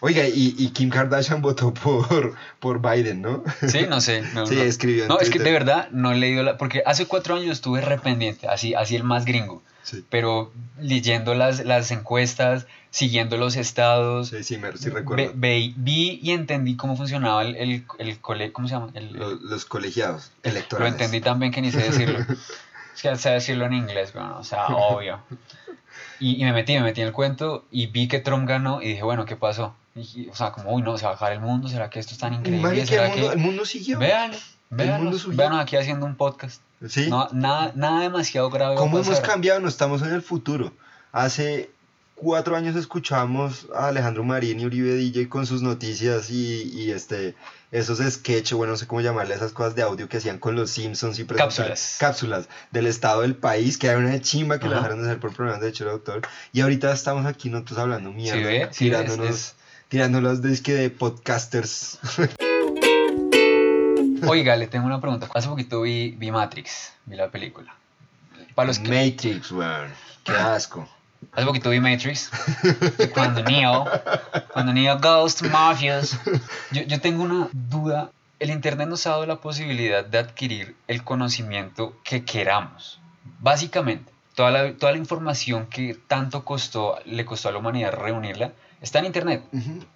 Oiga, 0.00 0.26
y, 0.26 0.54
y 0.58 0.70
Kim 0.70 0.88
Kardashian 0.90 1.42
votó 1.42 1.72
por, 1.74 2.34
por 2.58 2.80
Biden, 2.80 3.22
¿no? 3.22 3.42
Sí, 3.68 3.86
no 3.88 4.00
sé. 4.00 4.22
No, 4.34 4.46
Sí, 4.46 4.54
no. 4.56 4.62
escribió 4.62 5.02
en 5.04 5.08
No, 5.08 5.20
es 5.20 5.30
que 5.30 5.38
de 5.38 5.50
verdad 5.52 5.88
no 5.90 6.12
he 6.12 6.16
leído 6.16 6.42
la. 6.42 6.56
Porque 6.56 6.82
hace 6.86 7.06
cuatro 7.06 7.34
años 7.36 7.50
estuve 7.52 7.80
rependiente, 7.80 8.48
así, 8.48 8.74
así 8.74 8.96
el 8.96 9.04
más 9.04 9.24
gringo. 9.24 9.62
Sí, 9.82 10.04
Pero 10.10 10.52
leyendo 10.78 11.34
las, 11.34 11.64
las 11.64 11.90
encuestas, 11.90 12.66
siguiendo 12.90 13.36
los 13.38 13.56
estados, 13.56 14.28
sí, 14.28 14.44
sí, 14.44 14.58
me, 14.58 14.76
sí 14.76 14.88
recuerdo. 14.90 15.32
ve- 15.34 15.72
vi 15.76 16.18
y 16.22 16.30
entendí 16.32 16.76
cómo 16.76 16.96
funcionaba 16.96 17.42
el, 17.42 17.56
el, 17.56 17.84
el 17.98 18.18
cole. 18.20 18.52
¿Cómo 18.52 18.68
se 18.68 18.74
llama? 18.74 18.90
El- 18.94 19.12
Los, 19.14 19.40
los 19.40 19.64
colegiados 19.64 20.30
lo 20.44 20.50
electorales. 20.50 20.92
entendí 20.92 21.20
también 21.20 21.50
que 21.52 21.60
ni 21.62 21.70
sé 21.72 21.78
decirlo. 21.82 22.18
es 22.94 23.02
que 23.02 23.16
sé 23.16 23.30
decirlo 23.30 23.66
en 23.66 23.72
inglés, 23.74 24.10
pero 24.12 24.26
no, 24.28 24.38
o 24.38 24.44
sea, 24.44 24.66
obvio. 24.68 25.20
Y, 26.20 26.40
y 26.40 26.44
me 26.44 26.52
metí, 26.52 26.74
me 26.74 26.82
metí 26.82 27.00
en 27.00 27.06
el 27.08 27.12
cuento 27.14 27.64
y 27.70 27.86
vi 27.86 28.06
que 28.06 28.18
Trump 28.20 28.46
ganó 28.46 28.82
y 28.82 28.88
dije, 28.88 29.02
bueno, 29.02 29.24
¿qué 29.24 29.36
pasó? 29.36 29.74
Y- 29.96 30.28
o 30.28 30.34
sea, 30.34 30.52
como, 30.52 30.72
uy, 30.74 30.82
no, 30.82 30.96
se 30.98 31.04
va 31.04 31.12
a 31.12 31.14
acabar 31.14 31.32
el 31.32 31.40
mundo, 31.40 31.68
¿será 31.68 31.90
que 31.90 31.98
esto 31.98 32.12
es 32.12 32.18
tan 32.18 32.34
increíble? 32.34 32.86
¿Será 32.86 33.04
el, 33.06 33.10
mundo, 33.12 33.26
que...? 33.28 33.32
el 33.34 33.38
mundo 33.40 33.64
siguió. 33.64 33.98
Mundo 34.70 35.18
subió. 35.18 35.36
véanlo 35.38 35.58
aquí 35.58 35.76
haciendo 35.76 36.06
un 36.06 36.14
podcast. 36.14 36.60
Sí. 36.88 37.08
No, 37.10 37.28
nada, 37.32 37.72
nada 37.74 38.00
demasiado 38.02 38.48
grave. 38.50 38.76
¿Cómo 38.76 38.98
hemos 39.00 39.20
cambiado? 39.20 39.58
No 39.60 39.68
estamos 39.68 40.00
en 40.02 40.12
el 40.14 40.22
futuro. 40.22 40.72
Hace 41.12 41.70
cuatro 42.14 42.54
años 42.56 42.76
escuchamos 42.76 43.66
a 43.74 43.88
Alejandro 43.88 44.22
Marín 44.24 44.60
y 44.60 44.66
Uribe 44.66 44.94
DJ 44.94 45.28
con 45.28 45.44
sus 45.46 45.60
noticias 45.62 46.30
y, 46.30 46.62
y 46.72 46.90
este 46.92 47.34
esos 47.72 47.98
sketches, 47.98 48.56
bueno, 48.56 48.72
no 48.72 48.76
sé 48.76 48.86
cómo 48.88 49.00
llamarle 49.00 49.34
esas 49.34 49.52
cosas 49.52 49.74
de 49.76 49.82
audio 49.82 50.08
que 50.08 50.16
hacían 50.16 50.38
con 50.38 50.56
los 50.56 50.70
Simpsons 50.70 51.18
y 51.20 51.24
Cápsulas. 51.24 51.96
cápsulas 52.00 52.48
del 52.72 52.86
estado 52.86 53.22
del 53.22 53.36
país, 53.36 53.78
que 53.78 53.88
hay 53.90 53.96
una 53.96 54.20
chimba 54.20 54.58
que 54.58 54.66
la 54.66 54.72
Ajá. 54.72 54.82
dejaron 54.82 55.02
de 55.02 55.08
hacer 55.08 55.20
por 55.20 55.32
problemas 55.34 55.60
de 55.60 55.66
derecho 55.66 55.84
de 55.84 55.92
autor. 55.92 56.22
Y 56.52 56.62
ahorita 56.62 56.92
estamos 56.92 57.26
aquí 57.26 57.48
nosotros 57.48 57.78
hablando 57.78 58.10
mierda, 58.12 58.38
Sí, 58.40 58.44
ve, 58.44 58.58
sí, 58.58 58.68
es- 58.70 58.76
tirándonos, 58.76 59.28
es- 59.30 59.54
tirándonos 59.90 60.40
de, 60.40 60.52
es 60.52 60.62
que 60.62 60.72
de 60.72 60.88
podcasters. 60.88 61.98
Oiga, 64.26 64.56
le 64.56 64.68
tengo 64.68 64.86
una 64.86 65.00
pregunta. 65.00 65.28
Hace 65.34 65.48
poquito 65.48 65.82
vi, 65.82 66.12
vi 66.12 66.30
Matrix, 66.30 66.92
vi 67.06 67.16
la 67.16 67.28
película. 67.28 67.74
Para 68.54 68.68
los 68.68 68.78
que, 68.78 68.88
Matrix, 68.88 69.50
weón. 69.50 69.90
Qué 70.22 70.32
asco. 70.32 70.88
hace 71.32 71.44
poquito 71.44 71.70
vi 71.70 71.80
Matrix. 71.80 72.30
y 72.98 73.08
cuando 73.08 73.42
Neo, 73.42 73.84
cuando 74.52 74.72
Neo 74.72 74.96
to 74.98 75.48
Morpheus. 75.50 76.16
Yo, 76.70 76.82
yo 76.82 77.00
tengo 77.00 77.24
una 77.24 77.48
duda. 77.52 78.12
El 78.38 78.50
Internet 78.50 78.88
nos 78.88 79.06
ha 79.06 79.10
dado 79.10 79.26
la 79.26 79.40
posibilidad 79.40 80.04
de 80.04 80.18
adquirir 80.18 80.76
el 80.86 81.02
conocimiento 81.02 81.98
que 82.04 82.24
queramos. 82.24 83.00
Básicamente, 83.40 84.12
toda 84.36 84.52
la, 84.52 84.72
toda 84.76 84.92
la 84.92 84.98
información 84.98 85.66
que 85.66 85.98
tanto 86.06 86.44
costó, 86.44 86.98
le 87.04 87.24
costó 87.24 87.48
a 87.48 87.52
la 87.52 87.58
humanidad 87.58 87.92
reunirla, 87.92 88.52
está 88.80 88.98
en 89.00 89.06
Internet. 89.06 89.42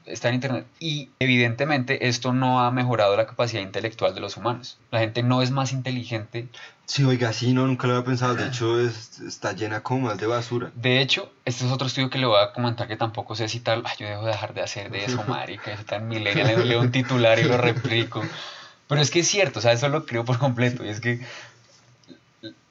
Está 0.06 0.28
en 0.28 0.34
internet. 0.36 0.66
Y 0.78 1.10
evidentemente 1.18 2.08
esto 2.08 2.32
no 2.32 2.60
ha 2.62 2.70
mejorado 2.70 3.16
la 3.16 3.26
capacidad 3.26 3.62
intelectual 3.62 4.14
de 4.14 4.20
los 4.20 4.36
humanos. 4.36 4.78
La 4.90 5.00
gente 5.00 5.22
no 5.22 5.42
es 5.42 5.50
más 5.50 5.72
inteligente. 5.72 6.48
Sí, 6.86 7.02
oiga, 7.04 7.32
sí, 7.32 7.54
no, 7.54 7.66
nunca 7.66 7.86
lo 7.86 7.94
había 7.94 8.04
pensado. 8.04 8.34
De 8.34 8.46
hecho, 8.46 8.78
es- 8.78 9.18
está 9.20 9.52
llena 9.52 9.80
como 9.82 10.08
más 10.08 10.18
de 10.18 10.26
basura. 10.26 10.70
De 10.74 11.00
hecho, 11.00 11.32
este 11.46 11.64
es 11.64 11.72
otro 11.72 11.86
estudio 11.86 12.10
que 12.10 12.18
le 12.18 12.26
voy 12.26 12.38
a 12.42 12.52
comentar 12.52 12.86
que 12.86 12.96
tampoco 12.96 13.34
sé 13.34 13.48
citar. 13.48 13.80
Ay, 13.84 13.96
yo 14.00 14.06
dejo 14.06 14.24
de 14.26 14.32
dejar 14.32 14.52
de 14.52 14.60
hacer 14.62 14.90
de 14.90 15.04
eso, 15.06 15.24
marica. 15.28 15.72
Eso 15.72 15.84
tan 15.84 16.06
milenial. 16.08 16.46
Le 16.58 16.64
leo 16.66 16.80
un 16.80 16.90
titular 16.92 17.38
y 17.38 17.44
lo 17.44 17.56
replico. 17.56 18.22
Pero 18.86 19.00
es 19.00 19.10
que 19.10 19.20
es 19.20 19.28
cierto, 19.28 19.60
o 19.60 19.62
sea, 19.62 19.72
eso 19.72 19.88
lo 19.88 20.04
creo 20.04 20.26
por 20.26 20.38
completo. 20.38 20.84
Y 20.84 20.88
es 20.90 21.00
que 21.00 21.20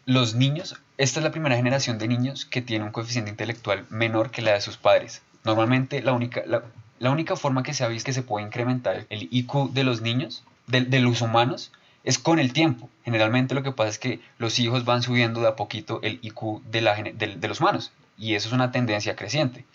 los 0.06 0.36
niños, 0.36 0.76
esta 0.98 1.20
es 1.20 1.24
la 1.24 1.32
primera 1.32 1.56
generación 1.56 1.98
de 1.98 2.08
niños 2.08 2.46
que 2.46 2.62
tiene 2.62 2.86
un 2.86 2.92
coeficiente 2.92 3.32
intelectual 3.32 3.86
menor 3.90 4.30
que 4.32 4.42
la 4.42 4.54
de 4.54 4.62
sus 4.62 4.78
padres. 4.78 5.22
Normalmente 5.44 6.02
la 6.02 6.14
única, 6.14 6.44
la, 6.46 7.12
única 7.12 7.36
forma 7.36 7.64
que 7.64 7.74
se 7.74 7.84
ha 7.84 7.88
visto 7.88 8.08
que 8.08 8.14
se 8.14 8.24
puede 8.24 8.46
incrementar 8.46 9.06
el 9.10 9.28
IQ 9.32 9.72
de 9.72 9.84
los 9.84 10.02
niños, 10.02 10.44
de, 10.68 10.82
de 10.82 11.00
los 11.00 11.22
humanos, 11.22 11.72
es 12.04 12.20
con 12.20 12.40
el 12.40 12.54
tiempo. 12.54 12.90
Generalmente 13.04 13.56
lo 13.56 13.64
que 13.64 13.72
pasa 13.72 13.90
es 13.90 14.00
que 14.00 14.20
los 14.38 14.60
hijos 14.60 14.86
van 14.86 15.04
subiendo 15.04 15.42
de 15.42 15.48
a 15.48 15.56
poquito 15.56 16.00
el 16.02 16.20
IQ 16.22 16.62
de 16.64 17.48
los 17.48 17.60
humanos. 17.60 17.92
Y 18.18 18.36
eso 18.36 18.48
es 18.48 18.54
una 18.54 18.72
tendencia 18.72 19.16
creciente. 19.16 19.66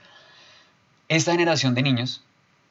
Esta 1.09 1.33
generación 1.33 1.75
de 1.75 1.83
niños 1.83 2.23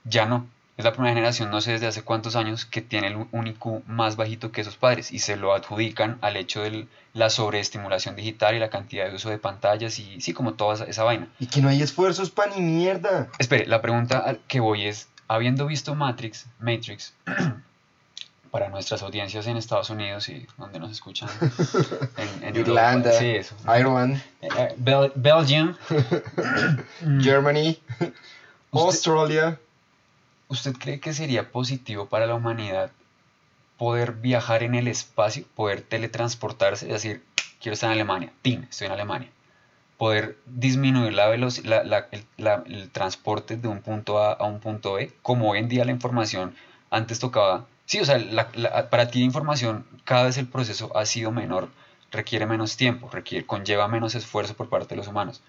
ya 0.03 0.25
no. 0.25 0.47
Es 0.77 0.85
la 0.85 0.91
primera 0.93 1.13
generación, 1.15 1.49
no 1.49 1.59
sé 1.59 1.71
desde 1.71 1.87
hace 1.87 2.03
cuántos 2.03 2.35
años, 2.35 2.65
que 2.65 2.81
tiene 2.81 3.07
el- 3.07 3.25
un 3.31 3.47
IQ 3.47 3.81
más 3.87 4.15
bajito 4.15 4.51
que 4.51 4.63
sus 4.63 4.75
padres 4.77 5.11
y 5.11 5.17
se 5.19 5.35
lo 5.35 5.53
adjudican 5.55 6.19
al 6.21 6.37
hecho 6.37 6.61
de 6.61 6.87
la 7.13 7.31
sobreestimulación 7.31 8.15
digital 8.15 8.53
y 8.55 8.59
la 8.59 8.69
cantidad 8.69 9.09
de 9.09 9.15
uso 9.15 9.29
de 9.31 9.39
pantallas 9.39 9.97
y 9.97 10.21
sí, 10.21 10.33
como 10.33 10.53
toda 10.53 10.75
esa, 10.75 10.83
esa 10.85 11.03
vaina. 11.03 11.27
Y 11.39 11.47
que 11.47 11.61
no 11.61 11.69
hay 11.69 11.81
esfuerzos 11.81 12.29
para 12.29 12.53
ni 12.55 12.61
mierda. 12.61 13.27
Espere, 13.39 13.65
la 13.65 13.81
pregunta 13.81 14.37
que 14.47 14.59
voy 14.59 14.85
es, 14.85 15.07
habiendo 15.27 15.65
visto 15.65 15.95
Matrix, 15.95 16.45
Matrix, 16.59 17.11
para 18.51 18.69
nuestras 18.69 19.01
audiencias 19.01 19.47
en 19.47 19.57
Estados 19.57 19.89
Unidos 19.89 20.29
y 20.29 20.45
donde 20.57 20.77
nos 20.79 20.91
escuchan 20.91 21.27
en, 22.17 22.43
en 22.49 22.55
Irlanda, 22.55 23.09
Europa, 23.09 23.19
sí, 23.19 23.29
eso. 23.31 23.55
Ireland, 23.65 24.21
Eh, 24.41 24.47
eh, 24.55 24.75
Bel- 24.77 25.11
Belgium, 25.15 25.75
Mm. 27.01 27.21
Germany, 27.21 27.79
Australia. 28.71 29.59
¿Usted 30.49 30.73
cree 30.77 30.99
que 30.99 31.13
sería 31.13 31.51
positivo 31.51 32.07
para 32.07 32.25
la 32.27 32.35
humanidad 32.35 32.91
poder 33.77 34.13
viajar 34.13 34.63
en 34.63 34.75
el 34.75 34.87
espacio, 34.87 35.45
poder 35.55 35.81
teletransportarse, 35.81 36.87
es 36.87 36.93
decir, 36.93 37.23
quiero 37.61 37.73
estar 37.73 37.89
en 37.89 37.95
Alemania, 37.95 38.33
¡tin! 38.41 38.63
Estoy 38.69 38.87
en 38.87 38.93
Alemania. 38.93 39.29
Poder 39.97 40.37
disminuir 40.45 41.13
la 41.13 41.29
veloci- 41.29 41.63
la- 41.63 42.07
el, 42.11 42.25
el 42.73 42.89
transporte 42.91 43.57
de 43.57 43.67
un 43.67 43.81
punto 43.81 44.19
A 44.19 44.33
a 44.33 44.45
un 44.45 44.59
punto 44.59 44.93
B, 44.93 45.11
como 45.21 45.51
hoy 45.51 45.59
en 45.59 45.69
día 45.69 45.85
la 45.85 45.91
información 45.91 46.55
antes 46.91 47.19
tocaba. 47.19 47.67
Sí, 47.85 47.99
o 47.99 48.05
sea, 48.05 48.17
para 48.89 49.09
ti 49.09 49.19
la 49.19 49.25
información 49.25 49.85
cada 50.05 50.25
vez 50.25 50.37
el 50.37 50.47
proceso 50.47 50.95
ha 50.97 51.05
sido 51.05 51.31
menor, 51.31 51.69
requiere 52.11 52.45
menos 52.45 52.77
tiempo, 52.77 53.09
requiere, 53.11 53.45
conlleva 53.45 53.87
menos 53.87 54.15
esfuerzo 54.15 54.55
por 54.55 54.69
parte 54.69 54.89
de 54.89 54.97
los 54.97 55.07
humanos. 55.07 55.41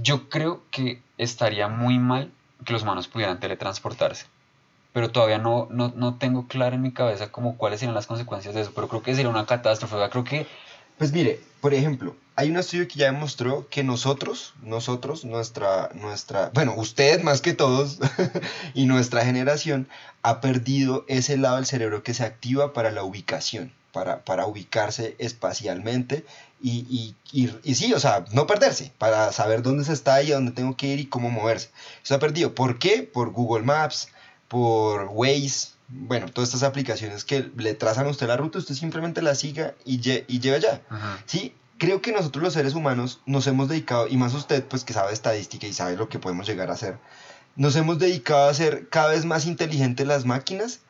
Yo 0.00 0.28
creo 0.28 0.62
que 0.70 1.02
estaría 1.18 1.68
muy 1.68 1.98
mal 1.98 2.30
que 2.64 2.72
los 2.72 2.82
humanos 2.82 3.08
pudieran 3.08 3.40
teletransportarse. 3.40 4.26
Pero 4.92 5.10
todavía 5.10 5.38
no, 5.38 5.68
no, 5.70 5.92
no 5.94 6.16
tengo 6.16 6.48
claro 6.48 6.74
en 6.74 6.82
mi 6.82 6.92
cabeza 6.92 7.30
como 7.30 7.56
cuáles 7.56 7.80
serían 7.80 7.94
las 7.94 8.06
consecuencias 8.06 8.54
de 8.54 8.62
eso, 8.62 8.72
pero 8.74 8.88
creo 8.88 9.02
que 9.02 9.14
sería 9.14 9.30
una 9.30 9.46
catástrofe, 9.46 9.94
o 9.94 9.98
sea, 9.98 10.10
creo 10.10 10.24
que 10.24 10.46
Pues 10.96 11.12
mire, 11.12 11.40
por 11.60 11.74
ejemplo, 11.74 12.16
hay 12.36 12.50
un 12.50 12.56
estudio 12.56 12.86
que 12.86 13.00
ya 13.00 13.06
demostró 13.06 13.68
que 13.68 13.82
nosotros, 13.82 14.54
nosotros, 14.62 15.24
nuestra, 15.24 15.90
nuestra, 15.94 16.50
bueno, 16.54 16.74
usted 16.76 17.20
más 17.22 17.40
que 17.40 17.52
todos 17.52 17.98
y 18.74 18.86
nuestra 18.86 19.24
generación 19.24 19.88
ha 20.22 20.40
perdido 20.40 21.04
ese 21.08 21.36
lado 21.36 21.56
del 21.56 21.66
cerebro 21.66 22.02
que 22.02 22.14
se 22.14 22.24
activa 22.24 22.72
para 22.72 22.92
la 22.92 23.02
ubicación, 23.02 23.72
para, 23.92 24.24
para 24.24 24.46
ubicarse 24.46 25.16
espacialmente 25.18 26.24
y, 26.62 26.78
y, 26.90 27.14
y, 27.32 27.50
y 27.62 27.74
sí, 27.74 27.92
o 27.92 28.00
sea, 28.00 28.24
no 28.32 28.46
perderse, 28.46 28.92
para 28.98 29.30
saber 29.32 29.62
dónde 29.62 29.84
se 29.84 29.92
está 29.92 30.22
y 30.22 30.32
a 30.32 30.36
dónde 30.36 30.52
tengo 30.52 30.76
que 30.76 30.86
ir 30.88 31.00
y 31.00 31.06
cómo 31.06 31.30
moverse. 31.30 31.70
Eso 32.04 32.14
ha 32.14 32.18
perdido. 32.18 32.54
¿Por 32.54 32.78
qué? 32.78 33.02
Por 33.02 33.30
Google 33.30 33.64
Maps, 33.64 34.08
por 34.48 35.04
Waze, 35.12 35.68
bueno, 35.88 36.26
todas 36.28 36.48
estas 36.50 36.62
aplicaciones 36.64 37.24
que 37.24 37.50
le 37.56 37.74
trazan 37.74 38.06
a 38.06 38.10
usted 38.10 38.26
la 38.28 38.36
ruta, 38.36 38.58
usted 38.58 38.74
simplemente 38.74 39.22
la 39.22 39.34
siga 39.34 39.74
y, 39.84 40.00
lle- 40.00 40.24
y 40.28 40.40
lleva 40.40 40.56
allá. 40.56 40.82
Ajá. 40.90 41.22
Sí, 41.26 41.54
creo 41.78 42.02
que 42.02 42.12
nosotros 42.12 42.42
los 42.42 42.52
seres 42.54 42.74
humanos 42.74 43.20
nos 43.24 43.46
hemos 43.46 43.68
dedicado, 43.68 44.08
y 44.08 44.16
más 44.16 44.34
usted, 44.34 44.64
pues 44.64 44.84
que 44.84 44.92
sabe 44.92 45.12
estadística 45.12 45.66
y 45.66 45.72
sabe 45.72 45.96
lo 45.96 46.08
que 46.08 46.18
podemos 46.18 46.46
llegar 46.46 46.70
a 46.70 46.74
hacer, 46.74 46.98
nos 47.56 47.74
hemos 47.76 47.98
dedicado 47.98 48.46
a 48.48 48.50
hacer 48.50 48.88
cada 48.88 49.08
vez 49.10 49.24
más 49.24 49.46
inteligentes 49.46 50.06
las 50.06 50.24
máquinas 50.24 50.80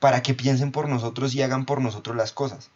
para 0.00 0.22
que 0.22 0.34
piensen 0.34 0.72
por 0.72 0.88
nosotros 0.88 1.34
y 1.34 1.42
hagan 1.42 1.64
por 1.66 1.80
nosotros 1.80 2.16
las 2.16 2.32
cosas. 2.32 2.70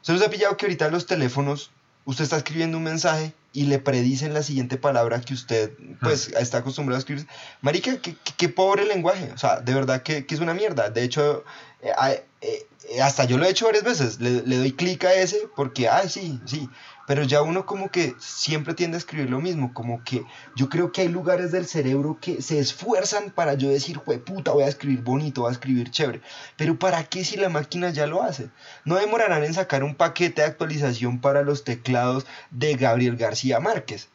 ¿Usted 0.00 0.14
nos 0.14 0.22
ha 0.22 0.30
pillado 0.30 0.56
que 0.56 0.66
ahorita 0.66 0.88
los 0.90 1.06
teléfonos, 1.06 1.70
usted 2.08 2.24
está 2.24 2.38
escribiendo 2.38 2.78
un 2.78 2.84
mensaje 2.84 3.34
y 3.52 3.64
le 3.64 3.78
predicen 3.78 4.32
la 4.32 4.42
siguiente 4.42 4.78
palabra 4.78 5.20
que 5.20 5.34
usted, 5.34 5.72
pues, 6.00 6.28
está 6.28 6.58
acostumbrado 6.58 6.96
a 6.96 7.00
escribir? 7.00 7.26
Marica, 7.60 7.98
qué, 8.00 8.16
qué- 8.36 8.48
pobre 8.48 8.84
lenguaje. 8.86 9.30
O 9.34 9.38
sea, 9.38 9.60
de 9.60 9.74
verdad 9.74 10.02
que, 10.02 10.24
que 10.24 10.34
es 10.34 10.40
una 10.40 10.54
mierda. 10.54 10.88
De 10.90 11.02
hecho, 11.02 11.44
eh, 11.82 11.90
ah, 11.96 12.12
eh, 12.12 12.24
eh, 12.90 13.02
hasta 13.02 13.24
yo 13.24 13.36
lo 13.36 13.44
he 13.44 13.50
hecho 13.50 13.66
varias 13.66 13.84
veces. 13.84 14.20
Le, 14.20 14.42
le 14.42 14.56
doy 14.56 14.72
clic 14.72 15.04
a 15.04 15.12
ese 15.14 15.48
porque, 15.54 15.88
ay, 15.88 16.08
sí, 16.08 16.40
sí. 16.46 16.68
Pero 17.08 17.22
ya 17.22 17.40
uno 17.40 17.64
como 17.64 17.90
que 17.90 18.14
siempre 18.18 18.74
tiende 18.74 18.96
a 18.96 18.98
escribir 18.98 19.30
lo 19.30 19.40
mismo. 19.40 19.72
Como 19.72 20.04
que 20.04 20.24
yo 20.54 20.68
creo 20.68 20.92
que 20.92 21.00
hay 21.00 21.08
lugares 21.08 21.50
del 21.50 21.66
cerebro 21.66 22.18
que 22.20 22.42
se 22.42 22.58
esfuerzan 22.58 23.30
para 23.30 23.54
yo 23.54 23.70
decir, 23.70 23.96
jue 23.96 24.18
puta, 24.18 24.52
voy 24.52 24.64
a 24.64 24.68
escribir 24.68 25.00
bonito, 25.00 25.40
voy 25.40 25.48
a 25.48 25.52
escribir 25.52 25.90
chévere. 25.90 26.20
Pero 26.58 26.78
¿para 26.78 27.02
qué 27.04 27.24
si 27.24 27.38
la 27.38 27.48
máquina 27.48 27.88
ya 27.88 28.06
lo 28.06 28.22
hace? 28.22 28.50
No 28.84 28.96
demorarán 28.96 29.42
en 29.42 29.54
sacar 29.54 29.84
un 29.84 29.94
paquete 29.94 30.42
de 30.42 30.48
actualización 30.48 31.18
para 31.18 31.40
los 31.40 31.64
teclados 31.64 32.26
de 32.50 32.74
Gabriel 32.74 33.16
García 33.16 33.58
Márquez. 33.58 34.10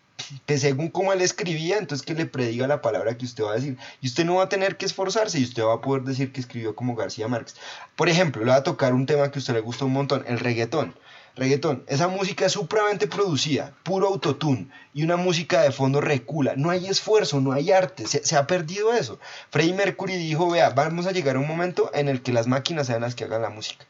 Que 0.45 0.59
según 0.59 0.89
cómo 0.89 1.13
él 1.13 1.21
escribía, 1.21 1.79
entonces 1.79 2.05
que 2.05 2.13
le 2.13 2.27
prediga 2.27 2.67
la 2.67 2.83
palabra 2.83 3.17
que 3.17 3.25
usted 3.25 3.43
va 3.43 3.53
a 3.53 3.55
decir. 3.55 3.75
Y 4.01 4.07
usted 4.07 4.23
no 4.23 4.35
va 4.35 4.43
a 4.43 4.49
tener 4.49 4.77
que 4.77 4.85
esforzarse 4.85 5.39
y 5.39 5.43
usted 5.43 5.63
va 5.63 5.73
a 5.73 5.81
poder 5.81 6.03
decir 6.03 6.31
que 6.31 6.41
escribió 6.41 6.75
como 6.75 6.95
García 6.95 7.27
Márquez. 7.27 7.55
Por 7.95 8.07
ejemplo, 8.07 8.45
le 8.45 8.51
va 8.51 8.57
a 8.57 8.63
tocar 8.63 8.93
un 8.93 9.07
tema 9.07 9.31
que 9.31 9.39
a 9.39 9.41
usted 9.41 9.55
le 9.55 9.61
gusta 9.61 9.85
un 9.85 9.93
montón, 9.93 10.23
el 10.27 10.39
reggaetón. 10.39 10.93
Reggaetón, 11.35 11.83
esa 11.87 12.07
música 12.07 12.45
es 12.45 12.51
supremamente 12.51 13.07
producida, 13.07 13.73
puro 13.81 14.07
autotune 14.07 14.67
y 14.93 15.03
una 15.03 15.17
música 15.17 15.61
de 15.61 15.71
fondo 15.71 15.99
recula. 15.99 16.53
No 16.55 16.69
hay 16.69 16.85
esfuerzo, 16.85 17.41
no 17.41 17.53
hay 17.53 17.71
arte, 17.71 18.05
se, 18.05 18.37
ha 18.37 18.45
perdido 18.45 18.93
eso. 18.93 19.19
Freddie 19.49 19.73
Mercury 19.73 20.15
dijo, 20.15 20.51
vea, 20.51 20.69
vamos 20.69 21.07
a 21.07 21.11
llegar 21.11 21.35
a 21.35 21.39
un 21.39 21.47
momento 21.47 21.89
en 21.95 22.07
el 22.07 22.21
que 22.21 22.33
las 22.33 22.45
máquinas 22.45 22.85
sean 22.85 23.01
las 23.01 23.15
que 23.15 23.23
hagan 23.23 23.41
la 23.41 23.49
música. 23.49 23.85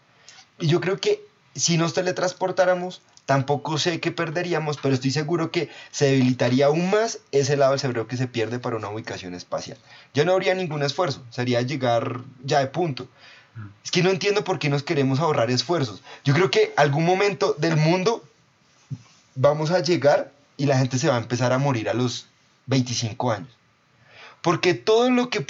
Y 0.60 0.68
yo 0.68 0.80
creo 0.80 0.98
que 0.98 1.22
si 1.54 1.78
nos 1.78 1.94
teletransportáramos, 1.94 3.02
tampoco 3.26 3.78
sé 3.78 4.00
qué 4.00 4.12
perderíamos, 4.12 4.78
pero 4.82 4.96
estoy 4.96 5.12
seguro 5.12 5.52
que 5.52 5.70
se 5.92 6.06
debilitaría 6.06 6.68
aún 6.68 6.90
más 6.90 7.20
ese 7.32 7.58
lado 7.58 7.72
del 7.72 7.80
cerebro 7.80 8.08
que 8.08 8.18
se 8.18 8.28
pierde 8.28 8.60
para 8.60 8.78
una 8.78 8.90
ubicación 8.90 9.34
espacial. 9.34 9.78
Ya 10.14 10.24
no 10.24 10.32
habría 10.32 10.56
ningún 10.56 10.84
esfuerzo, 10.84 11.24
sería 11.30 11.62
llegar 11.62 12.22
ya 12.44 12.60
de 12.60 12.68
punto. 12.68 13.08
Es 13.84 13.92
que 13.92 14.04
no 14.04 14.10
entiendo 14.10 14.44
por 14.44 14.60
qué 14.60 14.70
nos 14.70 14.84
queremos 14.84 15.20
ahorrar 15.20 15.52
esfuerzos. 15.52 16.02
Yo 16.24 16.34
creo 16.34 16.50
que 16.50 16.74
algún 16.76 17.06
momento 17.06 17.56
del 17.58 17.78
mundo 17.78 18.24
vamos 19.36 19.72
a 19.72 19.80
llegar 19.80 20.32
y 20.58 20.66
la 20.66 20.78
gente 20.78 20.98
se 20.98 21.08
va 21.10 21.16
a 21.16 21.20
empezar 21.22 21.54
a 21.54 21.58
morir 21.58 21.90
a 21.90 21.94
los 21.94 22.28
25 22.68 23.32
años. 23.32 23.50
Porque 24.42 24.74
todo 24.74 25.10
lo 25.10 25.30
que 25.30 25.46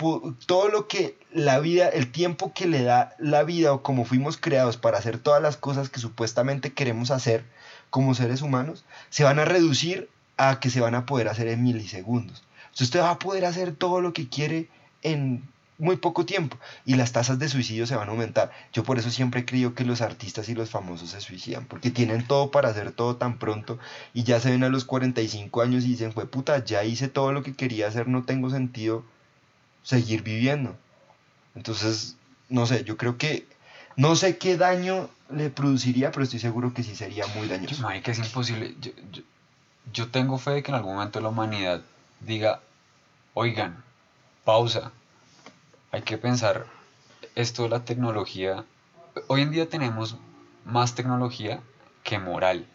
todo 0.46 0.70
lo 0.70 0.88
que 0.88 1.18
la 1.32 1.60
vida, 1.60 1.88
el 1.90 2.12
tiempo 2.12 2.54
que 2.54 2.68
le 2.68 2.84
da 2.84 3.16
la 3.18 3.44
vida 3.44 3.74
o 3.74 3.82
como 3.82 4.06
fuimos 4.06 4.38
creados 4.38 4.78
para 4.78 5.00
hacer 5.00 5.18
todas 5.18 5.42
las 5.42 5.58
cosas 5.58 5.90
que 5.90 6.00
supuestamente 6.00 6.74
queremos 6.74 7.10
hacer 7.10 7.44
como 7.90 8.14
seres 8.14 8.42
humanos, 8.42 8.86
se 9.10 9.24
van 9.24 9.40
a 9.40 9.46
reducir 9.46 10.10
a 10.38 10.60
que 10.60 10.70
se 10.70 10.80
van 10.80 10.96
a 10.96 11.06
poder 11.06 11.28
hacer 11.28 11.48
en 11.48 11.64
milisegundos. 11.64 12.44
Entonces 12.66 12.88
usted 12.88 13.02
va 13.02 13.12
a 13.12 13.20
poder 13.20 13.46
hacer 13.46 13.76
todo 13.76 14.02
lo 14.02 14.14
que 14.14 14.30
quiere 14.30 14.70
en 15.02 15.44
muy 15.78 15.98
poco 15.98 16.26
tiempo 16.26 16.58
y 16.86 16.96
las 16.96 17.12
tasas 17.12 17.40
de 17.40 17.50
suicidio 17.50 17.86
se 17.88 17.96
van 17.96 18.08
a 18.08 18.12
aumentar. 18.12 18.52
Yo 18.74 18.84
por 18.84 18.98
eso 19.00 19.10
siempre 19.10 19.42
he 19.42 19.46
creído 19.46 19.74
que 19.74 19.84
los 19.86 20.02
artistas 20.02 20.48
y 20.50 20.56
los 20.56 20.70
famosos 20.70 21.10
se 21.12 21.22
suicidan, 21.22 21.66
porque 21.66 21.90
tienen 21.92 22.26
todo 22.28 22.52
para 22.52 22.70
hacer 22.70 22.92
todo 22.92 23.16
tan 23.16 23.40
pronto 23.40 23.80
y 24.14 24.24
ya 24.24 24.40
se 24.40 24.52
ven 24.52 24.64
a 24.64 24.70
los 24.70 24.86
45 24.86 25.62
años 25.62 25.84
y 25.86 25.90
dicen, 25.90 26.12
fue 26.14 26.26
puta, 26.28 26.64
ya 26.64 26.84
hice 26.84 27.08
todo 27.08 27.32
lo 27.34 27.44
que 27.44 27.54
quería 27.54 27.88
hacer, 27.88 28.08
no 28.08 28.24
tengo 28.24 28.50
sentido 28.50 29.04
seguir 29.84 30.22
viviendo. 30.24 30.76
Entonces, 31.56 32.16
no 32.50 32.66
sé, 32.66 32.84
yo 32.84 32.98
creo 32.98 33.18
que 33.18 33.46
no 33.96 34.16
sé 34.16 34.38
qué 34.38 34.58
daño 34.58 35.10
le 35.30 35.50
produciría, 35.50 36.12
pero 36.12 36.24
estoy 36.24 36.40
seguro 36.40 36.74
que 36.74 36.84
sí 36.84 36.96
sería 36.96 37.26
muy 37.28 37.48
Yo, 37.48 37.54
dañoso. 37.56 37.82
marica, 37.84 38.12
es 38.12 38.20
imposible. 38.20 38.76
Yo, 38.82 38.92
yo- 39.12 39.24
yo 39.92 40.08
tengo 40.10 40.38
fe 40.38 40.52
de 40.52 40.64
que 40.64 40.72
en 40.72 40.76
algún 40.76 40.96
momento 40.96 41.20
la 41.20 41.30
humanidad 41.30 41.82
diga, 42.22 42.62
oigan, 43.34 43.84
pausa. 44.46 44.92
Hay 45.94 46.02
que 46.02 46.18
pensar 46.18 46.66
esto 47.36 47.64
de 47.64 47.70
la 47.70 47.86
tecnología. 47.86 48.66
Hoy 49.28 49.42
en 49.44 49.52
día 49.52 49.70
tenemos 49.70 50.18
más 50.66 50.94
tecnología 50.96 51.62
que 52.04 52.20
moral, 52.20 52.66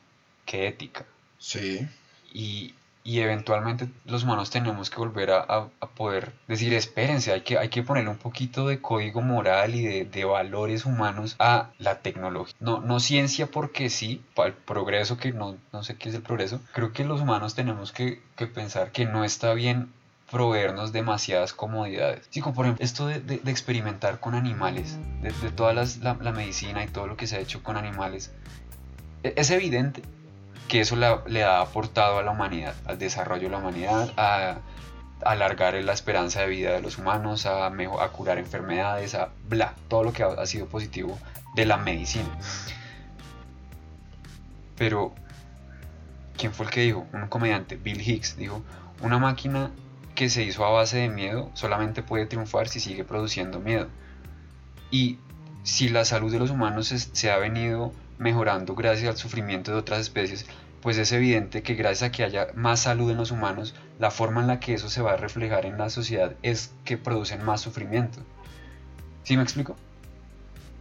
que 0.46 0.68
ética. 0.68 1.04
Sí. 1.38 1.86
Y, 2.32 2.74
y 3.04 3.20
eventualmente 3.20 3.88
los 4.06 4.22
humanos 4.24 4.50
tenemos 4.50 4.88
que 4.90 4.96
volver 4.98 5.30
a, 5.32 5.40
a- 5.40 5.68
a 5.80 5.86
poder 5.88 6.32
decir, 6.46 6.72
espérense, 6.74 7.32
hay 7.32 7.40
que, 7.42 7.58
hay 7.58 7.68
que 7.70 7.82
ponerle 7.82 8.10
un 8.10 8.18
poquito 8.18 8.66
de 8.68 8.80
código 8.80 9.20
moral 9.20 9.74
y 9.74 9.82
de, 9.84 10.04
de 10.06 10.24
valores 10.24 10.84
humanos 10.86 11.36
a 11.38 11.70
la 11.78 12.00
tecnología. 12.00 12.54
No, 12.60 12.80
no 12.80 13.00
ciencia 13.00 13.46
porque 13.50 13.90
sí, 13.90 14.22
para 14.34 14.48
el 14.50 14.54
progreso, 14.54 15.16
que 15.18 15.32
no, 15.32 15.56
no 15.72 15.82
sé 15.82 15.96
qué 15.96 16.08
es 16.10 16.14
el 16.14 16.22
progreso, 16.22 16.60
creo 16.72 16.92
que 16.92 17.04
los 17.04 17.20
humanos 17.20 17.54
tenemos 17.54 17.92
que, 17.92 18.22
que 18.36 18.46
pensar 18.46 18.92
que 18.92 19.06
no 19.06 19.24
está 19.24 19.54
bien 19.54 19.92
proveernos 20.30 20.92
demasiadas 20.92 21.52
comodidades. 21.52 22.26
Sí, 22.30 22.40
como 22.40 22.54
por 22.54 22.66
ejemplo 22.66 22.84
esto 22.84 23.06
de, 23.06 23.20
de- 23.20 23.38
de 23.38 23.50
experimentar 23.50 24.20
con 24.20 24.34
animales, 24.34 24.96
de, 25.22 25.30
de 25.32 25.50
toda 25.50 25.72
la, 25.72 25.86
la 26.02 26.32
medicina 26.32 26.84
y 26.84 26.88
todo 26.88 27.06
lo 27.06 27.16
que 27.16 27.26
se 27.26 27.36
ha 27.36 27.40
hecho 27.40 27.62
con 27.62 27.76
animales, 27.76 28.30
e- 29.22 29.32
es 29.36 29.50
evidente 29.50 30.02
que 30.68 30.80
eso 30.80 30.96
la- 30.96 31.22
le 31.26 31.44
ha 31.44 31.60
aportado 31.60 32.18
a 32.18 32.22
la 32.22 32.30
humanidad, 32.30 32.74
al 32.84 32.98
desarrollo 32.98 33.44
de 33.44 33.50
la 33.50 33.58
humanidad, 33.58 34.12
a, 34.18 34.56
a 35.24 35.30
alargar 35.30 35.74
la 35.74 35.92
esperanza 35.94 36.42
de 36.42 36.48
vida 36.48 36.72
de 36.72 36.82
los 36.82 36.98
humanos, 36.98 37.46
a, 37.46 37.70
mejo- 37.70 38.00
a 38.02 38.10
curar 38.12 38.36
enfermedades, 38.38 39.14
a 39.14 39.30
bla, 39.48 39.74
todo 39.88 40.04
lo 40.04 40.12
que 40.12 40.22
ha, 40.24 40.26
ha 40.28 40.46
sido 40.46 40.66
positivo 40.66 41.18
de 41.54 41.64
la 41.64 41.78
medicina. 41.78 42.28
Pero, 44.76 45.12
¿quién 46.36 46.52
fue 46.52 46.66
el 46.66 46.70
que 46.72 46.80
dijo? 46.82 47.06
Un 47.12 47.26
comediante, 47.28 47.76
Bill 47.76 48.00
Hicks, 48.00 48.36
dijo, 48.36 48.62
una 49.00 49.18
máquina 49.18 49.70
que 50.18 50.28
se 50.28 50.42
hizo 50.42 50.64
a 50.64 50.70
base 50.70 50.96
de 50.96 51.08
miedo 51.08 51.48
solamente 51.54 52.02
puede 52.02 52.26
triunfar 52.26 52.66
si 52.66 52.80
sigue 52.80 53.04
produciendo 53.04 53.60
miedo. 53.60 53.86
Y 54.90 55.18
si 55.62 55.88
la 55.90 56.04
salud 56.04 56.32
de 56.32 56.40
los 56.40 56.50
humanos 56.50 56.88
se 56.88 57.30
ha 57.30 57.36
venido 57.38 57.92
mejorando 58.18 58.74
gracias 58.74 59.10
al 59.10 59.16
sufrimiento 59.16 59.70
de 59.70 59.78
otras 59.78 60.00
especies, 60.00 60.44
pues 60.82 60.98
es 60.98 61.12
evidente 61.12 61.62
que 61.62 61.76
gracias 61.76 62.08
a 62.08 62.10
que 62.10 62.24
haya 62.24 62.48
más 62.56 62.80
salud 62.80 63.08
en 63.12 63.16
los 63.16 63.30
humanos, 63.30 63.76
la 64.00 64.10
forma 64.10 64.40
en 64.40 64.48
la 64.48 64.58
que 64.58 64.74
eso 64.74 64.90
se 64.90 65.02
va 65.02 65.12
a 65.12 65.16
reflejar 65.16 65.66
en 65.66 65.78
la 65.78 65.88
sociedad 65.88 66.34
es 66.42 66.72
que 66.84 66.98
producen 66.98 67.44
más 67.44 67.60
sufrimiento. 67.60 68.18
¿Sí 69.22 69.36
me 69.36 69.44
explico? 69.44 69.76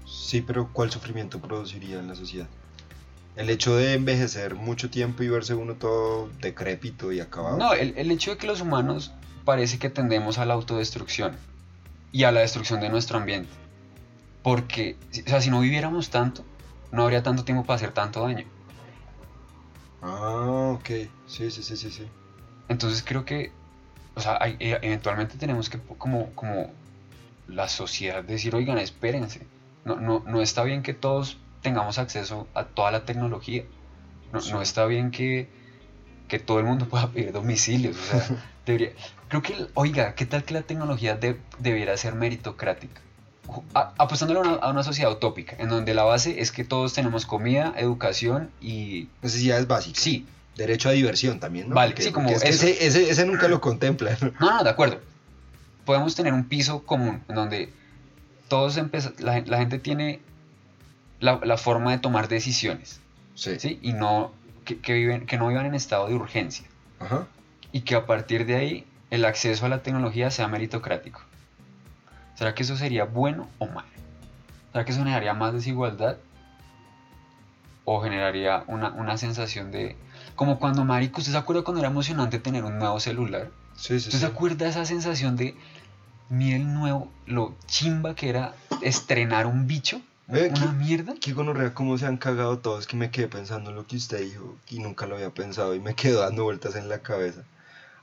Sí, 0.08 0.42
pero 0.42 0.74
¿cuál 0.74 0.90
sufrimiento 0.90 1.40
produciría 1.40 2.00
en 2.00 2.08
la 2.08 2.16
sociedad? 2.16 2.48
El 3.36 3.52
hecho 3.52 3.76
de 3.76 3.94
envejecer 3.94 4.56
mucho 4.56 4.90
tiempo 4.90 5.22
y 5.22 5.30
verse 5.30 5.54
uno 5.54 5.76
todo 5.76 6.28
decrépito 6.42 7.12
y 7.12 7.20
acabado. 7.20 7.58
No, 7.58 7.74
el, 7.74 7.94
el 7.96 8.10
hecho 8.10 8.32
de 8.32 8.38
que 8.38 8.48
los 8.48 8.62
humanos 8.62 9.14
parece 9.48 9.80
que 9.80 9.90
tendemos 9.90 10.38
a 10.40 10.46
la 10.46 10.56
autodestrucción 10.56 11.38
y 12.12 12.26
a 12.26 12.34
la 12.34 12.42
destrucción 12.42 12.82
de 12.82 12.90
nuestro 12.90 13.18
ambiente. 13.18 13.50
Porque, 14.44 14.98
o 15.26 15.30
sea, 15.30 15.40
si 15.40 15.50
no 15.50 15.62
viviéramos 15.62 16.10
tanto, 16.10 16.44
no 16.92 17.04
habría 17.04 17.24
tanto 17.24 17.46
tiempo 17.46 17.64
para 17.64 17.76
hacer 17.78 17.92
tanto 17.94 18.22
daño. 18.28 18.46
Ah, 20.02 20.74
ok. 20.76 20.90
Sí, 21.28 21.50
sí, 21.50 21.64
sí, 21.64 21.78
sí, 21.78 21.90
sí. 21.92 22.06
Entonces 22.68 23.04
creo 23.08 23.24
que, 23.24 23.54
o 24.16 24.22
sea, 24.22 24.38
hay- 24.42 24.58
e- 24.60 24.80
eventualmente 24.82 25.38
tenemos 25.38 25.70
que, 25.70 25.80
como, 25.98 26.34
como 26.36 26.74
la 27.48 27.70
sociedad, 27.70 28.24
decir, 28.26 28.54
oigan, 28.54 28.78
espérense. 28.80 29.48
No, 29.86 29.96
no, 29.96 30.24
no 30.28 30.42
está 30.42 30.64
bien 30.64 30.84
que 30.84 30.94
todos 30.94 31.38
tengamos 31.62 31.98
acceso 32.00 32.48
a 32.54 32.66
toda 32.66 32.92
la 32.92 33.06
tecnología. 33.06 33.64
No, 34.34 34.42
Sí. 34.42 34.52
no 34.52 34.62
está 34.62 34.86
bien 34.86 35.12
que, 35.12 35.50
que 36.28 36.40
todo 36.40 36.60
el 36.60 36.66
mundo 36.66 36.88
pueda 36.88 37.08
pedir 37.10 37.32
domicilios. 37.32 37.98
O 37.98 38.04
sea, 38.04 38.28
debería, 38.66 38.92
creo 39.30 39.42
que, 39.42 39.68
oiga, 39.74 40.16
¿qué 40.16 40.26
tal 40.26 40.44
que 40.44 40.54
la 40.54 40.62
tecnología 40.62 41.16
de- 41.16 41.40
debiera 41.60 41.96
ser 41.98 42.16
meritocrática? 42.16 43.02
a- 43.74 43.94
apostándole 43.98 44.40
a 44.40 44.44
una, 44.44 44.54
a 44.56 44.70
una 44.70 44.84
sociedad 44.84 45.10
utópica, 45.12 45.56
en 45.58 45.70
donde 45.70 45.94
la 45.94 46.04
base 46.04 46.42
es 46.42 46.52
que 46.52 46.66
todos 46.66 46.92
tenemos 46.94 47.26
comida, 47.26 47.74
educación 47.78 48.50
y... 48.62 49.08
Necesidades 49.22 49.68
básicas. 49.68 50.04
Sí, 50.04 50.26
Derecho 50.58 50.90
a 50.90 50.92
diversión 50.92 51.40
también, 51.40 51.70
¿no? 51.70 51.76
Vale, 51.76 51.92
Porque- 51.92 52.04
sí, 52.04 52.12
como 52.12 52.30
es 52.30 52.42
que 52.44 52.50
ese, 52.50 52.86
ese, 52.86 53.10
ese 53.10 53.26
nunca 53.26 53.48
lo 53.48 53.62
contempla. 53.62 54.18
¿no? 54.22 54.34
No, 54.58 54.64
de 54.64 54.70
acuerdo. 54.70 55.00
Podemos 55.86 56.14
tener 56.16 56.34
un 56.34 56.44
piso 56.46 56.84
común 56.84 57.24
en 57.30 57.36
donde 57.36 57.72
todos 58.50 58.76
la, 59.20 59.34
gen- 59.34 59.50
la 59.50 59.58
gente 59.60 59.80
tiene 59.80 60.20
la, 61.22 61.40
la 61.44 61.58
forma 61.58 61.92
de 61.92 62.00
tomar 62.00 62.28
decisiones, 62.28 63.00
Sí. 63.36 63.60
¿sí? 63.60 63.80
Y 63.82 63.94
no 63.94 64.32
que, 64.68 64.80
que 64.80 64.94
viven, 64.94 65.26
que 65.26 65.38
no 65.38 65.48
vivan 65.48 65.66
en 65.66 65.74
estado 65.74 66.08
de 66.08 66.14
urgencia. 66.14 66.68
Ajá. 67.00 67.26
Y 67.72 67.82
que 67.82 67.96
a 67.96 68.06
partir 68.06 68.46
de 68.46 68.56
ahí 68.56 68.86
el 69.10 69.24
acceso 69.26 69.66
a 69.66 69.70
la 69.70 69.82
tecnología 69.82 70.30
sea 70.30 70.48
meritocrático. 70.48 71.22
¿Será 72.36 72.54
que 72.54 72.64
eso 72.64 72.76
sería 72.76 73.06
bueno 73.06 73.48
o 73.58 73.68
malo? 73.68 73.88
¿Será 74.72 74.86
que 74.86 74.92
eso 74.92 75.00
generaría 75.00 75.34
más 75.34 75.54
desigualdad? 75.54 76.18
¿O 77.86 78.02
generaría 78.02 78.64
una, 78.68 78.90
una 78.90 79.18
sensación 79.18 79.72
de... 79.72 79.96
Como 80.36 80.60
cuando, 80.60 80.84
marico, 80.84 81.20
¿usted 81.20 81.32
se 81.32 81.38
acuerda 81.38 81.64
cuando 81.64 81.80
era 81.80 81.90
emocionante 81.90 82.38
tener 82.38 82.64
un 82.66 82.78
nuevo 82.78 83.00
celular? 83.00 83.50
Sí, 83.76 84.00
sí, 84.00 84.10
¿Usted 84.10 84.12
sí. 84.12 84.20
se 84.20 84.26
acuerda 84.26 84.68
esa 84.68 84.86
sensación 84.86 85.38
de, 85.38 85.56
mira 86.30 86.58
el 86.58 86.74
nuevo, 86.74 87.10
lo 87.26 87.56
chimba 87.66 88.14
que 88.14 88.30
era 88.30 88.54
estrenar 88.82 89.48
un 89.48 89.66
bicho? 89.66 90.02
Eh, 90.30 90.52
¿Una 90.54 90.72
¿qué- 90.72 90.78
mierda? 90.78 91.14
Qué 91.22 91.32
gonorrea, 91.34 91.74
cómo 91.74 91.98
se 91.98 92.06
han 92.06 92.18
cagado 92.18 92.60
todos, 92.60 92.86
que 92.86 92.98
me 92.98 93.12
quedé 93.12 93.28
pensando 93.28 93.70
en 93.70 93.78
lo 93.78 93.88
que 93.88 93.96
usted 93.96 94.20
dijo 94.20 94.58
y 94.70 94.80
nunca 94.80 95.06
lo 95.06 95.16
había 95.16 95.30
pensado 95.34 95.74
y 95.74 95.80
me 95.80 95.96
quedó 95.96 96.22
dando 96.22 96.44
vueltas 96.44 96.76
en 96.76 96.90
la 96.90 97.00
cabeza. 97.02 97.44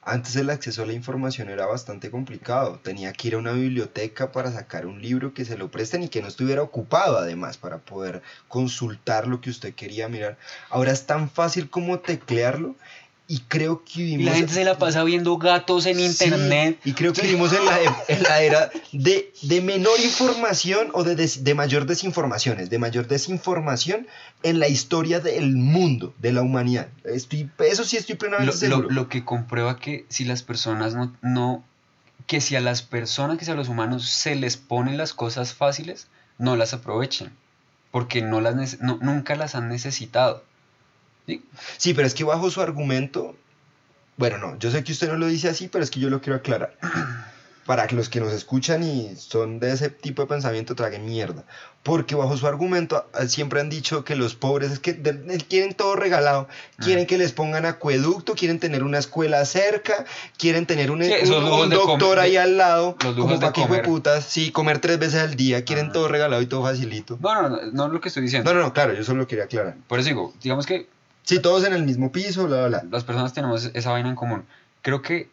Antes 0.02 0.36
el 0.36 0.50
acceso 0.50 0.82
a 0.82 0.86
la 0.86 0.92
información 0.92 1.48
era 1.48 1.66
bastante 1.66 2.10
complicado. 2.10 2.78
Tenía 2.82 3.12
que 3.12 3.28
ir 3.28 3.34
a 3.34 3.38
una 3.38 3.52
biblioteca 3.52 4.32
para 4.32 4.52
sacar 4.52 4.84
un 4.86 5.00
libro 5.02 5.32
que 5.34 5.46
se 5.46 5.56
lo 5.56 5.70
presten 5.70 6.02
y 6.02 6.08
que 6.08 6.20
no 6.22 6.28
estuviera 6.28 6.62
ocupado 6.62 7.18
además 7.18 7.56
para 7.56 7.78
poder 7.78 8.22
consultar 8.48 9.26
lo 9.26 9.40
que 9.40 9.50
usted 9.50 9.74
quería 9.74 10.08
mirar. 10.08 10.36
Ahora 10.70 10.92
es 10.92 11.06
tan 11.06 11.30
fácil 11.30 11.70
como 11.70 12.00
teclearlo 12.00 12.76
y 13.26 13.38
creo 13.48 13.82
que 13.84 14.00
Y 14.02 14.04
vivimos... 14.04 14.26
la 14.32 14.36
gente 14.36 14.52
se 14.52 14.64
la 14.64 14.76
pasa 14.76 15.02
viendo 15.02 15.38
gatos 15.38 15.86
en 15.86 15.96
Sí, 15.96 16.04
internet. 16.04 16.78
y 16.84 16.92
creo 16.92 17.12
que 17.14 17.22
vivimos 17.22 17.52
en 17.54 17.64
la, 17.64 17.78
en 18.08 18.22
la 18.22 18.42
era 18.42 18.70
de, 18.92 19.32
de 19.42 19.60
menor 19.62 19.98
información 20.00 20.88
o 20.92 21.04
de, 21.04 21.14
des- 21.16 21.42
de 21.42 21.54
mayor 21.54 21.86
desinformaciones, 21.86 22.68
de 22.68 22.78
mayor 22.78 23.08
desinformación 23.08 24.06
en 24.42 24.58
la 24.58 24.68
historia 24.68 25.20
del 25.20 25.56
mundo, 25.56 26.12
de 26.18 26.32
la 26.32 26.42
humanidad. 26.42 26.88
Estoy, 27.04 27.48
eso 27.66 27.84
sí 27.84 27.96
estoy 27.96 28.14
Lo, 28.14 28.18
plenamente 28.18 28.68
lo- 28.68 28.76
seguro. 28.76 28.90
lo 28.90 29.08
que 29.08 29.24
comprueba 29.24 29.78
que 29.78 30.04
si 30.08 30.24
las 30.24 30.42
personas 30.42 30.94
no, 30.94 31.14
no... 31.22 31.64
Que 32.26 32.40
si 32.40 32.56
a 32.56 32.60
las 32.60 32.82
personas, 32.82 33.36
que 33.38 33.44
si 33.44 33.50
a 33.50 33.54
los 33.54 33.68
humanos 33.68 34.08
se 34.08 34.34
les 34.34 34.56
ponen 34.56 34.96
las 34.96 35.12
cosas 35.12 35.52
fáciles, 35.52 36.08
no 36.38 36.56
las 36.56 36.72
aprovechen. 36.72 37.32
Porque 37.90 38.22
no 38.22 38.40
las 38.40 38.80
no- 38.80 38.98
nunca 39.00 39.34
las 39.34 39.54
han 39.54 39.68
necesitado. 39.68 40.42
¿Sí? 41.26 41.42
Sí, 41.76 41.94
pero 41.94 42.06
es 42.06 42.14
que 42.14 42.24
bajo 42.24 42.50
su 42.50 42.60
argumento, 42.60 43.36
bueno, 44.16 44.38
no, 44.38 44.58
yo 44.58 44.70
sé 44.70 44.84
que 44.84 44.92
usted 44.92 45.08
no 45.08 45.16
lo 45.16 45.26
dice 45.26 45.48
así, 45.48 45.68
pero 45.68 45.82
es 45.84 45.90
que 45.90 46.00
yo 46.00 46.10
lo 46.10 46.20
quiero 46.20 46.36
aclarar. 46.36 46.76
Para 47.66 47.86
que 47.86 47.96
los 47.96 48.10
que 48.10 48.20
nos 48.20 48.30
escuchan 48.34 48.82
y 48.82 49.16
son 49.16 49.58
de 49.58 49.72
ese 49.72 49.88
tipo 49.88 50.20
de 50.20 50.28
pensamiento 50.28 50.74
traguen 50.74 51.06
mierda. 51.06 51.44
Porque 51.82 52.14
bajo 52.14 52.36
su 52.36 52.46
argumento 52.46 53.06
ah, 53.14 53.24
siempre 53.26 53.58
han 53.58 53.70
dicho 53.70 54.04
que 54.04 54.16
los 54.16 54.34
pobres 54.34 54.70
es 54.70 54.78
que 54.80 54.92
de- 54.92 55.14
de- 55.14 55.38
quieren 55.38 55.72
todo 55.72 55.96
regalado. 55.96 56.46
Quieren 56.78 57.04
Mm. 57.04 57.06
que 57.06 57.16
les 57.16 57.32
pongan 57.32 57.64
acueducto, 57.64 58.34
quieren 58.34 58.58
tener 58.60 58.82
una 58.84 58.98
escuela 58.98 59.42
cerca, 59.46 60.04
quieren 60.36 60.66
tener 60.66 60.90
un, 60.90 61.02
Sí, 61.04 61.10
doctor 61.70 62.18
ahí 62.18 62.36
al 62.36 62.58
lado. 62.58 62.98
los 63.02 63.14
Como 63.16 63.40
para 63.40 63.52
que 63.54 63.62
putas, 63.82 64.26
sí, 64.26 64.50
comer 64.50 64.78
tres 64.80 64.98
veces 64.98 65.22
al 65.22 65.34
día, 65.34 65.64
quieren 65.64 65.86
Ajá. 65.86 65.92
todo 65.94 66.08
regalado 66.08 66.42
y 66.42 66.46
todo 66.46 66.62
facilito. 66.64 67.16
No, 67.22 67.40
no, 67.42 67.48
no, 67.48 67.62
no 67.72 67.86
es 67.86 67.92
lo 67.92 68.00
que 68.02 68.08
estoy 68.08 68.24
diciendo. 68.24 68.52
No, 68.52 68.60
no, 68.60 68.66
no, 68.66 68.72
claro, 68.74 68.92
yo 68.92 69.02
solo 69.04 69.26
quería 69.26 69.44
aclarar. 69.44 69.76
Por 69.88 69.98
eso 70.00 70.08
digo, 70.10 70.34
digamos 70.42 70.66
que 70.66 70.86
Sí, 71.24 71.40
todos 71.40 71.64
en 71.64 71.72
el 71.72 71.84
mismo 71.84 72.12
piso, 72.12 72.46
bla, 72.46 72.66
bla, 72.66 72.80
bla. 72.80 72.90
las 72.90 73.04
personas 73.04 73.32
tenemos 73.32 73.70
esa 73.72 73.90
vaina 73.90 74.10
en 74.10 74.14
común. 74.14 74.44
Creo 74.82 75.00
que 75.00 75.30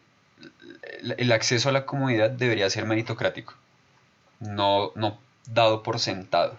el, 1.18 1.32
acceso 1.32 1.68
a 1.68 1.72
la 1.72 1.84
comodidad 1.84 2.30
debería 2.30 2.70
ser 2.70 2.86
meritocrático, 2.86 3.54
no, 4.40 4.92
no 4.94 5.18
dado 5.46 5.82
por 5.82 5.98
sentado. 5.98 6.58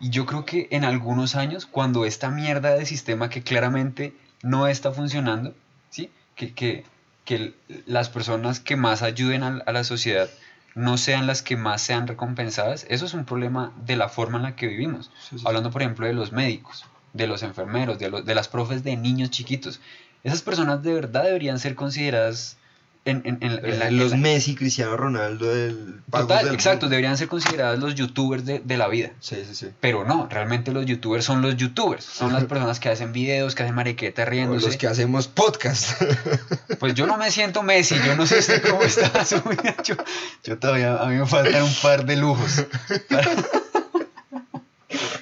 Y 0.00 0.10
yo 0.10 0.26
creo 0.26 0.44
que 0.44 0.68
en 0.70 0.84
algunos 0.84 1.34
años, 1.34 1.64
cuando 1.64 2.04
esta 2.04 2.30
mierda 2.30 2.74
de 2.74 2.84
sistema 2.84 3.30
que 3.30 3.42
claramente 3.42 4.14
no 4.42 4.66
está 4.68 4.92
funcionando, 4.92 5.54
¿sí? 5.88 6.10
que, 6.36 6.52
que, 6.52 6.84
que 7.24 7.54
las 7.86 8.10
personas 8.10 8.60
que 8.60 8.76
más 8.76 9.02
ayuden 9.02 9.42
a, 9.42 9.62
a 9.64 9.72
la 9.72 9.82
sociedad 9.82 10.28
no 10.74 10.98
sean 10.98 11.26
las 11.26 11.42
que 11.42 11.56
más 11.56 11.80
sean 11.80 12.06
recompensadas, 12.06 12.86
eso 12.90 13.06
es 13.06 13.14
un 13.14 13.24
problema 13.24 13.72
de 13.86 13.96
la 13.96 14.10
forma 14.10 14.36
en 14.36 14.44
la 14.44 14.56
que 14.56 14.66
vivimos. 14.66 15.10
Sí, 15.18 15.38
sí, 15.38 15.44
Hablando, 15.46 15.70
por 15.70 15.82
ejemplo, 15.82 16.06
de 16.06 16.12
los 16.12 16.32
médicos, 16.32 16.84
de 17.18 17.26
los 17.26 17.42
enfermeros, 17.42 17.98
de, 17.98 18.08
los, 18.08 18.24
de 18.24 18.34
las 18.34 18.48
profes 18.48 18.82
de 18.82 18.96
niños 18.96 19.28
chiquitos. 19.30 19.80
Esas 20.24 20.40
personas 20.40 20.82
de 20.82 20.94
verdad 20.94 21.24
deberían 21.24 21.58
ser 21.58 21.74
consideradas 21.74 22.56
en, 23.04 23.22
en- 23.24 23.38
en- 23.40 23.64
en 23.64 23.78
la- 23.78 23.88
en 23.88 23.96
los 23.96 24.10
la- 24.10 24.16
Messi, 24.18 24.54
Cristiano 24.54 24.94
Ronaldo 24.96 25.46
del 25.46 26.00
pagos 26.10 26.28
Total, 26.28 26.44
del 26.44 26.54
exacto, 26.54 26.80
mundo. 26.86 26.90
deberían 26.90 27.16
ser 27.16 27.28
consideradas 27.28 27.78
los 27.78 27.94
youtubers 27.94 28.44
de, 28.44 28.58
de 28.58 28.76
la 28.76 28.88
vida. 28.88 29.12
Sí, 29.20 29.36
sí, 29.48 29.54
sí. 29.54 29.68
Pero 29.80 30.04
no, 30.04 30.26
realmente 30.30 30.72
los 30.72 30.84
youtubers 30.84 31.24
son 31.24 31.40
los 31.40 31.56
youtubers. 31.56 32.04
Son 32.04 32.32
las 32.34 32.44
personas 32.52 32.80
que 32.80 32.90
hacen 32.90 33.12
videos, 33.12 33.54
que 33.54 33.62
hacen 33.62 33.74
mariqueta 33.74 34.22
O 34.22 34.26
riéndose. 34.26 34.66
los 34.66 34.76
que 34.76 34.86
hacemos 34.88 35.28
podcast. 35.28 36.02
Pues 36.78 36.94
yo 36.94 37.06
no 37.08 37.16
me 37.16 37.30
siento 37.32 37.62
Messi, 37.64 37.96
yo 38.06 38.14
no 38.14 38.24
sé 38.26 38.38
usted 38.38 38.62
cómo 38.62 38.82
está. 38.82 39.10
Yo, 39.84 39.96
yo 40.44 40.58
todavía, 40.58 40.96
a 40.98 41.06
mí 41.06 41.16
me 41.16 41.26
faltan 41.26 41.62
un 41.64 41.74
par 41.82 42.04
de 42.06 42.16
lujos 42.16 42.66
para, 43.08 43.28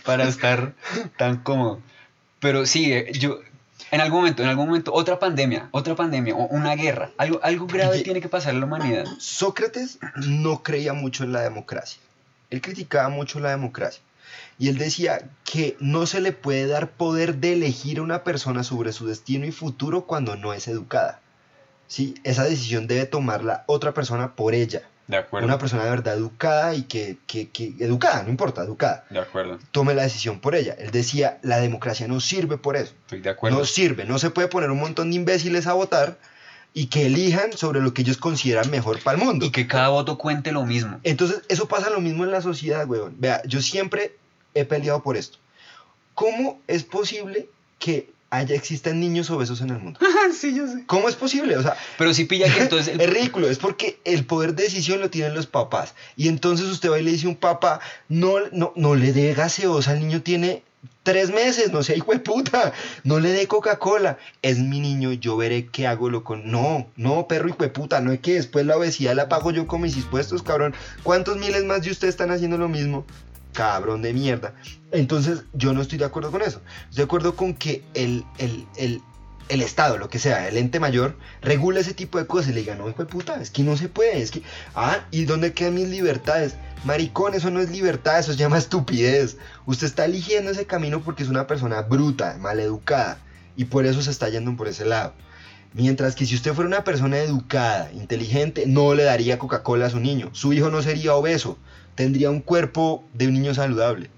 para 0.07 0.29
estar 0.29 0.75
tan 1.19 1.39
cómodo. 1.39 1.81
Pero 2.41 2.65
sí, 2.65 2.93
eh, 2.93 3.13
yo, 3.13 3.41
en 3.91 4.01
algún 4.01 4.21
momento, 4.21 4.43
en 4.43 4.49
algún 4.49 4.67
momento, 4.67 4.93
otra 4.95 5.19
pandemia, 5.19 5.69
otra 5.73 5.95
pandemia, 5.95 6.35
o 6.35 6.47
una 6.47 6.75
guerra, 6.75 7.11
algo, 7.19 7.41
algo 7.43 7.67
grave 7.67 8.03
tiene 8.03 8.21
que 8.21 8.29
pasar 8.29 8.55
en 8.55 8.61
la 8.61 8.67
humanidad. 8.67 9.05
Sócrates 9.19 9.99
no 10.17 10.63
creía 10.63 10.93
mucho 10.93 11.25
en 11.25 11.33
la 11.33 11.43
democracia. 11.43 12.01
Él 12.51 12.61
criticaba 12.61 13.09
mucho 13.09 13.41
la 13.41 13.51
democracia. 13.51 14.03
Y 14.59 14.69
él 14.69 14.79
decía 14.79 15.29
que 15.45 15.77
no 15.81 16.07
se 16.07 16.21
le 16.21 16.33
puede 16.33 16.67
dar 16.67 16.91
poder 16.91 17.37
de 17.37 17.53
elegir 17.53 17.99
a 17.99 18.03
una 18.03 18.25
persona 18.25 18.65
sobre 18.65 18.93
su 18.93 19.07
destino 19.07 19.45
y 19.45 19.53
futuro 19.53 20.07
cuando 20.07 20.37
no 20.37 20.55
es 20.55 20.67
educada. 20.69 21.21
¿Sí? 21.89 22.15
Esa 22.25 22.45
decisión 22.45 22.87
debe 22.87 23.07
tomarla 23.07 23.65
otra 23.67 23.93
persona 23.93 24.35
por 24.35 24.55
ella. 24.55 24.83
De 25.07 25.17
acuerdo. 25.17 25.47
Una 25.47 25.59
persona 25.59 25.85
de 25.85 25.91
verdad 25.91 26.15
educada 26.15 26.75
y 26.75 26.83
que, 26.83 27.17
que, 27.29 27.49
que 27.51 27.75
educada, 27.79 28.25
no 28.25 28.31
importa, 28.31 28.65
educada. 28.65 29.05
De 29.09 29.21
acuerdo, 29.21 29.59
Tome 29.71 29.95
la 29.95 30.03
decisión 30.03 30.41
por 30.41 30.57
ella. 30.57 30.75
Él 30.79 30.91
decía, 30.91 31.39
la 31.43 31.59
democracia 31.59 32.09
no 32.09 32.19
sirve 32.21 32.59
por 32.59 32.77
eso. 32.77 32.93
estoy 33.03 33.21
de 33.21 33.31
acuerdo. 33.31 33.59
No 33.59 33.65
sirve, 33.65 34.05
no 34.05 34.19
se 34.19 34.31
puede 34.31 34.49
poner 34.49 34.71
un 34.71 34.81
montón 34.81 35.11
de 35.11 35.17
imbéciles 35.17 35.69
a 35.69 35.75
votar 35.75 36.19
y 36.75 36.87
que 36.89 37.07
elijan 37.07 37.53
sobre 37.53 37.81
lo 37.81 37.95
que 37.95 38.03
ellos 38.03 38.17
consideran 38.17 38.69
mejor 38.71 39.01
para 39.01 39.17
el 39.17 39.25
mundo. 39.25 39.47
Y 39.47 39.51
que 39.51 39.69
cada 39.69 39.89
voto 39.89 40.19
cuente 40.19 40.51
lo 40.51 40.67
mismo. 40.67 40.99
Entonces, 41.05 41.43
eso 41.49 41.69
pasa 41.69 41.89
lo 41.89 42.01
mismo 42.01 42.25
en 42.25 42.33
la 42.33 42.43
sociedad, 42.43 42.87
weón. 42.87 43.15
Vea, 43.19 43.41
yo 43.47 43.63
siempre 43.63 44.17
he 44.55 44.65
peleado 44.65 45.03
por 45.03 45.17
esto. 45.17 45.39
¿Cómo 46.15 46.61
es 46.67 46.83
posible 46.83 47.49
que 47.79 48.11
haya 48.31 48.55
existan 48.55 49.01
niños 49.01 49.31
obesos 49.31 49.61
en 49.61 49.71
el 49.71 49.79
mundo? 49.79 50.01
sí, 50.39 50.55
yo 50.55 50.67
sé. 50.67 50.85
¿Cómo 50.87 51.09
es 51.09 51.15
posible? 51.15 51.57
O 51.57 51.63
sea, 51.63 51.77
Pero 51.99 52.13
sí 52.13 52.25
pilla 52.25 52.53
que 52.53 52.63
entonces... 52.63 52.89
el- 52.95 53.01
es 53.01 53.11
ridículo, 53.11 53.49
es 53.49 53.59
porque 53.59 53.99
el 54.05 54.25
poder 54.27 54.55
de 54.55 54.65
decisión 54.65 55.01
lo 55.01 55.11
tienen 55.11 55.35
los 55.35 55.47
papás. 55.47 55.95
Y 56.17 56.29
entonces 56.29 56.67
usted 56.67 56.91
va 56.91 56.99
y 56.99 57.03
le 57.05 57.13
dice 57.13 57.27
a 57.27 57.31
un 57.31 57.37
papá, 57.37 57.81
no, 58.09 58.35
no, 58.53 58.73
no 58.77 58.95
le 58.95 59.13
dé 59.13 59.33
gaseosa, 59.35 59.93
el 59.93 60.01
niño 60.01 60.23
tiene 60.23 60.63
tres 61.03 61.31
meses, 61.31 61.73
no 61.73 61.85
sea 61.85 61.95
hijo 61.97 62.11
de 62.13 62.19
puta, 62.19 62.73
no 63.05 63.21
le 63.21 63.31
dé 63.31 63.47
Coca-Cola. 63.47 64.19
Es 64.43 64.59
mi 64.59 64.81
niño, 64.81 65.13
yo 65.13 65.37
veré 65.37 65.67
qué 65.67 65.87
hago 65.87 66.11
lo 66.11 66.25
con... 66.25 66.51
No, 66.51 66.89
no, 66.97 67.29
perro 67.29 67.49
hijo 67.49 67.63
de 67.63 67.69
puta, 67.69 68.01
no 68.01 68.11
es 68.13 68.19
que 68.19 68.35
después 68.35 68.67
la 68.67 68.77
obesidad 68.77 69.15
la 69.15 69.29
pago 69.29 69.53
yo 69.53 69.69
con 69.69 69.83
mis 69.83 69.97
impuestos, 69.97 70.43
cabrón. 70.43 70.75
¿Cuántos 71.05 71.37
miles 71.37 71.65
más 71.65 71.83
de 71.83 71.93
ustedes 71.93 72.15
están 72.15 72.33
haciendo 72.33 72.59
lo 72.59 72.69
mismo? 72.69 73.05
Cabrón 73.57 74.03
de 74.03 74.13
mierda. 74.13 74.55
Entonces, 74.93 75.45
yo 75.55 75.73
no 75.73 75.81
estoy 75.81 75.97
de 75.97 76.05
acuerdo 76.05 76.31
con 76.31 76.43
eso. 76.43 76.61
Estoy 76.85 76.99
de 76.99 77.03
acuerdo 77.05 77.35
con 77.35 77.55
que 77.55 77.83
el, 77.95 78.23
el, 78.37 78.67
el, 78.77 79.01
el 79.49 79.63
Estado, 79.63 79.97
lo 79.97 80.11
que 80.11 80.19
sea, 80.19 80.47
el 80.47 80.59
ente 80.59 80.79
mayor, 80.79 81.17
regula 81.41 81.81
ese 81.81 81.95
tipo 81.95 82.19
de 82.19 82.27
cosas 82.27 82.51
y 82.51 82.53
le 82.53 82.61
diga, 82.61 82.75
no, 82.75 82.89
hijo 82.89 83.03
de 83.03 83.11
puta, 83.11 83.41
es 83.41 83.51
que 83.51 83.63
no 83.63 83.79
se 83.79 83.89
puede, 83.89 84.21
es 84.21 84.31
que, 84.31 84.43
ah, 84.75 85.07
¿y 85.11 85.25
dónde 85.25 85.55
quedan 85.55 85.75
mis 85.75 85.89
libertades? 85.89 86.57
Maricón, 86.85 87.33
eso 87.33 87.51
no 87.51 87.61
es 87.61 87.71
libertad, 87.71 88.19
eso 88.19 88.33
se 88.33 88.39
llama 88.39 88.59
estupidez. 88.59 89.39
Usted 89.65 89.87
está 89.87 90.05
eligiendo 90.05 90.51
ese 90.51 90.67
camino 90.67 91.01
porque 91.01 91.23
es 91.23 91.31
una 91.31 91.47
persona 91.47 91.81
bruta, 91.81 92.37
maleducada, 92.39 93.19
y 93.57 93.65
por 93.65 93.87
eso 93.87 94.03
se 94.03 94.11
está 94.11 94.29
yendo 94.29 94.55
por 94.55 94.69
ese 94.69 94.85
lado. 94.85 95.15
Mientras 95.73 96.15
que 96.15 96.27
si 96.27 96.35
usted 96.35 96.53
fuera 96.53 96.69
una 96.69 96.85
persona 96.85 97.19
educada, 97.19 97.91
inteligente, 97.93 98.65
no 98.67 98.95
le 98.95 99.05
daría 99.05 99.39
Coca-Cola 99.39 99.87
a 99.87 99.91
su 99.91 100.01
niño. 100.01 100.29
Su 100.33 100.53
hijo 100.53 100.71
no 100.71 100.83
sería 100.83 101.15
obeso, 101.15 101.59
tendría 101.97 102.31
un 102.31 102.41
cuerpo 102.41 103.05
de 103.15 103.27
un 103.27 103.35
niño 103.35 103.53
saludable. 103.55 104.11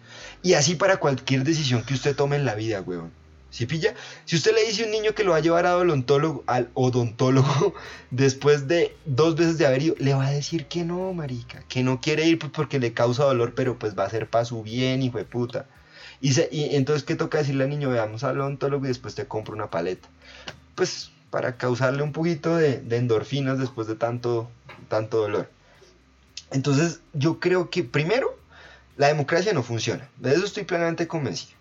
Y 0.43 0.53
así 0.55 0.75
para 0.75 0.99
cualquier 0.99 1.45
decisión 1.45 1.83
que 1.83 1.95
usted 1.95 2.15
tome 2.15 2.37
en 2.37 2.45
la 2.45 2.55
vida, 2.55 2.83
weón. 2.83 3.11
¿Sí 3.51 3.65
pilla? 3.65 3.95
Si 4.27 4.37
usted 4.37 4.55
le 4.55 4.63
dice 4.67 4.83
a 4.83 4.87
un 4.87 4.93
niño 4.93 5.15
que 5.15 5.25
lo 5.25 5.31
va 5.31 5.39
a 5.39 5.41
llevar 5.41 5.65
al 5.65 5.89
odontólogo, 5.89 6.45
al 6.47 6.69
odontólogo 6.75 7.73
después 8.11 8.69
de 8.69 8.95
dos 9.07 9.37
veces 9.37 9.57
de 9.57 9.67
haber 9.67 9.83
ido, 9.83 9.95
le 9.99 10.13
va 10.13 10.27
a 10.27 10.31
decir 10.31 10.67
que 10.67 10.85
no, 10.85 11.15
marica, 11.15 11.65
que 11.67 11.83
no 11.83 11.99
quiere 12.01 12.27
ir 12.27 12.39
pues, 12.39 12.53
porque 12.53 12.79
le 12.79 12.93
causa 12.93 13.25
dolor, 13.25 13.55
pero 13.55 13.79
pues 13.79 13.99
va 13.99 14.05
a 14.05 14.11
ser 14.11 14.29
para 14.29 14.45
su 14.45 14.63
bien, 14.63 15.03
hijo 15.03 15.17
de 15.17 15.25
puta. 15.25 15.65
Y, 16.21 16.33
se- 16.35 16.49
y 16.53 16.77
entonces, 16.77 17.05
¿qué 17.05 17.15
toca 17.15 17.39
decirle 17.39 17.65
al 17.65 17.71
niño? 17.71 17.89
Veamos 17.89 18.23
al 18.23 18.39
odontólogo 18.39 18.85
y 18.85 18.89
después 18.89 19.15
te 19.15 19.27
compro 19.27 19.55
una 19.55 19.71
paleta. 19.71 20.09
Pues 20.75 21.11
para 21.31 21.57
causarle 21.57 22.03
un 22.03 22.13
poquito 22.13 22.55
de, 22.57 22.81
de 22.81 22.97
endorfinas 22.99 23.59
después 23.59 23.87
de 23.87 23.95
tanto, 23.97 24.51
tanto 24.89 25.19
dolor. 25.19 25.49
Entonces, 26.51 27.01
yo 27.13 27.41
creo 27.41 27.71
que 27.71 27.85
primero, 27.85 28.39
la 28.97 29.09
democracia 29.09 29.53
no 29.53 29.63
funciona. 29.63 30.09
De 30.17 30.33
eso 30.35 30.45
estoy 30.45 30.65
plenamente 30.65 31.07
convencido. 31.07 31.57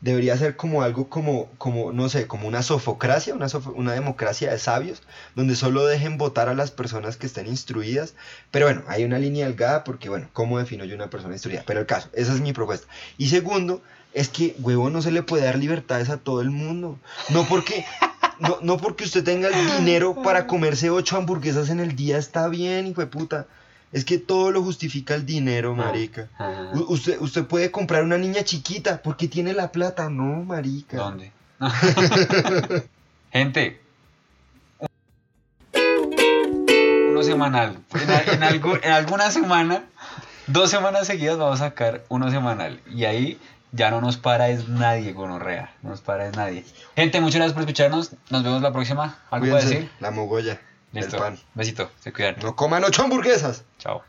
Debería 0.00 0.36
ser 0.36 0.56
como 0.56 0.82
algo 0.82 1.08
como, 1.08 1.48
como 1.56 1.92
no 1.92 2.10
sé, 2.10 2.26
como 2.26 2.46
una 2.46 2.62
sofocracia, 2.62 3.34
una, 3.34 3.46
una 3.74 3.92
democracia 3.92 4.50
de 4.50 4.58
sabios, 4.58 5.02
donde 5.34 5.56
solo 5.56 5.86
dejen 5.86 6.18
votar 6.18 6.50
a 6.50 6.54
las 6.54 6.70
personas 6.70 7.16
que 7.16 7.26
estén 7.26 7.46
instruidas. 7.46 8.14
Pero 8.50 8.66
bueno, 8.66 8.82
hay 8.88 9.04
una 9.04 9.18
línea 9.18 9.46
delgada 9.46 9.82
porque, 9.84 10.10
bueno, 10.10 10.28
¿cómo 10.34 10.58
defino 10.58 10.84
yo 10.84 10.94
una 10.94 11.08
persona 11.08 11.34
instruida? 11.34 11.62
Pero 11.66 11.80
el 11.80 11.86
caso, 11.86 12.10
esa 12.12 12.34
es 12.34 12.40
mi 12.40 12.52
propuesta. 12.52 12.86
Y 13.16 13.28
segundo, 13.28 13.80
es 14.12 14.28
que, 14.28 14.54
huevo, 14.58 14.90
no 14.90 15.00
se 15.00 15.10
le 15.10 15.22
puede 15.22 15.44
dar 15.44 15.58
libertades 15.58 16.10
a 16.10 16.18
todo 16.18 16.40
el 16.40 16.50
mundo. 16.50 16.98
No 17.30 17.46
porque, 17.48 17.86
no, 18.40 18.58
no 18.62 18.76
porque 18.76 19.04
usted 19.04 19.24
tenga 19.24 19.48
el 19.48 19.78
dinero 19.78 20.22
para 20.22 20.46
comerse 20.46 20.90
ocho 20.90 21.16
hamburguesas 21.16 21.70
en 21.70 21.80
el 21.80 21.96
día 21.96 22.18
está 22.18 22.48
bien, 22.48 22.86
hijo 22.86 23.00
de 23.00 23.06
puta. 23.06 23.46
Es 23.94 24.04
que 24.04 24.18
todo 24.18 24.50
lo 24.50 24.62
justifica 24.62 25.14
el 25.14 25.24
dinero, 25.24 25.74
marica. 25.74 26.28
Ah, 26.38 26.72
usted, 26.88 27.16
usted 27.20 27.44
puede 27.46 27.70
comprar 27.70 28.02
una 28.02 28.18
niña 28.18 28.42
chiquita 28.42 29.00
porque 29.02 29.28
tiene 29.28 29.54
la 29.54 29.70
plata. 29.72 30.10
No, 30.10 30.42
marica. 30.44 30.96
¿Dónde? 30.96 31.30
Gente. 33.32 33.80
Uno 37.10 37.22
semanal. 37.22 37.78
En, 38.32 38.42
algo- 38.42 38.78
en 38.82 38.90
alguna 38.90 39.30
semana, 39.30 39.84
dos 40.48 40.70
semanas 40.70 41.06
seguidas 41.06 41.38
vamos 41.38 41.60
a 41.60 41.68
sacar 41.68 42.02
uno 42.08 42.30
semanal. 42.30 42.80
Y 42.90 43.04
ahí 43.04 43.38
ya 43.72 43.90
no 43.90 44.00
nos 44.00 44.16
para 44.16 44.48
es 44.48 44.68
nadie, 44.68 45.12
gonorrea. 45.12 45.72
No 45.82 45.90
nos 45.90 46.00
para 46.00 46.26
es 46.26 46.36
nadie. 46.36 46.64
Gente, 46.96 47.20
muchas 47.20 47.36
gracias 47.36 47.52
por 47.54 47.62
escucharnos. 47.62 48.10
Nos 48.30 48.42
vemos 48.42 48.60
la 48.62 48.72
próxima. 48.72 49.18
¿Algo 49.30 49.46
para 49.52 49.64
decir? 49.64 49.90
La 50.00 50.10
mogolla. 50.10 50.60
Listo. 50.94 51.16
El 51.16 51.22
pan. 51.22 51.38
Besito. 51.54 51.90
Se 52.00 52.12
cuidan. 52.12 52.36
No 52.42 52.54
coman 52.54 52.84
ocho 52.84 53.02
hamburguesas. 53.02 53.64
Chao. 53.78 54.02